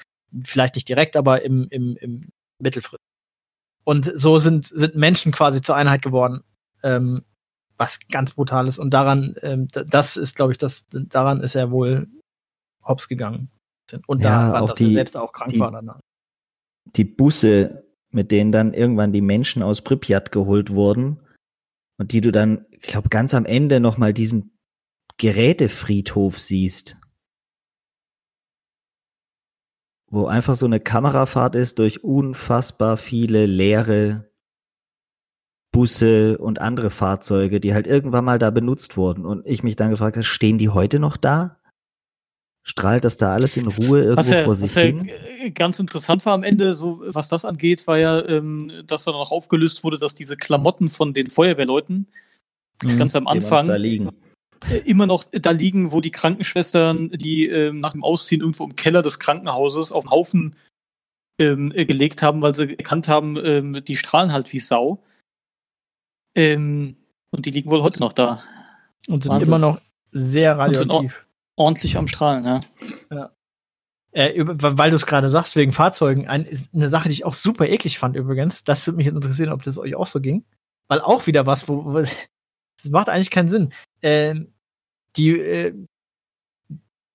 Vielleicht 0.43 0.75
nicht 0.75 0.87
direkt, 0.87 1.17
aber 1.17 1.43
im, 1.43 1.67
im, 1.69 1.97
im 1.97 2.29
Mittelfrist. 2.59 3.03
Und 3.83 4.09
so 4.15 4.37
sind, 4.37 4.65
sind 4.65 4.95
Menschen 4.95 5.33
quasi 5.33 5.61
zur 5.61 5.75
Einheit 5.75 6.01
geworden, 6.01 6.43
ähm, 6.81 7.23
was 7.77 7.99
ganz 8.09 8.31
brutal 8.31 8.67
ist. 8.67 8.79
Und 8.79 8.91
daran, 8.91 9.35
ähm, 9.41 9.67
das 9.69 10.15
ist, 10.15 10.37
glaube 10.37 10.53
ich, 10.53 10.57
das, 10.57 10.85
daran 10.89 11.41
ist 11.41 11.55
er 11.55 11.71
wohl 11.71 12.07
hops 12.83 13.09
gegangen. 13.09 13.49
Und 14.07 14.23
ja, 14.23 14.47
daran, 14.47 14.67
dass 14.67 14.75
die, 14.75 14.85
er 14.85 14.91
selbst 14.91 15.17
auch 15.17 15.33
krank 15.33 15.51
die, 15.51 15.59
war 15.59 15.71
danach. 15.71 15.99
Die 16.95 17.03
Busse, 17.03 17.83
mit 18.11 18.31
denen 18.31 18.53
dann 18.53 18.73
irgendwann 18.73 19.11
die 19.11 19.21
Menschen 19.21 19.61
aus 19.61 19.81
Pripyat 19.81 20.31
geholt 20.31 20.69
wurden, 20.69 21.19
und 22.01 22.13
die 22.13 22.21
du 22.21 22.31
dann, 22.31 22.65
ich 22.71 22.81
glaube, 22.81 23.09
ganz 23.09 23.35
am 23.35 23.45
Ende 23.45 23.79
nochmal 23.79 24.11
diesen 24.11 24.57
Gerätefriedhof 25.19 26.39
siehst. 26.39 26.97
Wo 30.09 30.25
einfach 30.25 30.55
so 30.55 30.65
eine 30.65 30.79
Kamerafahrt 30.79 31.53
ist 31.53 31.77
durch 31.77 32.03
unfassbar 32.03 32.97
viele 32.97 33.45
leere 33.45 34.31
Busse 35.71 36.39
und 36.39 36.59
andere 36.59 36.89
Fahrzeuge, 36.89 37.59
die 37.59 37.75
halt 37.75 37.85
irgendwann 37.85 38.25
mal 38.25 38.39
da 38.39 38.49
benutzt 38.49 38.97
wurden. 38.97 39.23
Und 39.23 39.45
ich 39.45 39.61
mich 39.61 39.75
dann 39.75 39.91
gefragt 39.91 40.15
habe, 40.15 40.23
stehen 40.23 40.57
die 40.57 40.69
heute 40.69 40.97
noch 40.97 41.17
da? 41.17 41.60
Strahlt 42.63 43.03
das 43.03 43.17
da 43.17 43.33
alles 43.33 43.57
in 43.57 43.67
Ruhe 43.67 44.01
irgendwo 44.01 44.17
was 44.17 44.29
ja, 44.29 44.43
vor 44.43 44.55
sich 44.55 44.75
was 44.75 44.83
hin? 44.83 45.05
Ja 45.05 45.15
ganz 45.49 45.79
interessant 45.79 46.25
war 46.25 46.33
am 46.33 46.43
Ende, 46.43 46.73
so 46.73 47.01
was 47.05 47.29
das 47.29 47.45
angeht, 47.45 47.87
war 47.87 47.97
ja, 47.97 48.23
ähm, 48.25 48.71
dass 48.85 49.05
dann 49.05 49.15
auch 49.15 49.31
aufgelöst 49.31 49.83
wurde, 49.83 49.97
dass 49.97 50.15
diese 50.15 50.37
Klamotten 50.37 50.89
von 50.89 51.13
den 51.13 51.27
Feuerwehrleuten 51.27 52.07
mhm, 52.83 52.97
ganz 52.97 53.15
am 53.15 53.27
Anfang 53.27 53.67
da 53.67 53.75
liegen. 53.75 54.09
Äh, 54.69 54.77
immer 54.79 55.07
noch 55.07 55.25
da 55.31 55.51
liegen, 55.51 55.91
wo 55.91 56.01
die 56.01 56.11
Krankenschwestern, 56.11 57.09
die 57.09 57.47
ähm, 57.47 57.79
nach 57.79 57.93
dem 57.93 58.03
Ausziehen 58.03 58.41
irgendwo 58.41 58.65
im 58.65 58.75
Keller 58.75 59.01
des 59.01 59.19
Krankenhauses 59.19 59.91
auf 59.91 60.05
den 60.05 60.11
Haufen 60.11 60.55
ähm, 61.39 61.71
äh, 61.75 61.85
gelegt 61.85 62.21
haben, 62.21 62.41
weil 62.41 62.53
sie 62.53 62.77
erkannt 62.77 63.07
haben, 63.07 63.37
ähm, 63.43 63.83
die 63.83 63.97
strahlen 63.97 64.31
halt 64.31 64.53
wie 64.53 64.59
Sau. 64.59 65.03
Ähm, 66.35 66.95
und 67.31 67.45
die 67.45 67.51
liegen 67.51 67.71
wohl 67.71 67.81
heute 67.81 67.99
noch 67.99 68.13
da. 68.13 68.43
Und 69.07 69.23
sind 69.23 69.31
Wahnsinn. 69.31 69.47
immer 69.53 69.59
noch 69.59 69.81
sehr 70.11 70.57
radioaktiv 70.57 71.25
ordentlich 71.61 71.97
am 71.97 72.07
Strahlen, 72.07 72.45
ja. 72.45 72.59
ja. 73.11 73.31
Äh, 74.13 74.43
weil 74.45 74.89
du 74.89 74.97
es 74.97 75.05
gerade 75.05 75.29
sagst, 75.29 75.55
wegen 75.55 75.71
Fahrzeugen, 75.71 76.27
ein, 76.27 76.45
eine 76.73 76.89
Sache, 76.89 77.07
die 77.07 77.13
ich 77.13 77.25
auch 77.25 77.33
super 77.33 77.67
eklig 77.69 77.97
fand 77.97 78.15
übrigens, 78.17 78.63
das 78.65 78.85
würde 78.85 78.97
mich 78.97 79.05
jetzt 79.05 79.15
interessieren, 79.15 79.53
ob 79.53 79.63
das 79.63 79.77
euch 79.77 79.95
auch 79.95 80.07
so 80.07 80.19
ging. 80.19 80.43
Weil 80.87 80.99
auch 80.99 81.27
wieder 81.27 81.47
was, 81.47 81.69
wo, 81.69 81.85
wo 81.85 81.99
das 82.81 82.89
macht 82.91 83.07
eigentlich 83.09 83.31
keinen 83.31 83.49
Sinn. 83.49 83.73
Ähm, 84.01 84.53
die, 85.15 85.39
äh, 85.39 85.73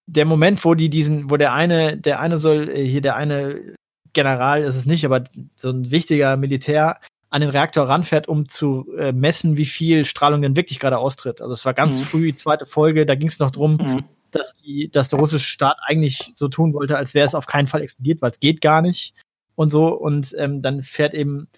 der 0.07 0.25
Moment, 0.25 0.65
wo 0.65 0.75
die 0.75 0.89
diesen, 0.89 1.31
wo 1.31 1.37
der 1.37 1.53
eine, 1.53 1.97
der 1.97 2.21
eine 2.21 2.39
soll, 2.39 2.69
äh, 2.71 2.87
hier 2.87 3.01
der 3.01 3.17
eine 3.17 3.75
General 4.13 4.63
ist 4.63 4.77
es 4.77 4.87
nicht, 4.87 5.05
aber 5.05 5.25
so 5.57 5.69
ein 5.71 5.91
wichtiger 5.91 6.37
Militär 6.39 7.01
an 7.29 7.41
den 7.43 7.51
Reaktor 7.51 7.87
ranfährt, 7.89 8.29
um 8.29 8.49
zu 8.49 8.87
äh, 8.97 9.13
messen, 9.13 9.59
wie 9.59 9.67
viel 9.67 10.05
Strahlung 10.07 10.41
denn 10.41 10.57
wirklich 10.57 10.79
gerade 10.79 10.97
austritt. 10.97 11.43
Also 11.43 11.53
es 11.53 11.65
war 11.67 11.75
ganz 11.75 11.99
Mhm. 12.01 12.05
früh, 12.05 12.35
zweite 12.35 12.65
Folge, 12.65 13.05
da 13.05 13.15
ging 13.15 13.29
es 13.29 13.39
noch 13.39 13.51
drum, 13.51 13.77
Mhm. 13.77 14.05
Dass, 14.31 14.55
die, 14.55 14.91
dass 14.91 15.09
der 15.09 15.19
russische 15.19 15.49
Staat 15.49 15.79
eigentlich 15.87 16.33
so 16.35 16.49
tun 16.49 16.73
wollte, 16.75 16.97
als 16.97 17.15
wäre 17.15 17.27
es 17.27 17.35
auf 17.35 17.47
keinen 17.47 17.67
Fall 17.67 17.83
explodiert, 17.83 18.23
weil 18.23 18.31
es 18.31 18.41
geht 18.41 18.61
gar 18.61 18.83
nicht 18.83 19.15
und 19.55 19.71
so. 19.71 19.89
Und 19.89 20.35
ähm, 20.39 20.63
dann 20.63 20.83
fährt 20.83 21.15
eben, 21.15 21.49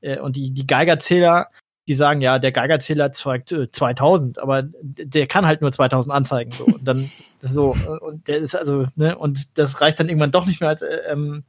äh, 0.00 0.18
und 0.18 0.36
die, 0.36 0.50
die 0.50 0.66
Geigerzähler, 0.66 1.48
die 1.86 1.94
sagen, 1.94 2.20
ja, 2.20 2.38
der 2.38 2.52
Geigerzähler 2.52 3.12
zeigt 3.12 3.52
äh, 3.52 3.70
2000, 3.70 4.38
aber 4.38 4.62
der 4.62 5.26
kann 5.26 5.46
halt 5.46 5.60
nur 5.60 5.72
2000 5.72 6.14
anzeigen. 6.14 6.50
So. 6.50 6.64
Und 6.64 6.84
dann 6.84 7.10
so, 7.40 7.76
und 8.00 8.26
der 8.28 8.38
ist 8.38 8.54
also, 8.54 8.86
ne, 8.96 9.16
und 9.16 9.58
das 9.58 9.80
reicht 9.80 10.00
dann 10.00 10.08
irgendwann 10.08 10.30
doch 10.30 10.46
nicht 10.46 10.60
mehr 10.60 10.70
als, 10.70 10.82
äh, 10.82 11.00
ähm, 11.08 11.44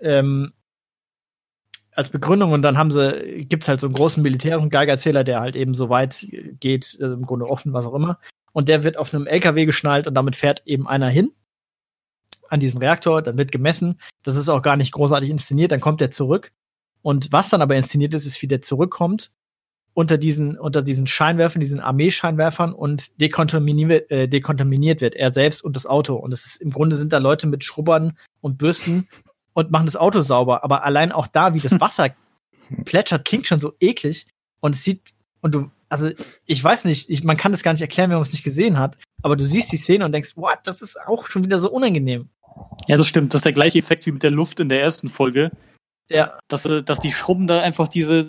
ähm, 0.00 0.52
als 1.92 2.10
Begründung 2.10 2.52
und 2.52 2.62
dann 2.62 2.78
haben 2.78 2.92
sie, 2.92 3.44
gibt's 3.48 3.66
halt 3.66 3.80
so 3.80 3.88
einen 3.88 3.94
großen 3.94 4.22
militärischen 4.22 4.70
Geigerzähler, 4.70 5.24
der 5.24 5.40
halt 5.40 5.56
eben 5.56 5.74
so 5.74 5.88
weit 5.88 6.28
geht, 6.60 6.96
also 7.00 7.14
im 7.14 7.26
Grunde 7.26 7.46
offen, 7.46 7.72
was 7.72 7.86
auch 7.86 7.94
immer. 7.94 8.20
Und 8.58 8.68
der 8.68 8.82
wird 8.82 8.96
auf 8.96 9.14
einem 9.14 9.28
LKW 9.28 9.66
geschnallt 9.66 10.08
und 10.08 10.14
damit 10.14 10.34
fährt 10.34 10.62
eben 10.66 10.88
einer 10.88 11.08
hin 11.08 11.30
an 12.48 12.58
diesen 12.58 12.80
Reaktor, 12.80 13.22
dann 13.22 13.38
wird 13.38 13.52
gemessen. 13.52 14.00
Das 14.24 14.34
ist 14.34 14.48
auch 14.48 14.62
gar 14.62 14.76
nicht 14.76 14.90
großartig 14.90 15.30
inszeniert, 15.30 15.70
dann 15.70 15.78
kommt 15.78 16.00
er 16.00 16.10
zurück. 16.10 16.50
Und 17.00 17.30
was 17.30 17.50
dann 17.50 17.62
aber 17.62 17.76
inszeniert 17.76 18.14
ist, 18.14 18.26
ist, 18.26 18.42
wie 18.42 18.48
der 18.48 18.60
zurückkommt 18.60 19.30
unter 19.94 20.18
diesen, 20.18 20.58
unter 20.58 20.82
diesen 20.82 21.06
Scheinwerfern, 21.06 21.60
diesen 21.60 21.78
Armeescheinwerfern 21.78 22.72
und 22.72 23.20
dekontaminiert, 23.20 24.10
äh, 24.10 24.26
dekontaminiert 24.26 25.02
wird, 25.02 25.14
er 25.14 25.32
selbst 25.32 25.62
und 25.62 25.76
das 25.76 25.86
Auto. 25.86 26.16
Und 26.16 26.32
es 26.32 26.44
ist, 26.44 26.56
im 26.60 26.70
Grunde 26.70 26.96
sind 26.96 27.12
da 27.12 27.18
Leute 27.18 27.46
mit 27.46 27.62
Schrubbern 27.62 28.18
und 28.40 28.58
Bürsten 28.58 29.06
und 29.52 29.70
machen 29.70 29.86
das 29.86 29.94
Auto 29.94 30.20
sauber. 30.20 30.64
Aber 30.64 30.82
allein 30.82 31.12
auch 31.12 31.28
da, 31.28 31.54
wie 31.54 31.60
das 31.60 31.78
Wasser 31.80 32.12
plätschert, 32.84 33.24
klingt 33.24 33.46
schon 33.46 33.60
so 33.60 33.74
eklig. 33.78 34.26
Und 34.58 34.74
es 34.74 34.82
sieht, 34.82 35.12
und 35.42 35.54
du, 35.54 35.70
also 35.88 36.10
ich 36.44 36.62
weiß 36.62 36.84
nicht, 36.84 37.08
ich, 37.10 37.24
man 37.24 37.36
kann 37.36 37.52
das 37.52 37.62
gar 37.62 37.72
nicht 37.72 37.80
erklären, 37.82 38.10
wenn 38.10 38.16
man 38.16 38.22
es 38.22 38.32
nicht 38.32 38.44
gesehen 38.44 38.78
hat. 38.78 38.96
Aber 39.22 39.36
du 39.36 39.44
siehst 39.46 39.72
die 39.72 39.76
Szene 39.76 40.04
und 40.04 40.12
denkst, 40.12 40.36
what, 40.36 40.58
das 40.64 40.82
ist 40.82 40.98
auch 41.06 41.26
schon 41.28 41.44
wieder 41.44 41.58
so 41.58 41.70
unangenehm. 41.70 42.28
Ja, 42.86 42.96
das 42.96 43.06
stimmt. 43.06 43.32
Das 43.32 43.38
ist 43.40 43.44
der 43.44 43.52
gleiche 43.52 43.78
Effekt 43.78 44.06
wie 44.06 44.12
mit 44.12 44.22
der 44.22 44.30
Luft 44.30 44.60
in 44.60 44.68
der 44.68 44.82
ersten 44.82 45.08
Folge. 45.08 45.50
Ja, 46.10 46.38
Dass, 46.48 46.64
äh, 46.64 46.82
dass 46.82 47.00
die 47.00 47.12
schrubben 47.12 47.46
da 47.46 47.60
einfach 47.60 47.86
diese, 47.86 48.26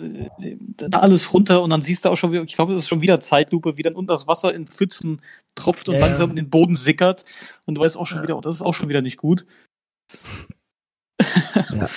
da 0.76 0.98
alles 0.98 1.32
runter 1.32 1.62
und 1.62 1.70
dann 1.70 1.80
siehst 1.80 2.04
du 2.04 2.10
auch 2.10 2.16
schon 2.16 2.30
wieder, 2.30 2.42
ich 2.42 2.52
glaube, 2.54 2.74
das 2.74 2.82
ist 2.82 2.88
schon 2.88 3.00
wieder 3.00 3.20
Zeitlupe, 3.20 3.78
wie 3.78 3.82
dann 3.82 3.94
unter 3.94 4.12
das 4.12 4.26
Wasser 4.26 4.52
in 4.52 4.66
Pfützen 4.66 5.22
tropft 5.54 5.88
und 5.88 5.94
Ja, 5.94 6.00
langsam 6.06 6.28
in 6.30 6.36
den 6.36 6.50
Boden 6.50 6.76
sickert. 6.76 7.24
Und 7.64 7.76
du 7.76 7.80
weißt 7.80 7.96
auch 7.96 8.06
schon 8.06 8.18
Ja. 8.18 8.22
wieder, 8.24 8.36
oh, 8.36 8.40
das 8.42 8.56
ist 8.56 8.62
auch 8.62 8.74
schon 8.74 8.90
wieder 8.90 9.00
nicht 9.02 9.16
gut. 9.16 9.46
Ja. 10.12 10.18
Ja. 11.70 11.88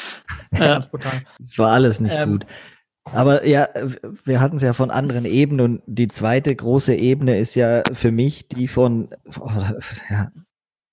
ganz 0.51 0.87
brutal. 0.87 1.21
Es 1.41 1.57
war 1.57 1.71
alles 1.71 1.99
nicht 1.99 2.15
Ähm, 2.15 2.33
gut. 2.33 2.45
Aber 3.05 3.45
ja, 3.45 3.69
wir 4.23 4.39
hatten 4.39 4.55
es 4.55 4.63
ja 4.63 4.73
von 4.73 4.89
anderen 4.89 5.25
Ebenen 5.25 5.59
und 5.59 5.81
die 5.85 6.07
zweite 6.07 6.55
große 6.55 6.95
Ebene 6.95 7.37
ist 7.37 7.55
ja 7.55 7.83
für 7.91 8.11
mich 8.11 8.47
die 8.47 8.67
von, 8.67 9.09
oh, 9.39 9.49
ja, 10.09 10.31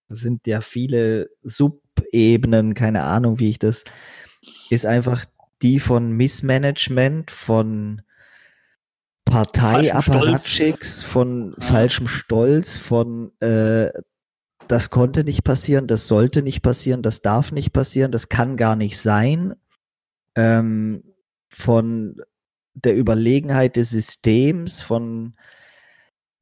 sind 0.09 0.47
ja 0.47 0.61
viele 0.61 1.31
Subebenen, 1.43 2.75
keine 2.75 3.03
Ahnung, 3.03 3.39
wie 3.39 3.51
ich 3.51 3.59
das, 3.59 3.85
ist 4.71 4.87
einfach 4.87 5.25
die 5.63 5.79
von 5.79 6.13
Missmanagement, 6.13 7.31
von 7.31 8.03
Parteiapparatschicks, 9.25 11.03
von 11.05 11.55
Ja. 11.59 11.67
falschem 11.67 12.09
Stolz, 12.09 12.77
von 12.77 13.33
äh, 13.41 13.91
das 14.67 14.91
konnte 14.91 15.25
nicht 15.25 15.45
passieren, 15.45 15.87
das 15.87 16.09
sollte 16.09 16.43
nicht 16.43 16.63
passieren, 16.63 17.03
das 17.03 17.23
darf 17.23 17.53
nicht 17.53 17.73
passieren, 17.73 18.13
das 18.13 18.29
kann 18.29 18.57
gar 18.57 18.77
nicht 18.77 18.99
sein. 18.99 19.55
Ähm, 20.37 21.03
von 21.51 22.17
der 22.75 22.97
Überlegenheit 22.97 23.77
des 23.77 23.91
Systems, 23.91 24.81
von 24.81 25.35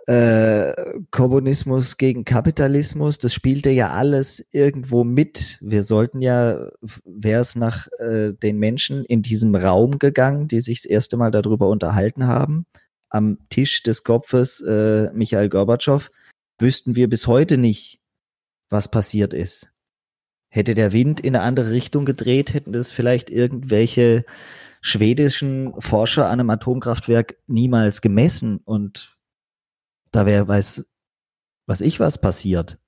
äh, 0.09 0.73
Kommunismus 1.11 1.99
gegen 1.99 2.25
Kapitalismus, 2.25 3.19
das 3.19 3.35
spielte 3.35 3.69
ja 3.71 3.91
alles 3.91 4.47
irgendwo 4.53 5.05
mit. 5.05 5.59
Wir 5.61 5.83
sollten 5.83 6.23
ja, 6.23 6.71
wäre 7.05 7.41
es 7.43 7.57
nach 7.57 7.89
äh, 7.99 8.33
den 8.33 8.59
Menschen 8.59 9.05
in 9.05 9.21
diesem 9.21 9.55
Raum 9.55 9.99
gegangen, 9.99 10.49
die 10.49 10.61
sich 10.61 10.81
das 10.81 10.87
erste 10.87 11.19
Mal 11.19 11.31
darüber 11.31 11.69
unterhalten 11.69 12.27
haben, 12.27 12.65
am 13.11 13.39
Tisch 13.51 13.83
des 13.83 14.03
Kopfes 14.03 14.63
äh, 14.63 15.11
Michael 15.13 15.51
Gorbatschow, 15.51 16.11
wüssten 16.59 16.97
wir 16.97 17.09
bis 17.11 17.27
heute 17.27 17.59
nicht, 17.59 18.01
was 18.71 18.91
passiert 18.91 19.35
ist. 19.35 19.71
Hätte 20.51 20.75
der 20.75 20.95
Wind 20.95 21.21
in 21.21 21.37
eine 21.37 21.45
andere 21.45 21.71
Richtung 21.71 22.07
gedreht, 22.07 22.55
hätten 22.55 22.73
das 22.73 22.91
vielleicht 22.91 23.29
irgendwelche 23.29 24.25
schwedischen 24.81 25.81
Forscher 25.81 26.26
an 26.26 26.41
einem 26.41 26.51
Atomkraftwerk 26.51 27.37
niemals 27.47 28.01
gemessen 28.01 28.59
und 28.59 29.16
da 30.12 30.26
wäre 30.26 30.49
weiß 30.49 30.87
was 31.66 31.81
ich 31.83 32.01
was 32.01 32.20
passiert. 32.20 32.79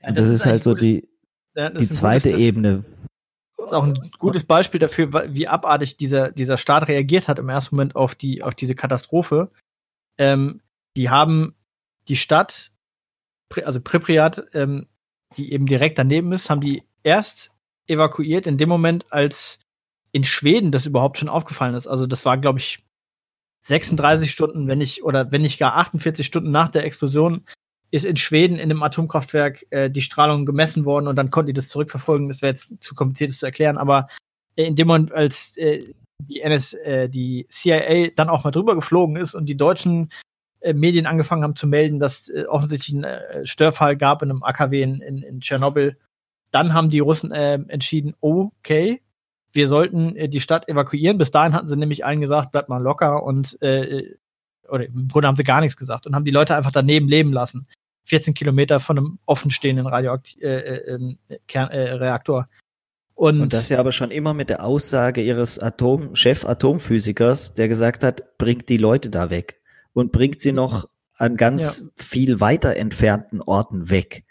Ja, 0.00 0.08
und 0.08 0.18
das, 0.18 0.28
ist, 0.28 0.46
halt 0.46 0.54
eigentlich 0.54 0.64
so 0.64 0.74
die, 0.74 1.08
ja, 1.54 1.68
das 1.68 1.78
die 1.78 1.90
ist 1.90 1.98
zweite 1.98 2.30
gutes- 2.30 2.32
das 2.32 2.40
Ebene. 2.40 2.84
ist 3.62 3.74
auch 3.74 3.84
ein 3.84 4.10
gutes 4.18 4.44
Beispiel 4.44 4.80
dafür, 4.80 5.34
wie 5.34 5.46
abartig 5.46 5.98
dieser, 5.98 6.32
dieser 6.32 6.56
Staat 6.56 6.88
reagiert 6.88 7.28
hat 7.28 7.38
im 7.38 7.50
ersten 7.50 7.76
Moment 7.76 7.96
auf 7.96 8.14
die, 8.14 8.42
auf 8.42 8.54
diese 8.54 8.74
Katastrophe. 8.74 9.50
Ähm, 10.16 10.62
die 10.96 11.10
haben 11.10 11.54
die 12.08 12.16
Stadt, 12.16 12.72
also 13.62 13.80
Pripyat, 13.80 14.46
ähm, 14.54 14.88
die 15.36 15.52
eben 15.52 15.66
direkt 15.66 15.98
daneben 15.98 16.32
ist, 16.32 16.48
haben 16.48 16.62
die 16.62 16.82
erst 17.02 17.52
evakuiert 17.86 18.46
in 18.46 18.56
dem 18.56 18.68
Moment, 18.68 19.12
als 19.12 19.58
in 20.12 20.24
Schweden 20.24 20.72
das 20.72 20.86
überhaupt 20.86 21.18
schon 21.18 21.28
aufgefallen 21.28 21.74
ist. 21.74 21.86
Also 21.86 22.06
das 22.06 22.24
war, 22.24 22.38
glaube 22.38 22.58
ich, 22.58 22.84
36 23.62 24.30
Stunden, 24.30 24.68
wenn 24.68 24.78
nicht, 24.78 25.04
oder 25.04 25.30
wenn 25.30 25.42
nicht 25.42 25.58
gar 25.58 25.76
48 25.76 26.26
Stunden 26.26 26.50
nach 26.50 26.68
der 26.68 26.84
Explosion 26.84 27.44
ist 27.90 28.04
in 28.04 28.16
Schweden 28.16 28.56
in 28.56 28.70
einem 28.70 28.82
Atomkraftwerk 28.82 29.66
äh, 29.70 29.90
die 29.90 30.02
Strahlung 30.02 30.46
gemessen 30.46 30.84
worden 30.84 31.08
und 31.08 31.16
dann 31.16 31.30
konnten 31.30 31.48
die 31.48 31.52
das 31.52 31.68
zurückverfolgen. 31.68 32.28
Das 32.28 32.40
wäre 32.40 32.52
jetzt 32.52 32.72
zu 32.80 32.94
kompliziert, 32.94 33.30
das 33.30 33.38
zu 33.38 33.46
erklären, 33.46 33.78
aber 33.78 34.06
äh, 34.56 34.64
in 34.64 34.76
dem 34.76 34.86
Moment, 34.86 35.12
als 35.12 35.56
äh, 35.56 35.84
die 36.22 36.40
NS, 36.40 36.74
äh, 36.74 37.08
die 37.08 37.46
CIA 37.48 38.10
dann 38.14 38.28
auch 38.28 38.44
mal 38.44 38.50
drüber 38.50 38.74
geflogen 38.74 39.16
ist 39.16 39.34
und 39.34 39.46
die 39.46 39.56
deutschen 39.56 40.12
äh, 40.60 40.72
Medien 40.72 41.06
angefangen 41.06 41.42
haben 41.42 41.56
zu 41.56 41.66
melden, 41.66 41.98
dass 41.98 42.28
äh, 42.28 42.44
offensichtlich 42.46 42.94
ein 42.94 43.04
äh, 43.04 43.46
Störfall 43.46 43.96
gab 43.96 44.22
in 44.22 44.30
einem 44.30 44.42
AKW 44.42 44.82
in, 44.82 45.00
in, 45.00 45.22
in 45.22 45.40
Tschernobyl, 45.40 45.98
dann 46.52 46.74
haben 46.74 46.90
die 46.90 47.00
Russen 47.00 47.32
äh, 47.32 47.54
entschieden, 47.68 48.14
okay, 48.20 49.00
wir 49.52 49.68
sollten 49.68 50.16
äh, 50.16 50.28
die 50.28 50.40
Stadt 50.40 50.68
evakuieren. 50.68 51.18
Bis 51.18 51.30
dahin 51.30 51.54
hatten 51.54 51.68
sie 51.68 51.76
nämlich 51.76 52.04
allen 52.04 52.20
gesagt, 52.20 52.52
bleibt 52.52 52.68
mal 52.68 52.82
locker 52.82 53.22
und 53.22 53.60
äh, 53.62 54.16
oder 54.68 54.86
im 54.86 55.08
Grunde 55.08 55.28
haben 55.28 55.36
sie 55.36 55.44
gar 55.44 55.60
nichts 55.60 55.76
gesagt 55.76 56.06
und 56.06 56.14
haben 56.14 56.24
die 56.24 56.30
Leute 56.30 56.56
einfach 56.56 56.70
daneben 56.70 57.08
leben 57.08 57.32
lassen. 57.32 57.66
14 58.04 58.34
Kilometer 58.34 58.80
von 58.80 58.98
einem 58.98 59.18
offenstehenden 59.26 59.86
Radioakt 59.86 60.40
äh, 60.40 60.94
äh, 60.94 61.16
Kern, 61.46 61.70
äh, 61.70 61.92
Reaktor. 61.92 62.48
Und, 63.14 63.40
Und 63.40 63.52
das 63.52 63.68
ja 63.68 63.78
aber 63.78 63.92
schon 63.92 64.10
immer 64.10 64.32
mit 64.32 64.48
der 64.48 64.64
Aussage 64.64 65.20
ihres 65.20 65.58
Atom 65.58 66.16
Chef-Atomphysikers, 66.16 67.54
der 67.54 67.68
gesagt 67.68 68.02
hat, 68.02 68.38
bringt 68.38 68.68
die 68.68 68.78
Leute 68.78 69.10
da 69.10 69.28
weg 69.28 69.60
und 69.92 70.12
bringt 70.12 70.40
sie 70.40 70.52
noch 70.52 70.88
an 71.16 71.36
ganz 71.36 71.92
viel 71.96 72.40
weiter 72.40 72.76
entfernten 72.76 73.42
Orten 73.42 73.90
weg. 73.90 74.24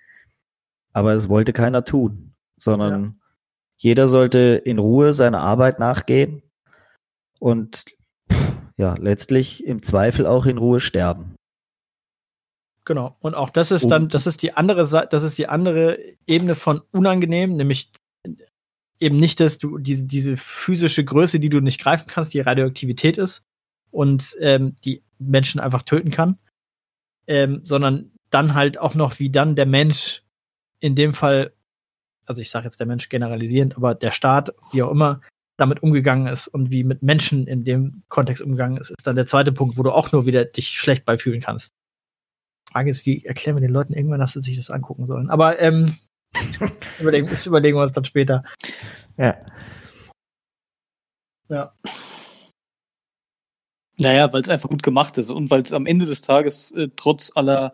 Aber 0.91 1.13
es 1.13 1.30
wollte 1.30 1.53
keiner 1.53 1.84
tun, 1.84 2.34
sondern 2.57 3.22
jeder 3.80 4.07
sollte 4.07 4.61
in 4.63 4.77
Ruhe 4.77 5.13
seiner 5.13 5.39
Arbeit 5.39 5.80
nachgehen 5.80 6.43
und 7.39 7.86
ja, 8.77 8.95
letztlich 8.95 9.65
im 9.65 9.82
Zweifel 9.82 10.25
auch 10.25 10.45
in 10.45 10.57
Ruhe 10.57 10.80
sterben. 10.80 11.36
Genau. 12.86 13.15
Und 13.19 13.36
auch 13.36 13.49
das 13.49 13.71
ist 13.71 13.88
dann, 13.88 14.09
das 14.09 14.25
ist 14.25 14.41
die 14.41 14.53
andere 14.53 14.86
Seite, 14.86 15.09
das 15.11 15.23
ist 15.23 15.38
die 15.38 15.47
andere 15.47 15.99
Ebene 16.25 16.55
von 16.55 16.82
unangenehm, 16.91 17.55
nämlich 17.55 17.91
eben 18.99 19.19
nicht, 19.19 19.39
dass 19.39 19.57
du 19.57 19.77
diese, 19.77 20.05
diese 20.05 20.38
physische 20.38 21.05
Größe, 21.05 21.39
die 21.39 21.49
du 21.49 21.59
nicht 21.59 21.80
greifen 21.80 22.07
kannst, 22.07 22.34
die 22.34 22.39
Radioaktivität 22.39 23.17
ist 23.17 23.43
und 23.91 24.36
ähm, 24.39 24.75
die 24.84 25.03
Menschen 25.19 25.59
einfach 25.59 25.84
töten 25.84 26.11
kann, 26.11 26.38
ähm, 27.27 27.61
sondern 27.63 28.11
dann 28.30 28.55
halt 28.55 28.77
auch 28.77 28.95
noch, 28.95 29.19
wie 29.19 29.30
dann 29.30 29.55
der 29.55 29.65
Mensch 29.65 30.23
in 30.80 30.95
dem 30.95 31.13
Fall, 31.13 31.53
also 32.30 32.41
ich 32.41 32.51
sage 32.51 32.65
jetzt 32.65 32.80
der 32.80 32.88
Mensch 32.88 33.09
generalisierend, 33.09 33.75
aber 33.75 33.95
der 33.95 34.11
Staat, 34.11 34.53
wie 34.71 34.84
auch 34.84 34.91
immer, 34.91 35.21
damit 35.57 35.82
umgegangen 35.82 36.27
ist 36.27 36.47
und 36.47 36.69
wie 36.69 36.84
mit 36.84 37.01
Menschen 37.01 37.47
in 37.47 37.63
dem 37.63 38.03
Kontext 38.07 38.43
umgegangen 38.43 38.77
ist, 38.77 38.91
ist 38.91 39.05
dann 39.05 39.15
der 39.15 39.27
zweite 39.27 39.51
Punkt, 39.51 39.77
wo 39.77 39.84
du 39.84 39.91
auch 39.91 40.11
nur 40.11 40.27
wieder 40.27 40.45
dich 40.45 40.69
schlecht 40.69 41.05
beifühlen 41.05 41.41
kannst. 41.41 41.73
Frage 42.71 42.91
ist, 42.91 43.05
wie 43.07 43.25
erklären 43.25 43.57
wir 43.57 43.61
den 43.61 43.71
Leuten 43.73 43.93
irgendwann, 43.93 44.19
dass 44.19 44.34
sie 44.34 44.41
sich 44.41 44.57
das 44.57 44.69
angucken 44.69 45.07
sollen? 45.07 45.32
Aber 45.32 45.59
ähm, 45.59 45.97
überlegen, 46.99 47.27
das 47.27 47.47
überlegen 47.47 47.77
wir 47.77 47.84
uns 47.84 47.93
dann 47.93 48.05
später. 48.05 48.43
Ja. 49.17 49.36
Ja. 51.49 51.73
Naja, 53.97 54.32
weil 54.32 54.41
es 54.41 54.49
einfach 54.49 54.69
gut 54.69 54.84
gemacht 54.84 55.17
ist 55.17 55.32
und 55.32 55.49
weil 55.49 55.63
es 55.63 55.73
am 55.73 55.88
Ende 55.88 56.05
des 56.05 56.21
Tages 56.21 56.71
äh, 56.71 56.89
trotz 56.95 57.32
aller 57.36 57.73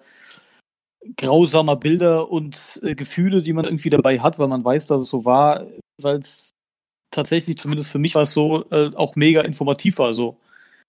grausamer 1.18 1.76
Bilder 1.76 2.32
und 2.32 2.80
äh, 2.84 2.96
Gefühle, 2.96 3.42
die 3.42 3.54
man 3.54 3.66
irgendwie 3.66 3.90
dabei 3.90 4.20
hat, 4.20 4.40
weil 4.40 4.48
man 4.48 4.64
weiß, 4.64 4.88
dass 4.88 5.02
es 5.02 5.10
so 5.10 5.26
war, 5.26 5.66
weil 6.02 6.20
es 6.20 6.52
tatsächlich, 7.12 7.58
zumindest 7.58 7.92
für 7.92 8.00
mich 8.00 8.16
war 8.16 8.24
es 8.24 8.34
so, 8.34 8.66
äh, 8.72 8.92
auch 8.96 9.16
mega 9.16 9.42
informativ 9.42 10.00
war. 10.00 10.14
So. 10.14 10.38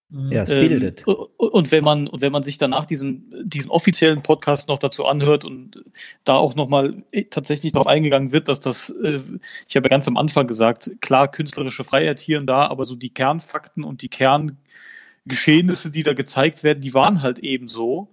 Mhm. 0.09 0.33
Ja, 0.33 0.43
es 0.43 0.51
bildet. 0.51 1.05
Ähm, 1.07 1.15
und 1.37 1.73
wenn 1.73 1.85
man, 1.85 2.07
und 2.07 2.21
wenn 2.21 2.33
man 2.33 2.43
sich 2.43 2.59
danach 2.59 2.87
diesen, 2.87 3.45
diesen 3.45 3.71
offiziellen 3.71 4.23
Podcast 4.23 4.69
noch 4.69 4.79
dazu 4.79 5.07
anhört 5.07 5.45
und 5.45 5.85
da 6.25 6.37
auch 6.37 6.55
nochmal 6.55 7.03
äh, 7.13 7.25
tatsächlich 7.25 7.73
darauf 7.73 7.87
eingegangen 7.87 8.33
wird, 8.33 8.49
dass 8.49 8.61
das, 8.61 8.91
äh, 8.91 9.21
ich 9.69 9.77
habe 9.77 9.87
ja 9.87 9.91
ganz 9.91 10.07
am 10.09 10.17
Anfang 10.17 10.47
gesagt, 10.47 10.91
klar, 11.01 11.31
künstlerische 11.31 11.85
Freiheit 11.85 12.21
hier 12.21 12.39
und 12.39 12.47
da, 12.47 12.67
aber 12.67 12.85
so 12.85 12.95
die 12.95 13.11
Kernfakten 13.11 13.85
und 13.85 14.03
die 14.03 14.09
Kerngeschehnisse, 14.09 15.91
die 15.91 16.03
da 16.03 16.15
gezeigt 16.15 16.63
werden, 16.63 16.81
die 16.81 16.95
waren 16.95 17.23
halt 17.23 17.41
eben 17.41 17.69
so. 17.69 18.09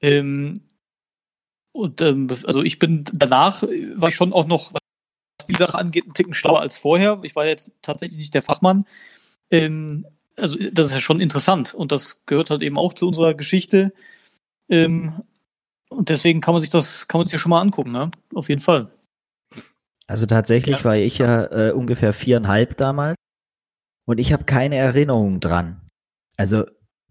Ähm, 0.00 0.60
und 1.76 2.00
ähm, 2.00 2.26
also 2.30 2.62
ich 2.62 2.78
bin 2.78 3.04
danach 3.12 3.62
war 3.62 4.08
ich 4.08 4.14
schon 4.14 4.32
auch 4.32 4.46
noch, 4.46 4.72
was 4.72 4.80
die 5.48 5.54
Sache 5.54 5.78
angeht, 5.78 6.06
ein 6.06 6.14
Ticken 6.14 6.34
schlauer 6.34 6.60
als 6.60 6.78
vorher. 6.78 7.20
Ich 7.22 7.36
war 7.36 7.46
jetzt 7.46 7.72
tatsächlich 7.82 8.18
nicht 8.18 8.34
der 8.34 8.42
Fachmann. 8.42 8.86
Ähm, 9.50 10.06
also 10.36 10.58
das 10.72 10.86
ist 10.88 10.92
ja 10.92 11.00
schon 11.00 11.20
interessant 11.20 11.74
und 11.74 11.92
das 11.92 12.24
gehört 12.26 12.50
halt 12.50 12.62
eben 12.62 12.78
auch 12.78 12.94
zu 12.94 13.08
unserer 13.08 13.34
Geschichte. 13.34 13.92
Ähm, 14.68 15.22
und 15.88 16.08
deswegen 16.08 16.40
kann 16.40 16.54
man 16.54 16.60
sich 16.60 16.70
das, 16.70 17.08
kann 17.08 17.20
man 17.20 17.26
sich 17.26 17.34
ja 17.34 17.38
schon 17.38 17.50
mal 17.50 17.60
angucken, 17.60 17.92
ne? 17.92 18.10
Auf 18.34 18.48
jeden 18.48 18.60
Fall. 18.60 18.90
Also 20.06 20.26
tatsächlich 20.26 20.78
ja. 20.78 20.84
war 20.84 20.96
ich 20.96 21.18
ja 21.18 21.44
äh, 21.46 21.72
ungefähr 21.72 22.12
viereinhalb 22.12 22.76
damals 22.76 23.16
und 24.06 24.18
ich 24.18 24.32
habe 24.32 24.44
keine 24.44 24.76
Erinnerung 24.76 25.40
dran. 25.40 25.80
Also 26.36 26.64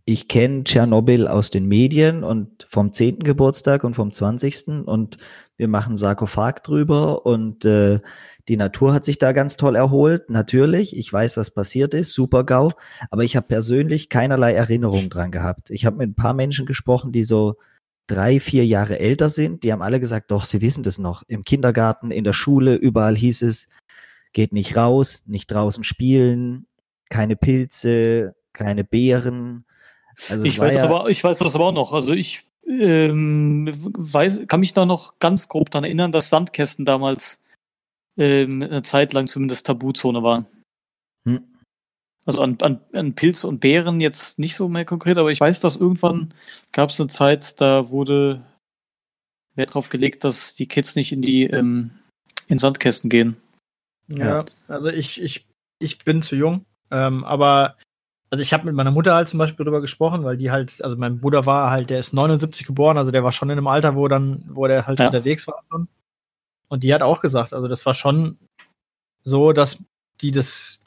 ich 0.06 0.28
kenne 0.28 0.64
Tschernobyl 0.64 1.28
aus 1.28 1.50
den 1.50 1.68
Medien 1.68 2.24
und 2.24 2.68
vom 2.70 2.94
10. 2.94 3.20
Geburtstag 3.20 3.84
und 3.84 3.96
vom 3.96 4.12
20. 4.12 4.86
und 4.86 5.18
wir 5.58 5.68
machen 5.68 5.98
Sarkophag 5.98 6.62
drüber 6.64 7.26
und 7.26 7.66
äh, 7.66 8.00
die 8.48 8.58
Natur 8.58 8.94
hat 8.94 9.06
sich 9.06 9.18
da 9.18 9.32
ganz 9.32 9.58
toll 9.58 9.76
erholt, 9.76 10.30
natürlich. 10.30 10.96
Ich 10.96 11.12
weiß, 11.12 11.38
was 11.38 11.52
passiert 11.52 11.96
ist, 11.96 12.14
super 12.14 12.44
GAU, 12.44 12.72
aber 13.10 13.24
ich 13.24 13.36
habe 13.36 13.48
persönlich 13.48 14.10
keinerlei 14.10 14.54
Erinnerung 14.54 15.10
dran 15.10 15.32
gehabt. 15.32 15.72
Ich 15.72 15.86
habe 15.86 15.98
mit 15.98 16.10
ein 16.10 16.16
paar 16.16 16.36
Menschen 16.36 16.68
gesprochen, 16.68 17.12
die 17.12 17.24
so 17.24 17.56
drei, 18.06 18.40
vier 18.40 18.66
Jahre 18.66 19.00
älter 19.00 19.30
sind, 19.30 19.64
die 19.64 19.72
haben 19.72 19.82
alle 19.82 20.00
gesagt, 20.00 20.30
doch, 20.30 20.44
sie 20.44 20.62
wissen 20.62 20.84
das 20.84 21.00
noch. 21.00 21.24
Im 21.28 21.44
Kindergarten, 21.44 22.12
in 22.12 22.24
der 22.24 22.34
Schule, 22.34 22.76
überall 22.76 23.16
hieß 23.16 23.42
es, 23.42 23.68
geht 24.34 24.54
nicht 24.54 24.76
raus, 24.76 25.24
nicht 25.26 25.48
draußen 25.50 25.84
spielen, 25.84 26.68
keine 27.10 27.36
Pilze, 27.36 28.36
keine 28.54 28.84
Beeren. 28.84 29.65
Also 30.30 30.44
ich 30.46 30.60
weiß 30.60 30.76
ja 30.76 30.82
das 30.82 30.90
aber, 30.90 31.10
ich 31.10 31.24
weiß 31.24 31.40
das 31.40 31.56
aber 31.56 31.66
auch 31.66 31.74
noch. 31.74 31.94
Also 31.94 32.14
ich 32.14 32.46
ähm, 32.68 33.72
weiß, 33.76 34.42
kann 34.48 34.60
mich 34.60 34.74
da 34.74 34.86
noch 34.86 35.20
ganz 35.20 35.48
grob 35.48 35.70
daran 35.72 35.84
erinnern, 35.84 36.12
dass 36.12 36.30
Sandkästen 36.30 36.86
damals 36.86 37.44
ähm, 38.18 38.62
eine 38.62 38.82
Zeit 38.82 39.14
lang 39.14 39.28
zumindest 39.28 39.66
Tabuzone 39.66 40.24
waren. 40.24 40.46
Hm. 41.28 41.44
Also 42.26 42.42
an, 42.42 42.58
an, 42.62 42.82
an 42.94 43.14
Pilze 43.14 43.48
und 43.48 43.60
Beeren 43.60 44.00
jetzt 44.00 44.40
nicht 44.40 44.56
so 44.56 44.68
mehr 44.68 44.86
konkret, 44.86 45.18
aber 45.18 45.32
ich 45.32 45.40
weiß, 45.40 45.60
dass 45.60 45.76
irgendwann 45.76 46.34
gab 46.72 46.90
es 46.90 47.00
eine 47.00 47.10
Zeit, 47.10 47.62
da 47.62 47.90
wurde 47.90 48.44
Wert 49.54 49.70
darauf 49.70 49.90
gelegt, 49.90 50.24
dass 50.24 50.56
die 50.56 50.68
Kids 50.68 50.96
nicht 50.96 51.12
in 51.12 51.22
die 51.22 51.44
ähm, 51.44 51.92
in 52.48 52.58
Sandkästen 52.58 53.10
gehen. 53.10 53.38
Ja, 54.08 54.26
ja, 54.26 54.46
also 54.68 54.90
ich, 54.90 55.22
ich, 55.22 55.46
ich 55.80 56.00
bin 56.04 56.22
zu 56.22 56.36
jung, 56.36 56.66
ähm, 56.92 57.24
aber 57.24 57.78
also 58.36 58.42
ich 58.42 58.52
habe 58.52 58.66
mit 58.66 58.76
meiner 58.76 58.92
Mutter 58.92 59.16
halt 59.16 59.30
zum 59.30 59.38
Beispiel 59.38 59.64
darüber 59.64 59.80
gesprochen, 59.80 60.26
weil 60.26 60.36
die 60.36 60.52
halt, 60.52 60.84
also 60.84 60.98
mein 60.98 61.22
Bruder 61.22 61.46
war 61.46 61.72
halt, 61.72 61.90
der 61.90 62.00
ist 62.00 62.12
79 62.12 62.68
geboren, 62.68 62.98
also 62.98 63.10
der 63.10 63.24
war 63.24 63.32
schon 63.32 63.50
in 63.50 63.58
einem 63.58 63.68
Alter, 63.68 63.96
wo 63.96 64.10
dann, 64.10 64.44
wo 64.50 64.68
der 64.68 64.86
halt 64.88 65.00
ja. 65.00 65.06
unterwegs 65.06 65.48
war 65.48 65.64
schon. 65.70 65.88
Und 66.68 66.84
die 66.84 66.94
hat 66.94 67.02
auch 67.02 67.22
gesagt, 67.22 67.54
also 67.54 67.70
das 67.70 67.86
war 67.86 67.94
schon 67.94 68.38
so, 69.24 69.54
dass 69.54 69.82
die 70.20 70.32
das, 70.32 70.82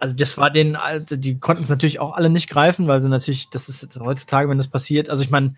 also 0.00 0.16
das 0.16 0.38
war 0.38 0.48
den, 0.48 0.76
also 0.76 1.16
die 1.16 1.38
konnten 1.38 1.64
es 1.64 1.68
natürlich 1.68 2.00
auch 2.00 2.16
alle 2.16 2.30
nicht 2.30 2.48
greifen, 2.48 2.88
weil 2.88 3.02
sie 3.02 3.10
natürlich, 3.10 3.50
das 3.50 3.68
ist 3.68 3.82
jetzt 3.82 4.00
heutzutage, 4.00 4.48
wenn 4.48 4.56
das 4.56 4.68
passiert, 4.68 5.10
also 5.10 5.22
ich 5.22 5.30
meine, 5.30 5.56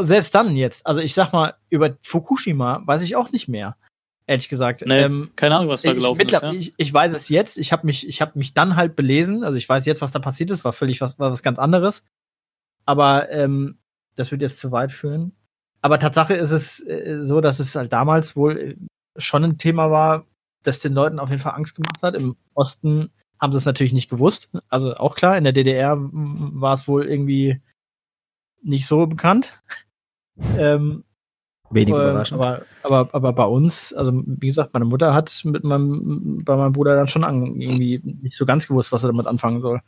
selbst 0.00 0.34
dann 0.34 0.54
jetzt, 0.54 0.86
also 0.86 1.00
ich 1.00 1.14
sag 1.14 1.32
mal, 1.32 1.54
über 1.70 1.96
Fukushima 2.02 2.82
weiß 2.84 3.00
ich 3.00 3.16
auch 3.16 3.32
nicht 3.32 3.48
mehr 3.48 3.78
ehrlich 4.30 4.48
gesagt. 4.48 4.84
Nee, 4.86 5.00
ähm, 5.00 5.30
keine 5.34 5.56
Ahnung, 5.56 5.68
was 5.68 5.82
da 5.82 5.92
gelaufen 5.92 6.20
ich, 6.20 6.32
ist. 6.32 6.42
Ja? 6.42 6.52
Ich, 6.52 6.72
ich, 6.76 6.94
weiß 6.94 7.14
es 7.14 7.28
jetzt. 7.28 7.58
Ich 7.58 7.72
habe 7.72 7.84
mich, 7.84 8.08
ich 8.08 8.20
habe 8.20 8.38
mich 8.38 8.54
dann 8.54 8.76
halt 8.76 8.94
belesen. 8.94 9.42
Also 9.42 9.58
ich 9.58 9.68
weiß 9.68 9.84
jetzt, 9.86 10.00
was 10.02 10.12
da 10.12 10.20
passiert 10.20 10.50
ist. 10.50 10.64
War 10.64 10.72
völlig 10.72 11.00
was, 11.00 11.18
war 11.18 11.32
was 11.32 11.42
ganz 11.42 11.58
anderes. 11.58 12.06
Aber 12.86 13.30
ähm, 13.30 13.78
das 14.14 14.30
wird 14.30 14.40
jetzt 14.40 14.58
zu 14.58 14.70
weit 14.70 14.92
führen. 14.92 15.32
Aber 15.82 15.98
Tatsache 15.98 16.34
ist 16.34 16.52
es 16.52 16.86
äh, 16.86 17.18
so, 17.22 17.40
dass 17.40 17.58
es 17.58 17.74
halt 17.74 17.92
damals 17.92 18.36
wohl 18.36 18.56
äh, 18.56 18.76
schon 19.16 19.44
ein 19.44 19.58
Thema 19.58 19.90
war, 19.90 20.26
das 20.62 20.78
den 20.78 20.92
Leuten 20.92 21.18
auf 21.18 21.30
jeden 21.30 21.42
Fall 21.42 21.54
Angst 21.54 21.74
gemacht 21.74 22.02
hat. 22.02 22.14
Im 22.14 22.36
Osten 22.54 23.10
haben 23.40 23.52
sie 23.52 23.58
es 23.58 23.64
natürlich 23.64 23.92
nicht 23.92 24.10
gewusst. 24.10 24.50
Also 24.68 24.94
auch 24.94 25.16
klar, 25.16 25.36
in 25.38 25.44
der 25.44 25.52
DDR 25.52 25.96
war 25.98 26.74
es 26.74 26.86
wohl 26.86 27.04
irgendwie 27.04 27.60
nicht 28.62 28.86
so 28.86 29.06
bekannt. 29.06 29.60
ähm, 30.56 31.04
Wenig 31.70 31.94
ähm, 31.94 32.00
überraschend. 32.00 32.40
Aber, 32.40 32.62
aber, 32.82 33.14
aber 33.14 33.32
bei 33.32 33.44
uns, 33.44 33.92
also 33.92 34.12
wie 34.26 34.48
gesagt, 34.48 34.72
meine 34.72 34.84
Mutter 34.84 35.14
hat 35.14 35.40
mit 35.44 35.64
meinem, 35.64 36.42
bei 36.44 36.56
meinem 36.56 36.72
Bruder 36.72 36.96
dann 36.96 37.08
schon 37.08 37.24
an, 37.24 37.60
irgendwie 37.60 38.00
nicht 38.22 38.36
so 38.36 38.44
ganz 38.46 38.66
gewusst, 38.66 38.92
was 38.92 39.04
er 39.04 39.08
damit 39.08 39.26
anfangen 39.26 39.60
soll. 39.60 39.80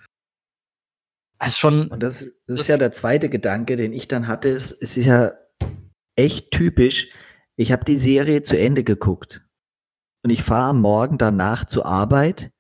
Das 1.39 1.49
ist 1.49 1.59
schon. 1.59 1.89
Und 1.89 2.03
das, 2.03 2.21
das, 2.21 2.33
das 2.47 2.61
ist 2.61 2.69
ja 2.69 2.77
der 2.77 2.93
zweite 2.93 3.29
Gedanke, 3.29 3.77
den 3.77 3.93
ich 3.93 4.09
dann 4.09 4.29
hatte. 4.29 4.51
Es 4.51 4.73
ist 4.73 4.97
ja 4.97 5.33
echt 6.17 6.53
typisch. 6.53 7.09
Ich 7.57 7.73
habe 7.73 7.85
die 7.85 7.97
Serie 7.97 8.43
zu 8.43 8.59
Ende 8.59 8.85
geguckt. 8.85 9.45
Und 10.25 10.31
ich 10.31 10.43
fahre 10.43 10.71
am 10.71 10.81
Morgen 10.81 11.19
danach 11.19 11.65
zur 11.65 11.85
Arbeit 11.85 12.53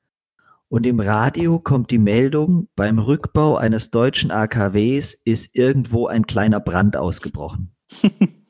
und 0.73 0.87
im 0.87 1.01
Radio 1.01 1.59
kommt 1.59 1.91
die 1.91 1.99
Meldung, 1.99 2.67
beim 2.77 2.99
Rückbau 2.99 3.57
eines 3.57 3.91
deutschen 3.91 4.31
AKWs 4.31 5.13
ist 5.13 5.55
irgendwo 5.55 6.07
ein 6.07 6.27
kleiner 6.27 6.61
Brand 6.61 6.97
ausgebrochen. 6.97 7.77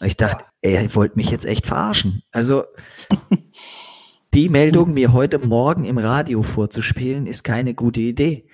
Ich 0.00 0.16
dachte, 0.16 0.44
ey, 0.62 0.84
ihr 0.84 0.94
wollt 0.94 1.16
mich 1.16 1.30
jetzt 1.30 1.44
echt 1.44 1.66
verarschen. 1.66 2.22
Also 2.30 2.64
die 4.34 4.48
Meldung 4.48 4.94
mir 4.94 5.12
heute 5.12 5.38
Morgen 5.38 5.84
im 5.84 5.98
Radio 5.98 6.42
vorzuspielen, 6.42 7.26
ist 7.26 7.42
keine 7.42 7.74
gute 7.74 8.00
Idee. 8.00 8.48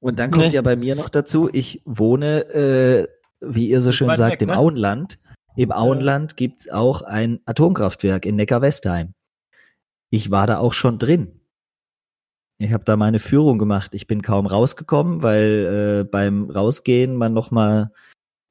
Und 0.00 0.18
dann 0.18 0.30
kommt 0.30 0.46
nee. 0.46 0.54
ja 0.54 0.62
bei 0.62 0.76
mir 0.76 0.94
noch 0.94 1.08
dazu, 1.08 1.48
ich 1.52 1.82
wohne, 1.84 2.42
äh, 2.54 3.08
wie 3.40 3.68
ihr 3.68 3.80
so 3.80 3.92
schön 3.92 4.14
sagt, 4.16 4.34
weg, 4.34 4.42
im 4.42 4.48
ne? 4.48 4.56
Auenland. 4.58 5.18
Im 5.56 5.72
Auenland 5.72 6.36
gibt's 6.36 6.68
auch 6.70 7.02
ein 7.02 7.40
Atomkraftwerk 7.44 8.26
in 8.26 8.36
Neckar-Westheim. 8.36 9.14
Ich 10.10 10.30
war 10.30 10.46
da 10.46 10.58
auch 10.58 10.72
schon 10.72 10.98
drin. 10.98 11.40
Ich 12.58 12.72
habe 12.72 12.84
da 12.84 12.96
meine 12.96 13.18
Führung 13.18 13.58
gemacht. 13.58 13.94
Ich 13.94 14.06
bin 14.06 14.22
kaum 14.22 14.46
rausgekommen, 14.46 15.22
weil 15.22 16.02
äh, 16.02 16.04
beim 16.04 16.50
Rausgehen 16.50 17.16
man 17.16 17.32
noch 17.32 17.50
mal 17.50 17.92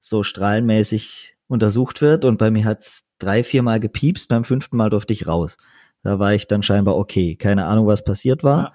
so 0.02 0.24
strahlenmäßig 0.24 1.37
untersucht 1.48 2.02
wird 2.02 2.26
und 2.26 2.38
bei 2.38 2.52
mir 2.52 2.66
hat's 2.66 3.16
drei, 3.20 3.44
vier 3.44 3.64
Mal 3.64 3.80
gepiepst, 3.80 4.30
beim 4.30 4.44
fünften 4.44 4.78
Mal 4.78 4.90
durfte 4.90 5.14
ich 5.14 5.28
raus. 5.28 5.58
Da 6.04 6.20
war 6.20 6.34
ich 6.34 6.48
dann 6.48 6.64
scheinbar 6.64 6.96
okay. 6.98 7.36
Keine 7.36 7.66
Ahnung, 7.66 7.88
was 7.88 8.04
passiert 8.04 8.44
war. 8.44 8.62
Ja, 8.62 8.74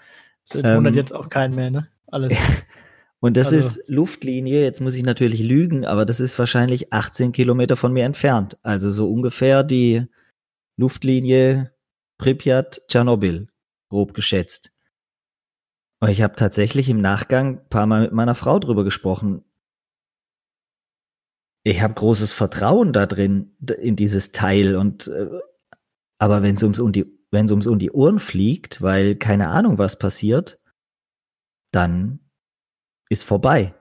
das 0.49 0.77
wundert 0.77 0.93
ähm, 0.93 0.99
jetzt 0.99 1.15
auch 1.15 1.29
keinen 1.29 1.55
mehr, 1.55 1.71
ne? 1.71 1.89
Alles. 2.09 2.37
und 3.21 3.37
das 3.37 3.53
also. 3.53 3.57
ist 3.57 3.89
Luftlinie, 3.89 4.63
jetzt 4.63 4.81
muss 4.81 4.95
ich 4.95 5.03
natürlich 5.03 5.41
lügen, 5.41 5.85
aber 5.85 6.05
das 6.05 6.21
ist 6.21 6.39
wahrscheinlich 6.39 6.93
18 6.93 7.33
Kilometer 7.33 7.77
von 7.77 7.93
mir 7.93 8.05
entfernt. 8.05 8.59
Also 8.63 8.91
so 8.91 9.11
ungefähr 9.11 9.63
die 9.63 10.07
Luftlinie 10.77 11.73
Pripyat, 12.19 12.83
Tschernobyl, 12.89 13.49
grob 13.89 14.15
geschätzt. 14.15 14.73
Und 16.01 16.09
ich 16.09 16.23
habe 16.23 16.35
tatsächlich 16.35 16.89
im 16.89 17.01
Nachgang 17.01 17.59
ein 17.59 17.69
paar 17.69 17.87
Mal 17.87 18.03
mit 18.03 18.13
meiner 18.13 18.35
Frau 18.35 18.59
drüber 18.59 18.83
gesprochen 18.85 19.45
ich 21.65 21.81
habe 21.81 21.95
großes 21.95 22.33
Vertrauen 22.33 22.93
da 22.93 23.07
drin, 23.07 23.57
in 23.79 23.97
dieses 23.97 24.33
Teil 24.33 24.77
und 24.77 25.07
äh, 25.09 25.29
aber 26.19 26.43
wenn 26.43 26.57
es 26.57 26.63
ums 26.63 26.79
um 26.79 26.93
die 26.93 27.07
wenn 27.31 27.47
es 27.47 27.51
ums 27.51 27.67
um 27.67 27.79
die 27.79 27.91
Ohren 27.91 28.21
fliegt, 28.21 28.83
weil 28.83 29.17
keine 29.17 29.49
Ahnung 29.49 29.79
was 29.79 29.99
passiert, 29.99 30.61
dann 31.73 32.21
ist 33.09 33.25
vorbei. 33.25 33.75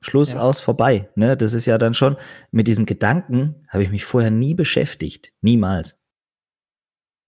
Schluss 0.00 0.34
ja. 0.34 0.40
aus 0.40 0.60
vorbei. 0.60 1.10
Ne, 1.16 1.36
das 1.36 1.54
ist 1.54 1.66
ja 1.66 1.76
dann 1.76 1.94
schon 1.94 2.16
mit 2.52 2.68
diesem 2.68 2.86
Gedanken 2.86 3.66
habe 3.68 3.82
ich 3.82 3.90
mich 3.90 4.04
vorher 4.04 4.30
nie 4.30 4.54
beschäftigt, 4.54 5.32
niemals. 5.40 5.98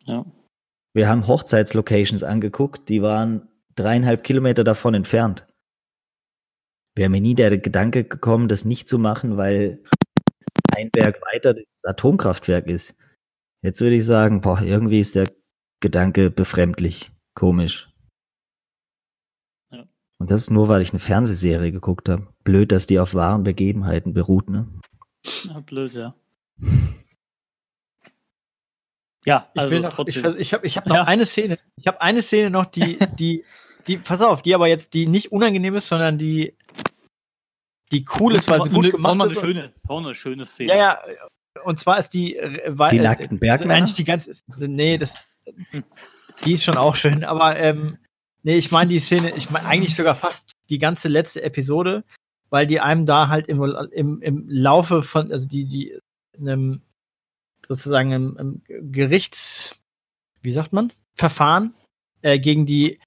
Ja. 0.05 0.25
Wir 0.95 1.09
haben 1.09 1.27
Hochzeitslocations 1.27 2.23
angeguckt, 2.23 2.89
die 2.89 3.03
waren 3.03 3.49
dreieinhalb 3.75 4.23
Kilometer 4.25 4.63
davon 4.63 4.95
entfernt 4.95 5.47
wäre 6.97 7.09
mir 7.11 7.20
nie 7.20 7.34
der 7.34 7.57
Gedanke 7.59 8.05
gekommen, 8.05 8.49
das 8.49 8.64
nicht 8.64 8.88
zu 8.88 8.99
machen, 8.99 9.36
weil 9.36 9.82
ein 10.74 10.91
Berg 10.91 11.20
weiter 11.32 11.55
das 11.55 11.84
Atomkraftwerk 11.84 12.68
ist. 12.68 12.97
Jetzt 13.62 13.80
würde 13.80 13.97
ich 13.97 14.05
sagen, 14.05 14.41
boah, 14.41 14.61
irgendwie 14.62 15.01
ist 15.01 15.14
der 15.14 15.28
Gedanke 15.80 16.30
befremdlich, 16.30 17.11
komisch. 17.34 17.91
Ja. 19.70 19.86
Und 20.18 20.30
das 20.30 20.43
ist 20.43 20.51
nur, 20.51 20.68
weil 20.68 20.82
ich 20.82 20.91
eine 20.91 21.01
Fernsehserie 21.01 21.72
geguckt 21.72 22.09
habe. 22.09 22.26
Blöd, 22.45 22.72
dass 22.72 22.86
die 22.86 22.99
auf 22.99 23.14
wahren 23.14 23.45
Begebenheiten 23.45 24.12
beruht, 24.14 24.49
ne? 24.51 24.66
Ja, 25.45 25.61
blöd, 25.61 25.93
ja. 25.95 26.14
Ja, 29.26 29.51
Ich 29.55 29.61
also 29.61 29.72
will 29.74 29.80
noch, 29.80 29.91
ich, 29.91 29.95
trotzdem. 29.97 30.22
vers- 30.22 30.36
ich 30.36 30.55
habe 30.55 30.66
ich 30.66 30.76
hab 30.78 30.86
noch 30.86 30.97
Ja. 30.97 31.05
eine 31.05 31.26
Szene. 31.26 31.59
Ich 31.76 31.86
habe 31.86 32.01
eine 32.01 32.22
Szene 32.22 32.51
noch, 32.51 32.64
die, 32.66 32.99
die, 33.18 33.45
die, 33.91 33.99
pass 33.99 34.20
auf, 34.22 34.43
die 34.43 34.55
aber 34.55 34.68
jetzt, 34.68 34.95
die 34.95 35.07
nicht 35.07 35.32
unangenehm 35.32 35.74
ist, 35.76 35.88
sondern 35.88 36.16
die, 36.16 36.55
die 37.93 38.05
cool 38.18 38.34
ist, 38.36 38.51
weil 38.51 38.62
sie 38.62 38.70
gut 38.70 38.84
Eine- 38.84 38.93
gemacht 38.93 39.12
eine 39.20 39.24
ist. 39.26 39.36
und- 39.36 39.45
schöne, 39.45 39.72
eine 39.88 40.14
schöne 40.14 40.45
Szene. 40.45 40.68
Ja, 40.70 40.76
ja. 40.76 40.99
Und 41.64 41.80
zwar 41.80 41.99
ist 41.99 42.11
die, 42.11 42.36
äh, 42.36 42.70
weil, 42.78 42.91
Die 42.91 42.99
äh, 42.99 43.03
nackten 43.03 43.36
ist 43.36 43.41
Bergmänner? 43.41 43.74
Eigentlich 43.74 43.97
die 43.97 44.05
ganze, 44.05 44.30
nee, 44.59 44.97
das, 44.97 45.18
die 46.45 46.53
ist 46.53 46.64
schon 46.64 46.76
auch 46.76 46.95
schön, 46.95 47.24
aber 47.24 47.57
ähm, 47.57 47.99
nee, 48.45 48.57
ich 48.57 48.70
meine 48.70 48.88
die 48.88 49.01
Szene, 49.01 49.36
ich 49.36 49.51
meine 49.51 49.66
eigentlich 49.66 49.95
sogar 49.95 50.14
fast 50.14 50.53
die 50.68 50.78
ganze 50.78 51.09
letzte 51.09 51.43
Episode, 51.43 52.05
weil 52.51 52.66
die 52.66 52.80
einem 52.80 53.05
da 53.05 53.28
halt 53.28 53.49
im, 53.49 53.61
im, 53.93 54.22
im 54.22 54.45
Laufe 54.49 55.03
von, 55.03 55.32
also 55.32 55.49
die, 55.49 55.64
die, 55.66 55.99
in 56.38 56.49
einem, 56.49 56.82
sozusagen 57.66 58.12
im, 58.12 58.36
im 58.68 58.93
Gerichts, 58.93 59.80
wie 60.43 60.53
sagt 60.53 60.72
man, 60.72 60.93
Verfahren 61.14 61.74
äh, 62.22 62.38
gegen 62.38 62.64
die 62.64 63.01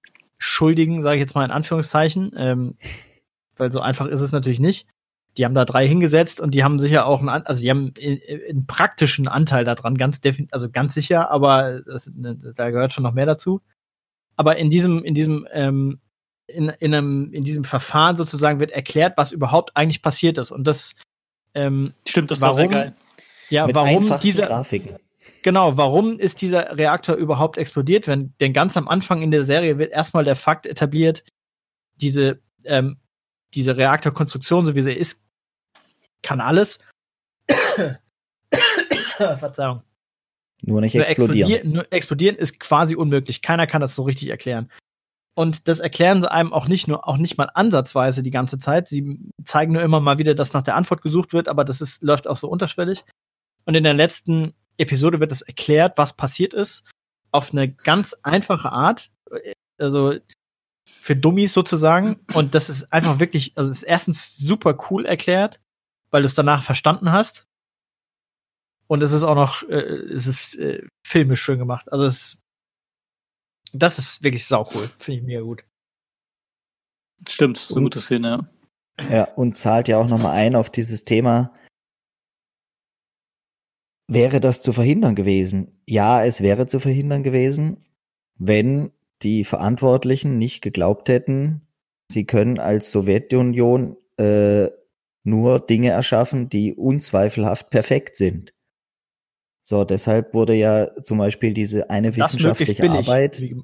Schuldigen, 0.44 1.02
sage 1.02 1.16
ich 1.16 1.22
jetzt 1.22 1.36
mal 1.36 1.46
in 1.46 1.52
Anführungszeichen, 1.52 2.34
ähm, 2.38 2.76
weil 3.56 3.72
so 3.72 3.80
einfach 3.80 4.08
ist 4.08 4.22
es 4.22 4.32
natürlich 4.32 4.60
nicht. 4.60 4.88
Die 5.38 5.46
haben 5.46 5.56
da 5.56 5.66
drei 5.66 5.88
hingesetzt 5.88 6.41
und 6.41 6.54
die 6.54 6.64
haben 6.64 6.80
sicher 6.80 7.06
auch 7.06 7.22
einen, 7.22 7.30
also 7.30 7.62
die 7.62 7.70
haben 7.70 7.94
in- 7.98 8.20
einen 8.50 8.68
praktischen 8.68 9.28
Anteil 9.28 9.64
daran, 9.64 9.96
ganz 9.98 10.20
also 10.52 10.70
ganz 10.70 10.94
sicher, 10.94 11.32
aber 11.32 11.82
das, 11.82 12.12
ne, 12.14 12.38
da 12.56 12.70
gehört 12.70 12.94
schon 12.94 13.04
noch 13.04 13.14
mehr 13.14 13.26
dazu. 13.26 13.62
Aber 14.36 14.58
in 14.58 14.70
diesem, 14.70 15.04
in 15.04 15.14
diesem, 15.14 15.48
ähm, 15.52 16.00
in, 16.48 16.70
in, 16.80 16.94
einem, 16.94 17.32
in 17.32 17.44
diesem 17.46 17.64
Verfahren 17.64 18.18
sozusagen 18.18 18.60
wird 18.60 18.72
erklärt, 18.72 19.14
was 19.16 19.32
überhaupt 19.32 19.76
eigentlich 19.78 20.02
passiert 20.02 20.38
ist. 20.38 20.52
Und 20.52 20.66
das, 20.68 20.94
ähm, 21.54 21.94
Stimmt, 22.08 22.32
das 22.32 22.41
war 22.41 22.54
sehr 22.54 22.66
Warum? 22.66 22.72
geil. 22.74 22.94
ja, 23.50 23.66
Mit 23.66 23.76
warum 23.76 24.20
dieser, 24.22 24.48
Grafiken. 24.48 24.98
Genau, 25.41 25.78
warum 25.78 26.19
ist 26.19 26.41
dieser 26.41 26.78
Reaktor 26.78 27.15
überhaupt 27.15 27.57
explodiert? 27.57 28.07
Wenn, 28.07 28.34
denn 28.39 28.53
ganz 28.53 28.78
am 28.78 28.88
Anfang 28.88 29.21
in 29.21 29.32
der 29.32 29.43
Serie 29.43 29.78
wird 29.78 29.91
erstmal 29.91 30.24
der 30.24 30.36
Fakt 30.36 30.65
etabliert, 30.65 31.24
diese, 31.95 32.41
ähm, 32.65 32.97
diese 33.53 33.78
Reaktorkonstruktion, 33.78 34.65
so 34.65 34.76
wie 34.76 34.82
sie 34.82 34.93
ist, 34.93 35.21
kann 36.21 36.41
alles. 36.41 36.80
Verzeihung. 39.17 39.84
Nur 40.61 40.82
nicht 40.82 40.95
Nur 40.95 41.07
explodieren. 41.07 41.51
explodieren, 41.51 41.74
nur 41.74 41.91
explodieren 41.91 42.36
ist 42.38 42.59
quasi 42.59 42.95
unmöglich. 42.95 43.41
Keiner 43.41 43.67
kann 43.67 43.82
das 43.82 43.95
so 43.95 44.03
richtig 44.03 44.30
erklären. 44.30 44.71
Und 45.36 45.67
das 45.67 45.80
erklären 45.80 46.21
sie 46.21 46.32
einem 46.32 46.53
auch 46.53 46.67
nicht 46.67 46.88
nur, 46.88 47.07
auch 47.07 47.17
nicht 47.17 47.38
mal 47.38 47.49
ansatzweise 47.53 48.24
die 48.24 48.32
ganze 48.32 48.59
Zeit. 48.59 48.88
Sie 48.88 49.19
zeigen 49.43 49.74
nur 49.74 49.82
immer 49.82 49.99
mal 49.99 50.19
wieder, 50.19 50.36
dass 50.36 50.53
nach 50.53 50.61
der 50.61 50.76
Antwort 50.76 51.01
gesucht 51.01 51.34
wird, 51.34 51.47
aber 51.47 51.65
das 51.65 51.82
ist, 51.82 52.01
läuft 52.01 52.28
auch 52.28 52.38
so 52.38 52.47
unterschwellig. 52.47 53.03
Und 53.65 53.76
in 53.76 53.84
der 53.84 53.93
letzten 53.93 54.53
Episode 54.78 55.19
wird 55.19 55.32
es 55.32 55.41
erklärt, 55.41 55.97
was 55.97 56.13
passiert 56.13 56.53
ist, 56.53 56.84
auf 57.32 57.51
eine 57.51 57.71
ganz 57.71 58.13
einfache 58.24 58.71
Art. 58.71 59.11
Also 59.78 60.15
für 60.88 61.15
Dummies 61.15 61.53
sozusagen. 61.53 62.19
Und 62.34 62.55
das 62.55 62.69
ist 62.69 62.91
einfach 62.93 63.19
wirklich, 63.19 63.53
also 63.55 63.69
es 63.69 63.78
ist 63.78 63.84
erstens 63.84 64.38
super 64.38 64.78
cool 64.89 65.05
erklärt, 65.05 65.59
weil 66.11 66.21
du 66.21 66.28
es 66.28 66.36
danach 66.36 66.63
verstanden 66.63 67.11
hast. 67.11 67.45
Und 68.88 69.01
es 69.01 69.11
ist 69.11 69.24
auch 69.24 69.36
noch, 69.36 69.63
äh, 69.63 69.76
es 69.76 70.28
ist 70.28 70.55
äh, 70.55 70.86
filmisch 71.05 71.41
schön 71.41 71.59
gemacht. 71.59 71.91
Also 71.91 72.05
es, 72.05 72.39
das 73.74 73.99
ist 73.99 74.24
wirklich 74.24 74.45
saucool. 74.45 74.89
Finde 74.99 75.19
ich 75.19 75.26
mega 75.26 75.41
gut. 75.41 75.63
Stimmt, 77.28 77.57
so 77.57 77.76
eine 77.76 77.84
gute 77.84 77.99
Szene. 77.99 78.47
ja. 78.99 79.09
Ja, 79.09 79.24
und 79.24 79.57
zahlt 79.57 79.88
ja 79.88 79.97
auch 79.97 80.07
nochmal 80.07 80.36
ein 80.36 80.55
auf 80.55 80.69
dieses 80.69 81.03
Thema. 81.03 81.51
Wäre 84.08 84.39
das 84.39 84.62
zu 84.62 84.74
verhindern 84.74 85.16
gewesen? 85.16 85.80
Ja, 85.86 86.24
es 86.24 86.41
wäre 86.41 86.68
zu 86.68 86.80
verhindern 86.80 87.24
gewesen, 87.24 87.86
wenn 88.38 88.91
die 89.22 89.45
Verantwortlichen 89.45 90.38
nicht 90.38 90.62
geglaubt 90.62 91.08
hätten, 91.10 91.62
sie 92.10 92.26
können 92.26 92.60
als 92.60 92.91
Sowjetunion 92.91 93.95
äh, 94.18 94.68
nur 95.24 95.60
Dinge 95.60 95.89
erschaffen, 95.89 96.49
die 96.49 96.74
unzweifelhaft 96.74 97.70
perfekt 97.70 98.18
sind. 98.18 98.54
So, 99.62 99.86
deshalb 99.86 100.34
wurde 100.34 100.54
ja 100.56 100.91
zum 101.01 101.18
Beispiel 101.18 101.54
diese 101.54 101.89
eine 101.89 102.16
wissenschaftliche. 102.18 102.89
Arbeit, 102.89 103.39
die, 103.39 103.56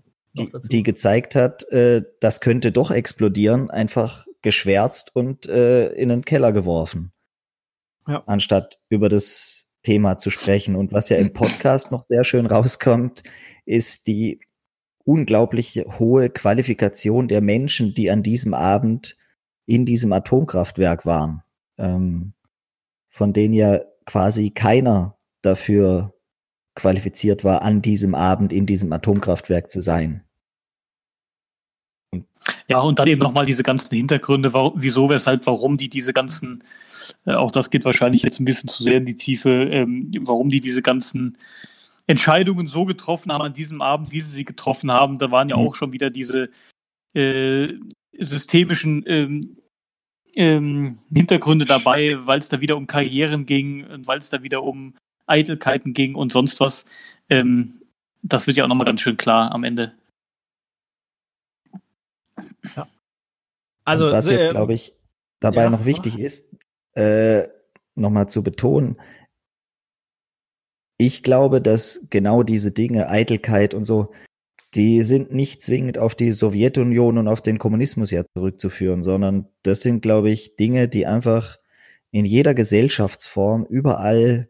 die 0.71 0.83
gezeigt 0.83 1.35
hat, 1.35 1.63
äh, 1.73 2.03
das 2.21 2.39
könnte 2.39 2.71
doch 2.71 2.91
explodieren, 2.91 3.69
einfach 3.69 4.25
geschwärzt 4.41 5.13
und 5.13 5.47
äh, 5.49 5.89
in 5.89 6.07
den 6.07 6.23
Keller 6.23 6.53
geworfen. 6.53 7.11
Ja. 8.07 8.23
Anstatt 8.25 8.79
über 8.87 9.09
das 9.09 9.58
Thema 9.83 10.17
zu 10.17 10.29
sprechen. 10.29 10.75
Und 10.75 10.91
was 10.91 11.09
ja 11.09 11.17
im 11.17 11.33
Podcast 11.33 11.91
noch 11.91 12.01
sehr 12.01 12.23
schön 12.23 12.45
rauskommt, 12.45 13.23
ist 13.65 14.07
die 14.07 14.39
unglaublich 15.05 15.83
hohe 15.97 16.29
Qualifikation 16.29 17.27
der 17.27 17.41
Menschen, 17.41 17.93
die 17.93 18.11
an 18.11 18.23
diesem 18.23 18.53
Abend 18.53 19.17
in 19.65 19.85
diesem 19.85 20.11
Atomkraftwerk 20.13 21.05
waren. 21.05 21.43
Ähm, 21.77 22.33
von 23.09 23.33
denen 23.33 23.53
ja 23.53 23.81
quasi 24.05 24.51
keiner 24.51 25.17
dafür 25.41 26.13
qualifiziert 26.75 27.43
war, 27.43 27.61
an 27.61 27.81
diesem 27.81 28.15
Abend 28.15 28.53
in 28.53 28.65
diesem 28.65 28.91
Atomkraftwerk 28.93 29.69
zu 29.69 29.81
sein. 29.81 30.23
Ja, 32.67 32.79
und 32.79 32.99
dann 32.99 33.07
eben 33.07 33.21
nochmal 33.21 33.45
diese 33.45 33.63
ganzen 33.63 33.95
Hintergründe, 33.95 34.53
warum, 34.53 34.73
wieso, 34.75 35.09
weshalb, 35.09 35.45
warum 35.47 35.77
die 35.77 35.89
diese 35.89 36.13
ganzen, 36.13 36.63
äh, 37.25 37.33
auch 37.33 37.51
das 37.51 37.69
geht 37.69 37.85
wahrscheinlich 37.85 38.21
jetzt 38.21 38.39
ein 38.39 38.45
bisschen 38.45 38.69
zu 38.69 38.83
sehr 38.83 38.97
in 38.97 39.05
die 39.05 39.15
Tiefe, 39.15 39.49
ähm, 39.49 40.11
warum 40.21 40.49
die 40.49 40.59
diese 40.59 40.81
ganzen 40.81 41.37
Entscheidungen 42.07 42.67
so 42.67 42.85
getroffen 42.85 43.31
haben 43.31 43.43
an 43.43 43.53
diesem 43.53 43.81
Abend, 43.81 44.11
wie 44.11 44.21
sie 44.21 44.31
sie 44.31 44.45
getroffen 44.45 44.91
haben. 44.91 45.17
Da 45.17 45.31
waren 45.31 45.49
ja 45.49 45.57
Mhm. 45.57 45.67
auch 45.67 45.75
schon 45.75 45.91
wieder 45.93 46.09
diese 46.09 46.49
äh, 47.13 47.73
systemischen 48.19 49.03
ähm, 49.07 49.41
ähm, 50.35 50.99
Hintergründe 51.13 51.65
dabei, 51.65 52.17
weil 52.25 52.39
es 52.39 52.49
da 52.49 52.61
wieder 52.61 52.77
um 52.77 52.87
Karrieren 52.87 53.45
ging, 53.45 53.85
weil 54.05 54.19
es 54.19 54.29
da 54.29 54.43
wieder 54.43 54.63
um 54.63 54.93
Eitelkeiten 55.25 55.93
ging 55.93 56.15
und 56.15 56.31
sonst 56.31 56.59
was. 56.59 56.85
Ähm, 57.29 57.81
das 58.21 58.47
wird 58.47 58.57
ja 58.57 58.63
auch 58.63 58.67
nochmal 58.67 58.85
ganz 58.85 59.01
schön 59.01 59.17
klar 59.17 59.51
am 59.51 59.63
Ende. 59.63 59.93
Also, 63.85 64.07
Und 64.07 64.11
was 64.11 64.27
äh, 64.27 64.33
jetzt, 64.33 64.49
glaube 64.51 64.73
ich, 64.73 64.93
dabei 65.39 65.63
ja, 65.63 65.69
noch 65.69 65.85
wichtig 65.85 66.19
ist, 66.19 66.55
äh, 66.93 67.47
nochmal 67.95 68.29
zu 68.29 68.43
betonen, 68.43 68.99
ich 70.97 71.23
glaube, 71.23 71.61
dass 71.61 72.07
genau 72.09 72.43
diese 72.43 72.71
Dinge, 72.71 73.09
Eitelkeit 73.09 73.73
und 73.73 73.85
so, 73.85 74.11
die 74.75 75.01
sind 75.01 75.31
nicht 75.31 75.63
zwingend 75.63 75.97
auf 75.97 76.13
die 76.13 76.31
Sowjetunion 76.31 77.17
und 77.17 77.27
auf 77.27 77.41
den 77.41 77.57
Kommunismus 77.57 78.11
ja 78.11 78.23
zurückzuführen, 78.35 79.01
sondern 79.01 79.47
das 79.63 79.81
sind, 79.81 80.01
glaube 80.01 80.29
ich, 80.29 80.55
Dinge, 80.57 80.87
die 80.87 81.07
einfach 81.07 81.57
in 82.11 82.25
jeder 82.25 82.53
Gesellschaftsform 82.53 83.65
überall 83.65 84.49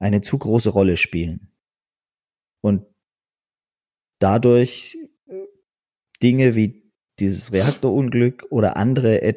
eine 0.00 0.20
zu 0.20 0.38
große 0.38 0.70
Rolle 0.70 0.96
spielen. 0.96 1.52
Und 2.60 2.86
dadurch 4.18 4.96
äh, 5.26 5.46
Dinge 6.22 6.56
wie 6.56 6.81
dieses 7.22 7.52
Reaktorunglück 7.52 8.44
oder 8.50 8.76
andere 8.76 9.36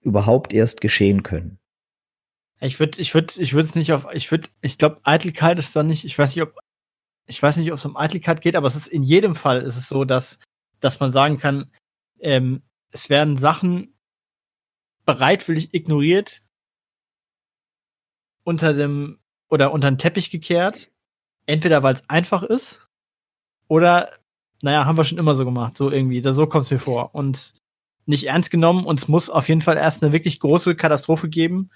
überhaupt 0.00 0.52
erst 0.52 0.80
geschehen 0.80 1.22
können. 1.22 1.58
Ich 2.60 2.80
würde, 2.80 3.00
ich 3.00 3.14
würde, 3.14 3.32
ich 3.40 3.52
würde 3.52 3.66
es 3.66 3.74
nicht 3.74 3.92
auf, 3.92 4.06
ich 4.12 4.30
würde, 4.30 4.48
ich 4.62 4.78
glaube, 4.78 5.00
Eitelkeit 5.04 5.58
ist 5.58 5.76
dann 5.76 5.86
nicht, 5.86 6.04
ich 6.04 6.18
weiß 6.18 6.34
nicht, 6.34 6.42
ob, 6.42 6.58
ich 7.26 7.40
weiß 7.40 7.56
nicht, 7.58 7.70
ob 7.70 7.78
es 7.78 7.84
um 7.84 7.96
Eitelkeit 7.96 8.40
geht, 8.40 8.56
aber 8.56 8.66
es 8.66 8.74
ist 8.74 8.88
in 8.88 9.04
jedem 9.04 9.34
Fall 9.34 9.62
ist 9.62 9.76
es 9.76 9.88
so, 9.88 10.04
dass, 10.04 10.38
dass 10.80 10.98
man 10.98 11.12
sagen 11.12 11.38
kann, 11.38 11.70
ähm, 12.18 12.62
es 12.90 13.10
werden 13.10 13.36
Sachen 13.36 13.94
bereitwillig 15.04 15.72
ignoriert, 15.72 16.42
unter 18.42 18.72
dem 18.72 19.18
oder 19.48 19.72
unter 19.72 19.90
den 19.90 19.98
Teppich 19.98 20.30
gekehrt, 20.30 20.90
entweder 21.46 21.82
weil 21.82 21.94
es 21.94 22.08
einfach 22.08 22.42
ist 22.42 22.88
oder, 23.68 24.18
naja, 24.62 24.84
haben 24.84 24.96
wir 24.96 25.04
schon 25.04 25.18
immer 25.18 25.34
so 25.34 25.44
gemacht, 25.44 25.76
so 25.76 25.90
irgendwie, 25.90 26.20
da, 26.20 26.32
so 26.32 26.46
kommt 26.46 26.64
es 26.64 26.70
mir 26.70 26.78
vor 26.78 27.14
und 27.14 27.54
nicht 28.06 28.24
ernst 28.26 28.50
genommen 28.50 28.84
und 28.86 28.98
es 28.98 29.08
muss 29.08 29.30
auf 29.30 29.48
jeden 29.48 29.60
Fall 29.60 29.76
erst 29.76 30.02
eine 30.02 30.12
wirklich 30.12 30.40
große 30.40 30.74
Katastrophe 30.74 31.28
geben, 31.28 31.70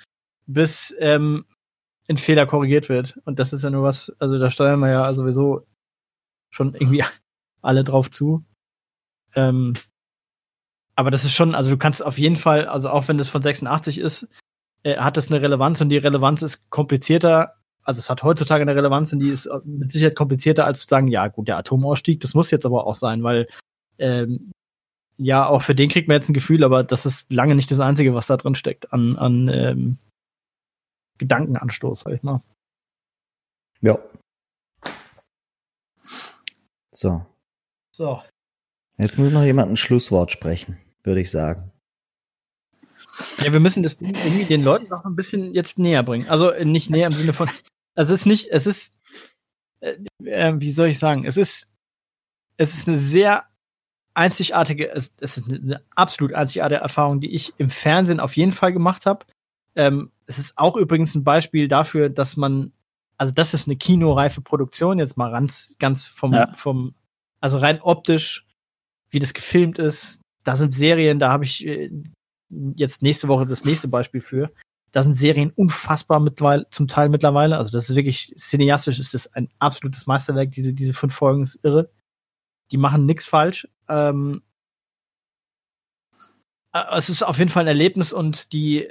bis 0.47 0.95
ähm, 0.99 1.45
ein 2.09 2.17
Fehler 2.17 2.47
korrigiert 2.47 2.89
wird. 2.89 3.21
Und 3.25 3.39
das 3.39 3.53
ist 3.53 3.63
ja 3.63 3.71
nur 3.71 3.83
was, 3.83 4.15
also 4.19 4.39
da 4.39 4.51
steuern 4.51 4.81
wir 4.81 4.91
ja 4.91 5.13
sowieso 5.13 5.67
schon 6.51 6.75
irgendwie 6.75 7.05
alle 7.63 7.85
drauf 7.85 8.11
zu. 8.11 8.45
Ähm, 9.35 9.75
aber 10.95 11.11
das 11.11 11.25
ist 11.25 11.35
schon, 11.35 11.55
also 11.55 11.71
du 11.71 11.79
kannst 11.79 12.05
auf 12.05 12.19
jeden 12.19 12.37
Fall, 12.37 12.67
also 12.67 12.91
auch 12.91 13.09
wenn 13.09 13.19
das 13.19 13.29
von 13.29 13.43
86 13.43 13.99
ist, 13.99 14.29
äh, 14.83 14.99
hat 14.99 15.17
das 15.17 15.31
eine 15.31 15.41
Relevanz 15.41 15.81
und 15.81 15.89
die 15.89 15.99
Relevanz 15.99 16.43
ist 16.43 16.69
komplizierter. 16.71 17.55
Also 17.85 17.99
es 17.99 18.09
hat 18.09 18.23
heutzutage 18.23 18.63
eine 18.63 18.77
Relevanz 18.77 19.13
und 19.13 19.21
die 19.21 19.31
ist 19.31 19.49
mit 19.65 19.91
Sicherheit 19.93 20.17
komplizierter 20.17 20.65
als 20.65 20.83
zu 20.83 20.89
sagen, 20.89 21.09
ja 21.09 21.29
gut, 21.29 21.49
der 21.49 21.57
Atomausstieg, 21.57 22.21
das 22.21 22.35
muss 22.35 22.51
jetzt 22.51 22.67
aber 22.67 22.87
auch 22.87 22.95
sein, 22.95 23.23
weil 23.23 23.49
ähm, 23.99 24.53
ja, 25.17 25.47
auch 25.47 25.63
für 25.63 25.75
den 25.75 25.89
kriegt 25.89 26.09
man 26.09 26.17
jetzt 26.17 26.29
ein 26.29 26.35
Gefühl, 26.35 26.65
aber 26.65 26.85
das 26.85 27.07
ist 27.07 27.33
lange 27.33 27.55
nicht 27.55 27.71
das 27.71 27.81
Einzige, 27.81 28.15
was 28.15 28.27
da 28.27 28.37
drin 28.37 28.55
steckt 28.55 28.93
an, 28.93 29.17
an 29.17 29.49
ähm, 29.49 29.99
Gedankenanstoß, 31.19 32.01
sag 32.01 32.15
ich 32.15 32.23
mal. 32.23 32.43
Ja. 33.81 33.99
So. 36.93 37.25
So. 37.95 38.23
Jetzt 38.99 39.19
muss 39.19 39.33
noch 39.33 39.43
jemand 39.43 39.71
ein 39.71 39.77
Schlusswort 39.77 40.31
sprechen, 40.31 40.79
würde 41.03 41.21
ich 41.21 41.31
sagen. 41.31 41.73
Ja, 43.39 43.53
wir 43.53 43.61
müssen 43.61 43.83
das 43.83 43.97
Ding 43.99 44.15
irgendwie 44.15 44.45
den 44.45 44.63
Leuten 44.63 44.89
noch 44.89 45.05
ein 45.05 45.17
bisschen 45.17 45.55
jetzt 45.55 45.79
näher 45.79 46.03
bringen. 46.03 46.29
Also 46.29 46.51
äh, 46.51 46.65
nicht 46.65 46.91
näher 46.91 47.09
im 47.09 47.13
Sinne 47.13 47.33
von. 47.33 47.51
Es 47.95 48.11
ist 48.11 48.27
nicht, 48.27 48.49
es 48.51 48.67
ist, 48.67 48.93
äh, 49.81 49.97
äh, 50.25 50.55
wie 50.57 50.73
soll 50.73 50.89
ich 50.89 50.99
sagen, 50.99 51.25
es 51.25 51.37
ist, 51.37 51.69
es 52.57 52.75
ist 52.75 52.89
eine 52.89 52.97
sehr 52.99 53.45
einzigartige, 54.15 54.91
es, 54.93 55.13
es 55.21 55.39
ist 55.39 55.53
eine 55.53 55.83
absolut 55.95 56.35
einzigartige 56.35 56.81
Erfahrung, 56.81 57.21
die 57.21 57.35
ich 57.35 57.55
im 57.59 57.71
Fernsehen 57.71 58.21
auf 58.21 58.37
jeden 58.37 58.53
Fall 58.53 58.73
gemacht 58.73 59.07
habe. 59.07 59.27
Ähm, 59.75 60.11
es 60.27 60.39
ist 60.39 60.57
auch 60.59 60.77
übrigens 60.77 61.15
ein 61.15 61.25
Beispiel 61.25 61.69
dafür, 61.69 62.11
dass 62.11 62.37
man, 62.37 62.73
also 63.17 63.33
das 63.33 63.55
ist 63.55 63.67
eine 63.67 63.77
kinoreife 63.77 64.41
Produktion, 64.41 64.99
jetzt 64.99 65.17
mal 65.17 65.31
ganz, 65.31 65.77
ganz 65.79 66.07
vom, 66.07 66.33
Ja. 66.33 66.53
vom, 66.55 66.95
also 67.41 67.59
rein 67.59 67.81
optisch, 67.81 68.47
wie 69.11 69.19
das 69.19 69.35
gefilmt 69.35 69.79
ist. 69.79 70.21
Da 70.45 70.57
sind 70.57 70.73
Serien, 70.73 71.19
da 71.19 71.31
habe 71.31 71.45
ich 71.45 71.67
äh, 71.67 71.91
jetzt 72.77 73.03
nächste 73.03 73.29
Woche 73.29 73.47
das 73.47 73.65
nächste 73.65 73.89
Beispiel 73.89 74.21
für. 74.21 74.51
Da 74.93 75.03
sind 75.03 75.15
Serien 75.15 75.51
unfassbar 75.51 76.21
mittlerweile, 76.21 76.69
zum 76.71 76.87
Teil 76.87 77.09
mittlerweile. 77.09 77.57
Also 77.57 77.73
das 77.73 77.89
ist 77.89 77.97
wirklich, 77.97 78.35
cineastisch 78.37 78.99
ist 78.99 79.15
das 79.15 79.33
ein 79.33 79.49
absolutes 79.59 80.07
Meisterwerk. 80.07 80.51
Diese, 80.51 80.75
diese 80.75 80.93
fünf 80.93 81.15
Folgen 81.15 81.43
ist 81.43 81.59
irre. 81.63 81.91
Die 82.71 82.77
machen 82.77 83.07
nichts 83.07 83.27
falsch. 83.27 83.67
Ähm, 83.89 84.43
äh, 86.73 86.83
es 86.97 87.09
ist 87.09 87.23
auf 87.23 87.39
jeden 87.39 87.51
Fall 87.51 87.65
ein 87.65 87.69
Erlebnis 87.69 88.13
und 88.13 88.53
die, 88.53 88.89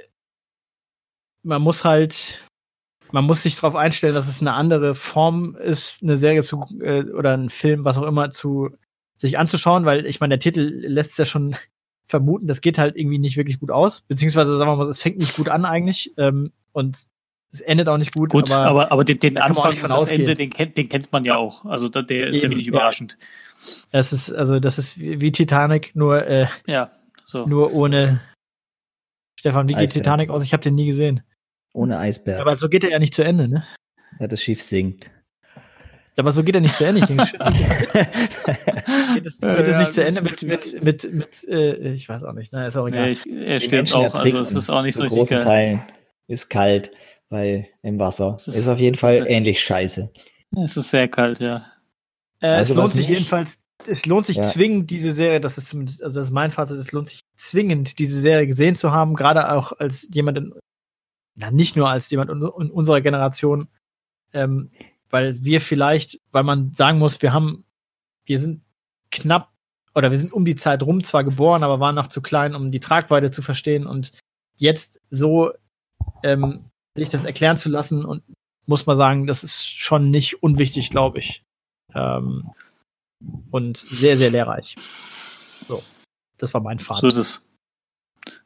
man 1.44 1.62
muss 1.62 1.84
halt, 1.84 2.44
man 3.12 3.24
muss 3.24 3.42
sich 3.42 3.56
darauf 3.56 3.76
einstellen, 3.76 4.14
dass 4.14 4.28
es 4.28 4.40
eine 4.40 4.54
andere 4.54 4.96
Form 4.96 5.54
ist, 5.54 6.02
eine 6.02 6.16
Serie 6.16 6.42
zu, 6.42 6.66
äh, 6.80 7.04
oder 7.04 7.36
ein 7.36 7.48
Film, 7.48 7.84
was 7.84 7.96
auch 7.96 8.06
immer, 8.06 8.32
zu 8.32 8.70
sich 9.14 9.38
anzuschauen, 9.38 9.84
weil 9.84 10.04
ich 10.06 10.18
meine, 10.18 10.36
der 10.36 10.40
Titel 10.40 10.62
lässt 10.62 11.12
es 11.12 11.16
ja 11.18 11.26
schon 11.26 11.54
vermuten, 12.06 12.46
das 12.46 12.60
geht 12.60 12.78
halt 12.78 12.96
irgendwie 12.96 13.18
nicht 13.18 13.36
wirklich 13.36 13.60
gut 13.60 13.70
aus, 13.70 14.02
beziehungsweise 14.02 14.56
sagen 14.56 14.70
wir 14.70 14.76
mal, 14.76 14.88
es 14.88 15.02
fängt 15.02 15.18
nicht 15.18 15.36
gut 15.36 15.48
an 15.48 15.64
eigentlich 15.64 16.12
ähm, 16.18 16.52
und 16.72 16.98
es 17.50 17.60
endet 17.60 17.88
auch 17.88 17.98
nicht 17.98 18.14
gut. 18.14 18.30
Gut, 18.30 18.50
aber, 18.50 18.66
aber, 18.66 18.92
aber, 18.92 19.04
den, 19.04 19.18
den 19.18 19.36
Anfang 19.38 19.70
nicht 19.70 19.80
von 19.80 19.92
und 19.92 20.00
das. 20.02 20.10
Ende, 20.10 20.34
den 20.34 20.50
kennt, 20.50 20.76
den 20.76 20.88
kennt 20.88 21.12
man 21.12 21.24
ja 21.24 21.36
auch. 21.36 21.64
Also 21.66 21.88
da, 21.88 22.00
der 22.02 22.28
ist 22.28 22.38
ja 22.38 22.44
Eben, 22.44 22.52
wenig 22.54 22.66
ja. 22.66 22.72
überraschend. 22.72 23.18
es 23.90 24.12
ist 24.12 24.32
also 24.32 24.58
das 24.58 24.78
ist 24.78 24.98
wie, 24.98 25.20
wie 25.20 25.32
Titanic, 25.32 25.94
nur 25.94 26.26
äh, 26.26 26.46
Ja, 26.66 26.90
so. 27.26 27.46
nur 27.46 27.74
ohne 27.74 28.20
Stefan, 29.38 29.68
wie 29.68 29.74
geht 29.74 29.82
Eisbär. 29.82 30.02
Titanic 30.02 30.30
aus? 30.30 30.42
Ich 30.44 30.52
habe 30.52 30.62
den 30.62 30.74
nie 30.74 30.86
gesehen. 30.86 31.22
Ohne 31.74 31.98
Eisberg. 31.98 32.40
Aber 32.40 32.56
so 32.56 32.68
geht 32.68 32.84
er 32.84 32.90
ja 32.90 32.98
nicht 32.98 33.14
zu 33.14 33.22
Ende, 33.22 33.48
ne? 33.48 33.64
ja, 34.18 34.26
das 34.26 34.42
Schiff 34.42 34.62
sinkt. 34.62 35.10
Aber 36.16 36.30
so 36.32 36.44
geht 36.44 36.54
er 36.54 36.60
nicht 36.60 36.76
zu 36.76 36.84
Ende. 36.84 37.00
Geht 39.14 39.26
es, 39.26 39.34
es 39.34 39.40
Ja, 39.40 39.80
nicht 39.80 39.94
zu 39.94 40.04
Ende 40.04 40.22
mit, 40.22 40.42
mit, 40.42 40.82
mit, 40.84 41.12
mit 41.12 41.44
äh, 41.48 41.92
ich 41.94 42.08
weiß 42.08 42.22
auch 42.24 42.32
nicht. 42.32 42.52
Nein, 42.52 42.68
ist 42.68 42.76
auch 42.76 42.86
egal. 42.88 43.06
Nee, 43.06 43.12
ich, 43.12 43.26
er 43.26 43.60
stirbt 43.60 43.94
auch, 43.94 44.14
also 44.14 44.38
es 44.40 44.54
ist 44.54 44.70
auch 44.70 44.82
nicht 44.82 44.96
so 44.96 45.04
großen 45.06 45.38
geil. 45.38 45.42
Teilen. 45.44 45.82
Ist 46.28 46.48
kalt, 46.50 46.90
weil 47.28 47.68
im 47.82 47.98
Wasser. 47.98 48.34
Es 48.36 48.48
Ist, 48.48 48.56
ist- 48.56 48.68
auf 48.68 48.78
jeden 48.78 48.96
Fall 48.96 49.18
ist- 49.18 49.26
ähnlich 49.28 49.60
scheiße. 49.62 50.12
Es 50.64 50.76
ist 50.76 50.90
sehr 50.90 51.08
kalt, 51.08 51.40
ja. 51.40 51.64
Äh, 52.40 52.46
Also 52.48 52.72
es 52.74 52.76
lohnt 52.76 52.90
sich 52.90 53.08
jedenfalls, 53.08 53.58
es 53.86 54.06
lohnt 54.06 54.26
sich 54.26 54.36
Ja. 54.36 54.42
zwingend, 54.44 54.90
diese 54.90 55.12
Serie, 55.12 55.40
das 55.40 55.58
ist 55.58 55.68
zumindest, 55.68 56.02
also 56.02 56.14
das 56.20 56.28
ist 56.28 56.32
mein 56.32 56.50
Fazit, 56.50 56.76
es 56.78 56.92
lohnt 56.92 57.08
sich 57.08 57.20
zwingend, 57.36 57.98
diese 57.98 58.18
Serie 58.18 58.46
gesehen 58.46 58.76
zu 58.76 58.92
haben, 58.92 59.14
gerade 59.14 59.50
auch 59.50 59.72
als 59.78 60.08
jemand 60.12 60.38
in, 60.38 60.54
na, 61.34 61.50
nicht 61.50 61.76
nur 61.76 61.88
als 61.88 62.10
jemand 62.10 62.30
in, 62.30 62.42
in 62.42 62.70
unserer 62.70 63.00
Generation, 63.00 63.68
ähm, 64.34 64.70
weil 65.10 65.42
wir 65.44 65.60
vielleicht, 65.60 66.20
weil 66.30 66.42
man 66.44 66.72
sagen 66.74 66.98
muss, 66.98 67.20
wir 67.22 67.32
haben, 67.32 67.64
wir 68.26 68.38
sind 68.38 68.62
knapp 69.12 69.52
oder 69.94 70.10
wir 70.10 70.18
sind 70.18 70.32
um 70.32 70.44
die 70.44 70.56
Zeit 70.56 70.82
rum 70.82 71.04
zwar 71.04 71.22
geboren, 71.22 71.62
aber 71.62 71.78
waren 71.80 71.94
noch 71.94 72.08
zu 72.08 72.22
klein, 72.22 72.54
um 72.54 72.70
die 72.70 72.80
Tragweite 72.80 73.30
zu 73.30 73.42
verstehen 73.42 73.86
und 73.86 74.12
jetzt 74.56 75.00
so 75.10 75.52
ähm, 76.22 76.64
sich 76.96 77.08
das 77.10 77.24
erklären 77.24 77.58
zu 77.58 77.68
lassen 77.68 78.04
und 78.04 78.22
muss 78.66 78.86
man 78.86 78.96
sagen, 78.96 79.26
das 79.26 79.44
ist 79.44 79.66
schon 79.66 80.10
nicht 80.10 80.42
unwichtig, 80.42 80.90
glaube 80.90 81.18
ich. 81.18 81.42
Ähm, 81.94 82.50
und 83.50 83.76
sehr, 83.76 84.16
sehr 84.16 84.30
lehrreich. 84.30 84.76
So, 85.66 85.82
das 86.38 86.52
war 86.54 86.60
mein 86.60 86.78
So 86.78 86.86
Fazit. 86.86 87.08
ist 87.10 87.16
es. 87.16 87.46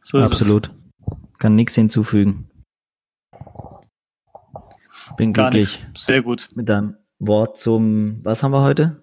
So 0.03 0.19
ist 0.19 0.33
Absolut. 0.33 0.71
Kann 1.39 1.55
nichts 1.55 1.75
hinzufügen. 1.75 2.51
Bin 5.17 5.31
es. 5.31 5.35
Gar 5.35 5.51
glücklich 5.51 5.83
nichts. 5.85 6.07
Sehr 6.07 6.23
gut. 6.23 6.49
mit 6.55 6.69
deinem 6.69 6.97
Wort 7.19 7.59
zum, 7.59 8.25
was 8.25 8.43
haben 8.43 8.53
wir 8.53 8.63
heute? 8.63 9.03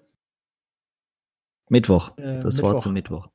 Mittwoch. 1.68 2.16
Äh, 2.18 2.40
Das 2.40 2.56
Mittwoch. 2.56 2.62
Wort 2.72 2.80
zum 2.80 2.92
Mittwoch. 2.92 3.28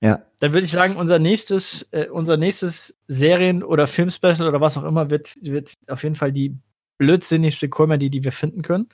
Ja, 0.00 0.22
Dann 0.40 0.52
würde 0.52 0.64
ich 0.64 0.72
sagen, 0.72 0.96
unser 0.96 1.18
nächstes, 1.20 1.86
äh, 1.92 2.08
unser 2.08 2.36
nächstes 2.36 2.98
Serien- 3.06 3.62
oder 3.62 3.86
Filmspecial 3.86 4.48
oder 4.48 4.60
was 4.60 4.76
auch 4.76 4.82
immer 4.84 5.10
wird, 5.10 5.36
wird 5.42 5.74
auf 5.86 6.02
jeden 6.02 6.16
Fall 6.16 6.32
die 6.32 6.56
blödsinnigste 6.98 7.68
Comedy, 7.68 8.10
die 8.10 8.24
wir 8.24 8.32
finden 8.32 8.62
können. 8.62 8.88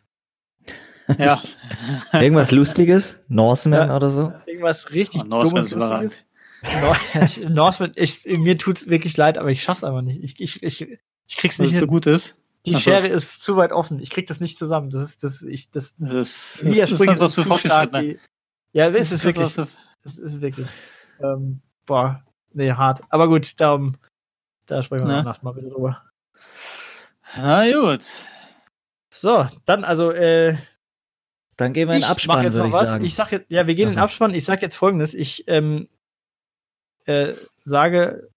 Ja. 1.19 1.41
irgendwas 2.13 2.51
Lustiges, 2.51 3.25
Norseman 3.29 3.89
Ja. 3.89 3.97
oder 3.97 4.11
so. 4.11 4.33
Irgendwas 4.45 4.93
richtig 4.93 5.23
Oh, 5.23 5.29
Norseman 5.29 5.67
dummes, 5.67 5.73
ist. 6.13 6.27
Lustiges. 6.63 7.39
Nor- 7.43 7.49
Norseman, 7.51 7.93
ich, 7.95 8.27
mir 8.27 8.59
tut's 8.59 8.89
wirklich 8.89 9.17
leid, 9.17 9.39
aber 9.39 9.51
ich 9.51 9.63
schaff's 9.63 9.85
einfach 9.85 10.03
nicht. 10.03 10.23
Ich, 10.23 10.39
ich, 10.39 10.63
ich, 10.63 10.83
ich 11.27 11.37
krieg's 11.39 11.59
nicht 11.59 11.71
es 11.71 11.77
so 11.77 11.81
hin. 11.87 11.89
gut 11.89 12.05
ist. 12.05 12.35
Die 12.67 12.73
Ach 12.75 12.81
so. 12.81 12.91
Schere 12.91 13.09
ist 13.09 13.43
zu 13.43 13.57
weit 13.57 13.73
offen. 13.73 14.01
Ich 14.01 14.11
krieg 14.11 14.27
das 14.27 14.41
nicht 14.41 14.59
zusammen. 14.59 14.91
Das 14.91 15.03
ist, 15.03 15.25
das, 15.25 15.41
ich, 15.41 15.71
das, 15.71 15.95
Das 15.97 16.13
ist, 16.13 16.61
die 16.63 16.67
das 16.75 16.79
ist 16.79 16.91
Sprünge 16.91 17.13
halt 17.13 17.21
was 17.21 17.35
für 17.35 17.45
zu 17.45 17.59
stark. 17.59 17.93
Ja, 18.73 18.89
ist 18.89 19.13
es 19.13 19.23
Das 19.23 19.25
wirklich. 19.25 19.55
Das 20.05 20.19
ist 20.19 20.41
wirklich. 20.41 20.67
Ähm, 21.21 21.61
boah, 21.87 22.23
nee, 22.53 22.73
hart. 22.73 23.03
Aber 23.11 23.29
gut, 23.29 23.61
darum, 23.61 23.97
da 24.67 24.83
sprechen 24.83 25.07
wir 25.07 25.13
Na? 25.13 25.23
danach 25.23 25.43
mal 25.43 25.57
wieder 25.57 25.71
drüber. 25.71 26.03
Na 27.37 27.71
gut. 27.73 28.05
So, 29.11 29.47
dann 29.65 29.85
also, 29.85 30.13
äh, 30.13 30.57
Dann 31.57 31.73
gehen 31.73 31.89
wir 31.89 31.95
in 31.97 32.03
den 32.03 32.11
Abspann, 32.11 32.45
jetzt 32.45 32.55
würde 32.55 32.69
noch 32.69 32.77
ich 32.77 32.83
was. 32.83 32.89
sagen. 32.89 33.05
Ich 33.05 33.15
sag 33.15 33.33
jetzt, 33.33 33.51
ja, 33.51 33.67
wir 33.67 33.75
gehen 33.75 33.89
in 33.89 33.95
den. 33.95 33.99
Abspann. 34.03 34.35
Ich 34.35 34.45
sag 34.45 34.63
jetzt 34.63 34.77
folgendes. 34.77 35.15
Ich 35.15 35.45
ähm, 35.49 35.89
äh, 37.05 37.33
sage, 37.59 38.29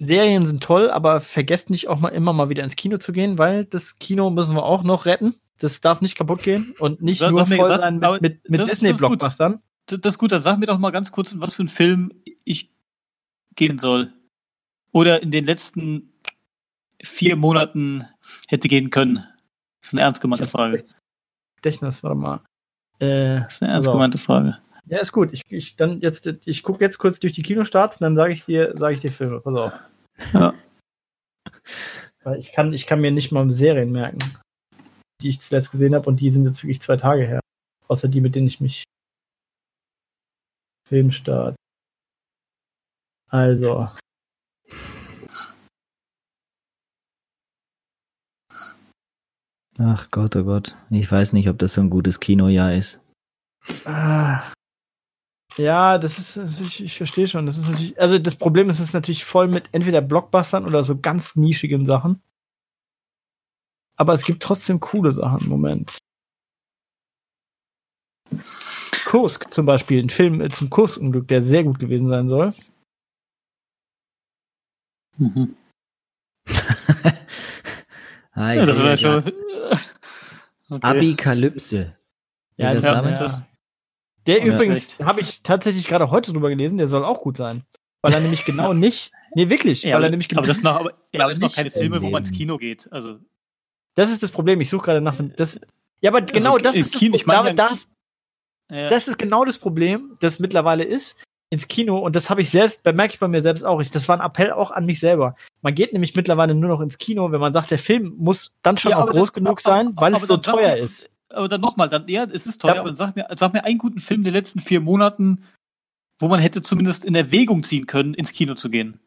Serien 0.00 0.44
sind 0.46 0.62
toll, 0.62 0.90
aber 0.90 1.20
vergesst 1.20 1.70
nicht 1.70 1.88
auch 1.88 1.98
mal 2.00 2.08
immer 2.08 2.32
mal 2.32 2.48
wieder 2.48 2.64
ins 2.64 2.76
Kino 2.76 2.98
zu 2.98 3.12
gehen, 3.12 3.38
weil 3.38 3.64
das 3.64 3.98
Kino 3.98 4.30
müssen 4.30 4.54
wir 4.56 4.64
auch 4.64 4.82
noch 4.82 5.06
retten. 5.06 5.34
Das 5.58 5.80
darf 5.80 6.00
nicht 6.00 6.14
kaputt 6.16 6.42
gehen 6.42 6.74
und 6.78 7.02
nicht 7.02 7.20
nur 7.20 7.44
voll 7.46 7.58
gesagt, 7.58 7.80
sein 7.80 7.98
mit, 7.98 8.22
mit, 8.22 8.50
mit 8.50 8.60
das- 8.60 8.68
das 8.68 8.78
ist 8.78 8.80
gut. 8.80 8.88
Disney-Blockbustern. 8.90 9.62
Das 9.86 10.14
ist 10.14 10.18
gut, 10.18 10.32
dann 10.32 10.42
sag 10.42 10.58
mir 10.58 10.66
doch 10.66 10.78
mal 10.78 10.90
ganz 10.90 11.10
kurz, 11.10 11.34
was 11.38 11.54
für 11.54 11.64
ein 11.64 11.68
Film 11.68 12.12
ich 12.44 12.70
gehen 13.56 13.78
soll. 13.78 14.12
Oder 14.92 15.22
in 15.22 15.30
den 15.30 15.44
letzten 15.46 16.12
vier 17.02 17.36
Monaten 17.36 18.06
hätte 18.48 18.68
gehen 18.68 18.90
können. 18.90 19.16
Das 19.80 19.88
ist 19.88 19.94
eine 19.94 20.02
ernst 20.02 20.20
gemeinte 20.20 20.46
Frage. 20.46 20.84
Gedächtnis, 21.56 22.02
warte 22.02 22.16
mal. 22.16 22.40
Äh, 22.98 23.40
Das 23.40 23.54
ist 23.54 23.62
eine 23.62 23.72
ernst 23.72 23.90
gemeinte 23.90 24.18
Frage. 24.18 24.58
ja, 24.86 24.98
ist 24.98 25.12
gut. 25.12 25.30
Ich, 25.32 25.42
ich 25.50 25.76
dann 25.76 26.00
jetzt, 26.00 26.26
ich 26.44 26.62
gucke 26.62 26.84
jetzt 26.84 26.98
kurz 26.98 27.18
durch 27.20 27.32
die 27.32 27.42
Kinostarts 27.42 27.96
und 27.96 28.02
dann 28.02 28.16
sage 28.16 28.32
ich 28.32 28.44
dir, 28.44 28.72
sage 28.76 28.94
ich 28.94 29.00
dir 29.00 29.10
Filme. 29.12 29.40
Pass 29.40 29.54
auf. 29.56 29.72
Ja. 30.34 30.54
Weil 32.24 32.38
ich 32.40 32.52
kann, 32.52 32.72
ich 32.72 32.86
kann 32.86 33.00
mir 33.00 33.10
nicht 33.10 33.32
mal 33.32 33.50
Serien 33.50 33.92
merken, 33.92 34.18
die 35.20 35.30
ich 35.30 35.40
zuletzt 35.40 35.70
gesehen 35.70 35.94
habe 35.94 36.08
und 36.08 36.20
die 36.20 36.30
sind 36.30 36.44
jetzt 36.44 36.62
wirklich 36.62 36.80
zwei 36.80 36.96
Tage 36.96 37.26
her. 37.26 37.40
Außer 37.88 38.08
die, 38.08 38.20
mit 38.20 38.34
denen 38.34 38.46
ich 38.46 38.60
mich 38.60 38.84
Filmstart. 40.88 41.56
Also. 43.30 43.88
Ach 49.78 50.10
Gott, 50.10 50.34
oh 50.36 50.44
Gott. 50.44 50.76
Ich 50.90 51.10
weiß 51.10 51.32
nicht, 51.32 51.48
ob 51.48 51.58
das 51.58 51.74
so 51.74 51.80
ein 51.80 51.90
gutes 51.90 52.20
Kinojahr 52.20 52.74
ist. 52.74 53.00
Ah. 53.84 54.42
Ja, 55.56 55.98
das 55.98 56.18
ist, 56.18 56.36
das 56.36 56.52
ist- 56.54 56.60
ich, 56.60 56.84
ich 56.84 56.96
verstehe 56.96 57.28
schon. 57.28 57.46
Das 57.46 57.56
ist 57.56 57.66
natürlich, 57.68 58.00
also 58.00 58.18
das 58.18 58.36
Problem 58.36 58.70
ist, 58.70 58.80
es 58.80 58.88
ist 58.88 58.92
natürlich 58.94 59.24
voll 59.24 59.48
mit 59.48 59.68
entweder 59.72 60.00
Blockbustern 60.00 60.64
oder 60.66 60.82
so 60.82 60.98
ganz 61.00 61.36
nischigen 61.36 61.86
Sachen. 61.86 62.20
Aber 63.98 64.12
es 64.14 64.24
gibt 64.24 64.42
trotzdem 64.42 64.80
coole 64.80 65.12
Sachen. 65.12 65.48
Moment. 65.48 65.98
Kursk 69.04 69.52
zum 69.52 69.66
Beispiel, 69.66 70.02
ein 70.02 70.10
Film 70.10 70.48
zum 70.52 70.70
Kursunglück, 70.70 71.26
der 71.28 71.42
sehr 71.42 71.64
gut 71.64 71.78
gewesen 71.78 72.08
sein 72.08 72.28
soll. 72.28 72.54
Mhm. 75.16 75.56
ah, 78.32 78.52
Ja, 78.52 78.66
das 78.66 78.78
wäre 78.78 78.96
grad. 78.96 79.00
schon. 79.00 79.32
Okay. 80.70 80.86
Abikalypse. 80.86 81.96
Ja, 82.58 82.74
das 82.74 82.84
ja, 82.84 82.92
damit? 82.92 83.18
das, 83.18 83.40
Der 84.26 84.40
Ja. 84.40 84.52
übrigens, 84.52 84.98
habe 84.98 85.22
ich 85.22 85.42
tatsächlich 85.42 85.86
gerade 85.86 86.10
heute 86.10 86.30
drüber 86.34 86.50
gelesen, 86.50 86.76
der 86.76 86.88
soll 86.88 87.06
auch 87.06 87.20
gut 87.20 87.38
sein. 87.38 87.64
Weil 88.02 88.12
er 88.12 88.20
nämlich 88.20 88.44
genau 88.44 88.74
nicht, 88.74 89.10
nee, 89.34 89.48
wirklich, 89.48 89.82
ja, 89.82 89.92
weil 89.92 89.96
aber, 89.96 90.04
er 90.08 90.10
nämlich 90.10 90.28
genau, 90.28 90.40
aber 90.40 90.46
das 90.46 90.58
sind 90.58 90.64
noch, 90.64 90.76
aber, 90.76 90.90
ja, 91.14 91.20
aber 91.20 91.30
das 91.30 91.38
sind 91.38 91.46
noch 91.46 91.54
keine 91.54 91.70
Filme, 91.70 92.02
wo 92.02 92.10
man 92.10 92.22
ins. 92.22 92.32
Kino 92.32 92.58
geht. 92.58 92.92
Also, 92.92 93.18
das 93.98 94.12
ist 94.12 94.22
das 94.22 94.30
Problem, 94.30 94.60
ich 94.60 94.68
suche 94.68 94.84
gerade 94.84 95.00
nach, 95.00 95.16
das, 95.36 95.60
ja, 96.00 96.10
aber 96.10 96.22
genau 96.22 96.52
Also, 96.52 96.62
das 96.62 96.76
ist 96.76 96.94
das 96.94 97.00
Kino, 97.00 97.16
ich 97.16 97.26
meine 97.26 97.54
da, 97.54 97.70
ja-. 98.70 98.88
Das 98.90 99.08
ist 99.08 99.18
genau 99.18 99.44
das 99.44 99.58
Problem, 99.58 100.16
das 100.20 100.38
mittlerweile 100.38 100.84
ist 100.84 101.16
ins 101.50 101.66
Kino 101.66 101.98
und 101.98 102.14
das 102.14 102.30
habe 102.30 102.40
ich 102.40 102.50
selbst, 102.50 102.84
bemerke 102.84 103.14
ich 103.14 103.18
bei 103.18 103.26
mir 103.26 103.40
selbst 103.40 103.64
auch. 103.64 103.82
Das 103.82 104.08
war 104.08 104.20
ein 104.20 104.24
Appell 104.24 104.52
auch 104.52 104.70
an 104.70 104.86
mich 104.86 105.00
selber. 105.00 105.34
Man 105.62 105.74
geht 105.74 105.92
nämlich 105.92 106.14
mittlerweile 106.14 106.54
nur 106.54 106.68
noch 106.68 106.80
ins 106.80 106.98
Kino, 106.98 107.32
wenn 107.32 107.40
man 107.40 107.52
sagt, 107.52 107.72
der 107.72 107.78
Film 107.78 108.14
muss 108.18 108.52
dann 108.62 108.76
schon 108.76 108.92
ja, 108.92 109.02
auch 109.02 109.08
groß 109.08 109.32
dann, 109.32 109.44
genug 109.44 109.60
sein, 109.60 109.92
weil 109.96 110.14
es 110.14 110.22
so 110.22 110.36
teuer 110.36 110.76
mir, 110.76 110.78
ist. 110.78 111.10
Aber 111.30 111.48
dann 111.48 111.60
nochmal, 111.60 111.88
dann, 111.88 112.06
ja, 112.06 112.24
es 112.24 112.46
ist 112.46 112.60
teuer, 112.60 112.74
ja. 112.74 112.80
aber 112.80 112.90
dann 112.90 112.96
sag 112.96 113.16
mir, 113.16 113.26
sag 113.34 113.52
mir 113.52 113.64
einen 113.64 113.78
guten 113.78 113.98
Film 113.98 114.22
der 114.22 114.32
letzten 114.32 114.60
vier 114.60 114.80
Monaten, 114.80 115.44
wo 116.20 116.28
man 116.28 116.38
hätte 116.38 116.62
zumindest 116.62 117.04
in 117.04 117.16
Erwägung 117.16 117.64
ziehen 117.64 117.86
können, 117.86 118.14
ins 118.14 118.32
Kino 118.32 118.54
zu 118.54 118.70
gehen. 118.70 119.00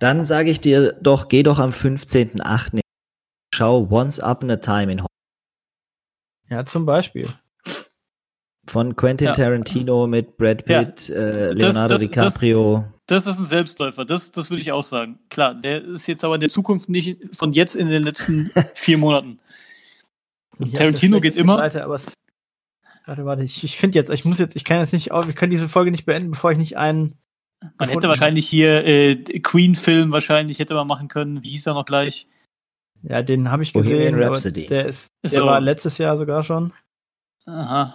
Dann 0.00 0.24
sage 0.24 0.50
ich 0.50 0.60
dir 0.60 0.92
doch, 1.00 1.28
geh 1.28 1.42
doch 1.42 1.58
am 1.58 1.70
15.8. 1.70 2.81
Schau 3.54 3.86
Once 3.90 4.18
Up 4.18 4.42
in 4.42 4.50
a 4.50 4.56
Time 4.56 4.90
in 4.90 4.98
Hollywood. 4.98 5.08
Ja, 6.48 6.64
zum 6.64 6.86
Beispiel. 6.86 7.28
Von 8.66 8.96
Quentin 8.96 9.28
ja. 9.28 9.32
Tarantino 9.32 10.06
mit 10.06 10.36
Brad 10.36 10.64
Pitt, 10.64 11.08
ja. 11.08 11.14
äh, 11.14 11.46
Leonardo 11.52 11.58
das, 11.58 11.88
das, 11.88 12.00
DiCaprio. 12.00 12.84
Das, 13.06 13.24
das, 13.24 13.34
ist 13.34 13.40
ein 13.40 13.46
Selbstläufer, 13.46 14.04
das, 14.04 14.30
das 14.30 14.50
würde 14.50 14.62
ich 14.62 14.72
auch 14.72 14.84
sagen. 14.84 15.18
Klar, 15.30 15.54
der 15.54 15.82
ist 15.82 16.06
jetzt 16.06 16.24
aber 16.24 16.36
in 16.36 16.40
der 16.40 16.48
Zukunft 16.48 16.88
nicht 16.88 17.18
von 17.36 17.52
jetzt 17.52 17.74
in 17.74 17.90
den 17.90 18.02
letzten 18.02 18.50
vier 18.74 18.98
Monaten. 18.98 19.40
Tarantino 20.74 21.20
geht 21.20 21.36
immer. 21.36 21.56
Seite, 21.56 21.84
aber 21.84 21.96
es, 21.96 22.12
warte, 23.04 23.24
warte, 23.24 23.42
ich, 23.42 23.64
ich 23.64 23.76
finde 23.76 23.98
jetzt, 23.98 24.10
ich 24.10 24.24
muss 24.24 24.38
jetzt, 24.38 24.54
ich 24.54 24.64
kann 24.64 24.78
jetzt 24.78 24.92
nicht, 24.92 25.10
wir 25.10 25.34
können 25.34 25.50
diese 25.50 25.68
Folge 25.68 25.90
nicht 25.90 26.06
beenden, 26.06 26.30
bevor 26.30 26.52
ich 26.52 26.58
nicht 26.58 26.76
einen. 26.76 27.16
Man 27.78 27.88
hätte 27.88 28.08
wahrscheinlich 28.08 28.48
hier 28.48 28.84
äh, 28.84 29.16
Queen-Film 29.16 30.12
wahrscheinlich 30.12 30.58
hätte 30.58 30.74
man 30.74 30.86
machen 30.86 31.08
können. 31.08 31.42
Wie 31.42 31.50
hieß 31.50 31.66
er 31.66 31.74
noch 31.74 31.84
gleich? 31.84 32.26
Ja, 33.02 33.22
den 33.22 33.50
habe 33.50 33.62
ich 33.62 33.72
gesehen. 33.72 34.20
Rhapsody. 34.20 34.66
Der, 34.66 34.86
ist, 34.86 35.12
der 35.22 35.30
so. 35.30 35.46
war 35.46 35.60
letztes 35.60 35.98
Jahr 35.98 36.16
sogar 36.16 36.42
schon. 36.42 36.72
Aha. 37.46 37.94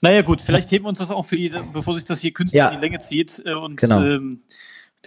Naja, 0.00 0.22
gut, 0.22 0.40
vielleicht 0.40 0.70
heben 0.70 0.86
wir 0.86 0.88
uns 0.88 0.98
das 0.98 1.10
auch 1.10 1.24
für 1.24 1.36
die, 1.36 1.50
bevor 1.72 1.94
sich 1.94 2.06
das 2.06 2.20
hier 2.20 2.32
künstlich 2.32 2.58
ja. 2.58 2.68
in 2.68 2.76
die 2.76 2.80
Länge 2.80 3.00
zieht 3.00 3.42
äh, 3.44 3.52
und 3.52 3.76
genau. 3.76 4.00
ähm, 4.00 4.42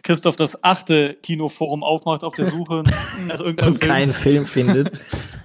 Christoph 0.04 0.36
das 0.36 0.64
achte 0.64 1.16
Kinoforum 1.16 1.84
aufmacht 1.84 2.24
auf 2.24 2.36
der 2.36 2.48
Suche 2.48 2.84
nach 3.28 3.40
irgendeinem 3.40 3.74
und 3.74 3.80
Film. 3.80 3.92
keinen 3.92 4.14
Film 4.14 4.46
findet. 4.46 4.92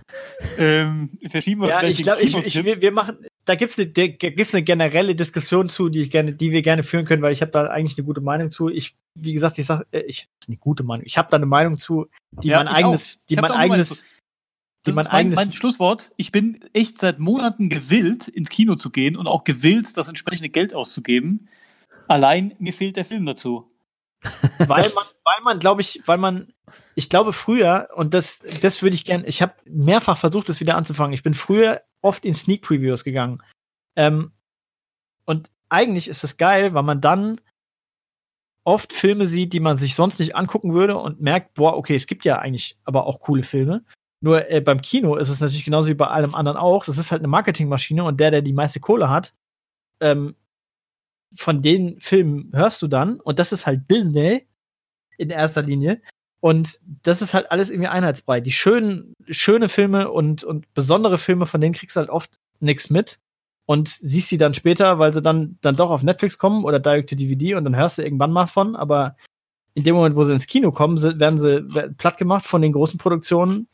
ähm, 0.58 1.11
verschieben 1.28 1.62
wir 1.62 1.68
ja, 1.68 1.82
ich 1.82 2.02
glaube, 2.02 2.22
ich, 2.22 2.36
ich, 2.36 2.64
wir, 2.64 2.80
wir 2.80 2.92
machen, 2.92 3.18
da 3.44 3.54
gibt 3.54 3.72
es 3.72 3.78
eine, 3.78 3.88
gibt's 3.88 4.54
eine 4.54 4.62
generelle 4.62 5.14
Diskussion 5.14 5.68
zu, 5.68 5.88
die 5.88 6.00
ich 6.00 6.11
gerne, 6.11 6.32
die 6.32 6.52
wir 6.52 6.62
gerne 6.62 6.82
führen 6.82 7.04
können, 7.04 7.22
weil 7.22 7.32
ich 7.32 7.42
habe 7.42 7.52
da 7.52 7.64
eigentlich 7.64 7.98
eine 7.98 8.06
gute 8.06 8.20
Meinung 8.20 8.50
zu. 8.50 8.68
Ich, 8.68 8.94
wie 9.14 9.32
gesagt, 9.32 9.58
ich 9.58 9.66
sage, 9.66 9.86
äh, 9.90 10.00
ich 10.00 10.28
eine 10.46 10.56
gute 10.56 10.82
Meinung. 10.82 11.04
Ich 11.06 11.18
habe 11.18 11.28
da 11.30 11.36
eine 11.36 11.46
Meinung 11.46 11.78
zu, 11.78 12.06
die 12.42 12.48
ja, 12.48 12.58
mein 12.58 12.68
eigenes, 12.68 13.18
die 13.28 13.36
mein 13.36 13.50
eigenes, 13.50 13.88
das 13.88 14.96
ist 14.96 15.12
mein, 15.12 15.30
mein, 15.30 15.52
Schlusswort. 15.52 16.11
Ich 16.16 16.32
bin 16.32 16.64
echt 16.72 17.00
seit 17.00 17.18
Monaten 17.18 17.68
gewillt, 17.68 18.28
ins 18.28 18.48
Kino 18.48 18.76
zu 18.76 18.90
gehen 18.90 19.16
und 19.16 19.26
auch 19.26 19.44
gewillt, 19.44 19.96
das 19.96 20.08
entsprechende 20.08 20.48
Geld 20.48 20.74
auszugeben. 20.74 21.48
Allein 22.08 22.54
mir 22.58 22.72
fehlt 22.72 22.96
der 22.96 23.04
Film 23.04 23.26
dazu. 23.26 23.70
Weil 24.59 24.91
man, 24.95 25.05
weil 25.25 25.43
man, 25.43 25.59
glaube 25.59 25.81
ich, 25.81 26.03
weil 26.07 26.18
man, 26.18 26.53
ich 26.95 27.09
glaube 27.09 27.33
früher, 27.33 27.89
und 27.95 28.14
das, 28.14 28.41
das 28.61 28.83
würde 28.83 28.95
ich 28.95 29.05
gerne, 29.05 29.27
ich 29.27 29.43
habe 29.43 29.55
mehrfach 29.64 30.18
versucht, 30.18 30.49
das 30.49 30.61
wieder 30.61 30.77
anzufangen. 30.77 31.12
Ich 31.12 31.23
bin 31.23 31.35
früher 31.35 31.83
oft 32.03 32.25
in 32.25 32.35
Sneak 32.35 32.62
Previews 32.62 33.05
gegangen. 33.05 33.43
Ähm, 33.97 34.33
und 35.25 35.51
eigentlich 35.68 36.09
ist 36.09 36.25
das 36.25 36.37
geil, 36.37 36.75
weil 36.75 36.83
man 36.83 37.01
dann 37.01 37.41
oft 38.64 38.93
Filme 38.93 39.27
sieht, 39.27 39.53
die 39.53 39.61
man 39.61 39.79
sich 39.79 39.95
sonst 39.95 40.18
nicht 40.21 40.37
angucken 40.37 40.75
würde 40.75 40.97
und 40.97 41.21
merkt, 41.21 41.55
boah, 41.55 41.77
okay, 41.77 41.95
es 41.95 42.07
gibt 42.07 42.25
ja 42.25 42.39
eigentlich 42.39 42.79
aber 42.85 43.07
auch 43.07 43.21
coole 43.21 43.43
Filme. 43.43 43.85
Nur 44.21 44.51
äh, 44.51 44.61
beim 44.61 44.83
Kino 44.83 45.16
ist 45.16 45.31
es 45.31 45.41
natürlich 45.41 45.64
genauso 45.64 45.89
wie 45.89 45.95
bei 45.95 46.09
allem 46.09 46.35
anderen 46.35 46.59
auch. 46.59 46.85
Das 46.85 46.99
ist 46.99 47.11
halt 47.11 47.21
eine 47.21 47.29
Marketingmaschine 47.29 48.05
und 48.05 48.21
der, 48.21 48.31
der 48.31 48.43
die 48.43 48.53
meiste 48.53 48.81
Kohle 48.81 49.09
hat, 49.09 49.33
ähm, 50.01 50.37
von 51.35 51.62
den 51.62 52.01
Filmen 52.01 52.51
hörst 52.53 52.83
du 52.83 52.89
dann 52.89 53.20
und 53.20 53.39
das 53.39 53.53
ist 53.53 53.66
halt 53.66 53.91
Disney 53.91 54.47
in 55.16 55.31
erster 55.31 55.62
Linie. 55.62 56.01
Und 56.41 56.81
das 57.03 57.20
ist 57.20 57.35
halt 57.35 57.51
alles 57.51 57.68
irgendwie 57.70 57.89
einheitsbrei. 57.89 58.41
Die 58.41 58.53
schönen, 58.53 59.12
schöne 59.28 59.68
Filme 59.68 60.11
und, 60.11 60.43
und 60.43 60.72
besondere 60.72 61.18
Filme, 61.18 61.45
von 61.45 61.61
denen 61.61 61.74
kriegst 61.74 61.97
du 61.97 62.01
halt 62.01 62.09
oft 62.09 62.31
nichts 62.61 62.89
mit 62.89 63.18
und 63.66 63.89
siehst 63.89 64.28
sie 64.28 64.39
dann 64.39 64.55
später, 64.55 64.99
weil 64.99 65.12
sie 65.12 65.20
dann, 65.20 65.59
dann 65.61 65.76
doch 65.76 65.91
auf 65.91 66.03
Netflix 66.03 66.39
kommen 66.39 66.64
oder 66.64 66.81
Direct 66.81 67.11
to 67.11 67.16
DVD 67.16 67.55
und 67.55 67.64
dann 67.64 67.76
hörst 67.76 67.99
du 67.99 68.03
irgendwann 68.03 68.33
mal 68.33 68.47
von, 68.47 68.74
aber 68.74 69.16
in 69.74 69.85
dem 69.85 69.95
Moment, 69.95 70.16
wo 70.16 70.24
sie 70.24 70.33
ins 70.33 70.47
Kino 70.47 70.72
kommen, 70.72 71.01
werden 71.20 71.39
sie 71.39 71.62
platt 71.97 72.16
gemacht 72.16 72.47
von 72.47 72.62
den 72.62 72.72
großen 72.72 72.99
Produktionen 72.99 73.68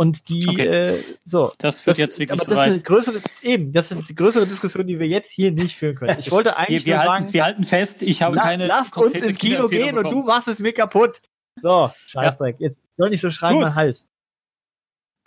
und 0.00 0.28
die, 0.28 0.46
okay. 0.48 0.66
äh, 0.66 1.02
so. 1.24 1.52
Das 1.58 1.84
wird 1.84 1.94
das, 1.94 1.98
jetzt 1.98 2.18
wirklich 2.20 2.40
aber 2.40 2.48
das 2.48 2.58
ist 2.58 2.72
eine 2.72 2.80
größere, 2.80 3.20
eben, 3.42 3.72
das 3.72 3.90
ist 3.90 3.92
eine 3.92 4.02
größere 4.04 4.46
Diskussion, 4.46 4.86
die 4.86 5.00
wir 5.00 5.08
jetzt 5.08 5.32
hier 5.32 5.50
nicht 5.50 5.76
führen 5.76 5.96
können. 5.96 6.20
Ich 6.20 6.30
wollte 6.30 6.56
eigentlich 6.56 6.86
wir, 6.86 6.94
wir 6.94 7.02
nur 7.02 7.10
halten, 7.10 7.22
sagen, 7.24 7.32
wir 7.32 7.44
halten 7.44 7.64
fest, 7.64 8.02
ich 8.02 8.22
habe 8.22 8.36
la, 8.36 8.42
keine. 8.42 8.68
Lasst 8.68 8.96
uns 8.96 9.14
ins 9.16 9.38
Kino 9.38 9.66
gehen 9.66 9.96
bekommen. 9.96 10.06
und 10.06 10.12
du 10.12 10.22
machst 10.22 10.46
es 10.46 10.60
mir 10.60 10.72
kaputt. 10.72 11.20
So, 11.56 11.90
Scheißdreck. 12.06 12.60
Ja. 12.60 12.68
Jetzt 12.68 12.78
soll 12.96 13.10
nicht 13.10 13.20
so 13.20 13.32
schreien, 13.32 13.54
Gut. 13.54 13.64
mein 13.64 13.74
Hals. 13.74 14.06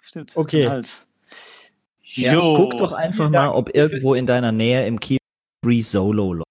Stimmt. 0.03 0.37
Okay. 0.37 0.69
Hals. 0.69 1.05
Ja, 2.03 2.35
guck 2.35 2.77
doch 2.77 2.93
einfach 2.93 3.29
mal, 3.29 3.49
ob 3.49 3.75
irgendwo 3.75 4.13
in 4.13 4.25
deiner 4.25 4.53
Nähe 4.53 4.87
im 4.87 5.01
Kino 5.01 5.19
Free 5.65 5.81
Solo 5.81 6.33
läuft. 6.33 6.47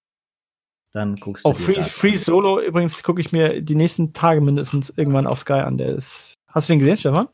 Dann 0.92 1.16
guckst 1.16 1.46
du 1.46 1.48
oh, 1.48 1.54
Free, 1.54 1.82
Free 1.82 2.16
Solo 2.16 2.60
übrigens 2.60 3.02
gucke 3.02 3.22
ich 3.22 3.32
mir 3.32 3.62
die 3.62 3.76
nächsten 3.76 4.12
Tage 4.12 4.42
mindestens 4.42 4.90
irgendwann 4.94 5.26
auf 5.26 5.40
Sky 5.40 5.54
an. 5.54 5.78
Der 5.78 5.94
ist. 5.94 6.34
Hast 6.48 6.68
du 6.68 6.74
den 6.74 6.80
gesehen, 6.80 6.98
Stefan? 6.98 7.28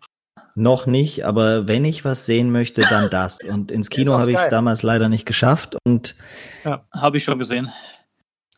Noch 0.59 0.87
nicht, 0.87 1.27
aber 1.27 1.69
wenn 1.69 1.85
ich 1.85 2.07
was 2.07 2.25
sehen 2.25 2.51
möchte, 2.51 2.81
dann 2.81 3.11
das. 3.11 3.41
Und 3.47 3.71
ins 3.71 3.91
Kino 3.91 4.19
habe 4.19 4.33
ich 4.33 4.39
es 4.39 4.49
damals 4.49 4.83
leider 4.83 5.11
nicht 5.11 5.27
geschafft. 5.27 5.77
Und 5.85 6.17
ja, 6.65 6.87
habe 6.93 7.19
ich 7.19 7.25
schon 7.25 7.39
gesehen. 7.39 7.71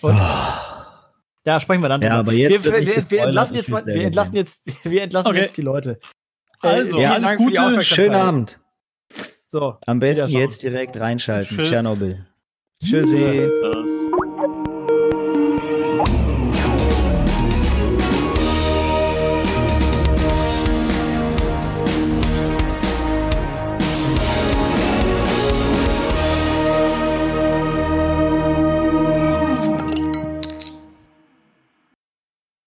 Und, 0.01 0.15
oh. 0.15 0.69
Ja, 1.45 1.59
sprechen 1.59 1.83
wir 1.83 1.89
dann. 1.89 2.01
Ja, 2.01 2.19
aber 2.19 2.33
jetzt 2.33 2.63
wir, 2.63 2.73
wir, 2.73 2.87
wir, 2.87 3.11
wir 3.11 3.23
entlassen 3.23 3.57
jetzt, 3.57 3.69
mal, 3.69 3.85
wir 3.85 4.05
entlassen 4.05 4.37
jetzt, 4.37 4.63
wir 4.85 5.03
entlassen 5.03 5.31
okay. 5.31 5.41
jetzt 5.41 5.57
die 5.57 5.63
Leute. 5.63 5.99
Also, 6.61 7.01
ja, 7.01 7.15
alles 7.15 7.37
Gute. 7.37 7.83
Schönen 7.83 8.15
Abend. 8.15 8.61
So. 9.49 9.79
Am 9.87 9.99
besten 9.99 10.29
jetzt 10.29 10.63
direkt 10.63 10.97
reinschalten. 10.99 11.57
Tschüss. 11.57 11.69
Tschernobyl. 11.69 12.27
Tschüssi. 12.81 13.51
Tschüss. 13.61 14.28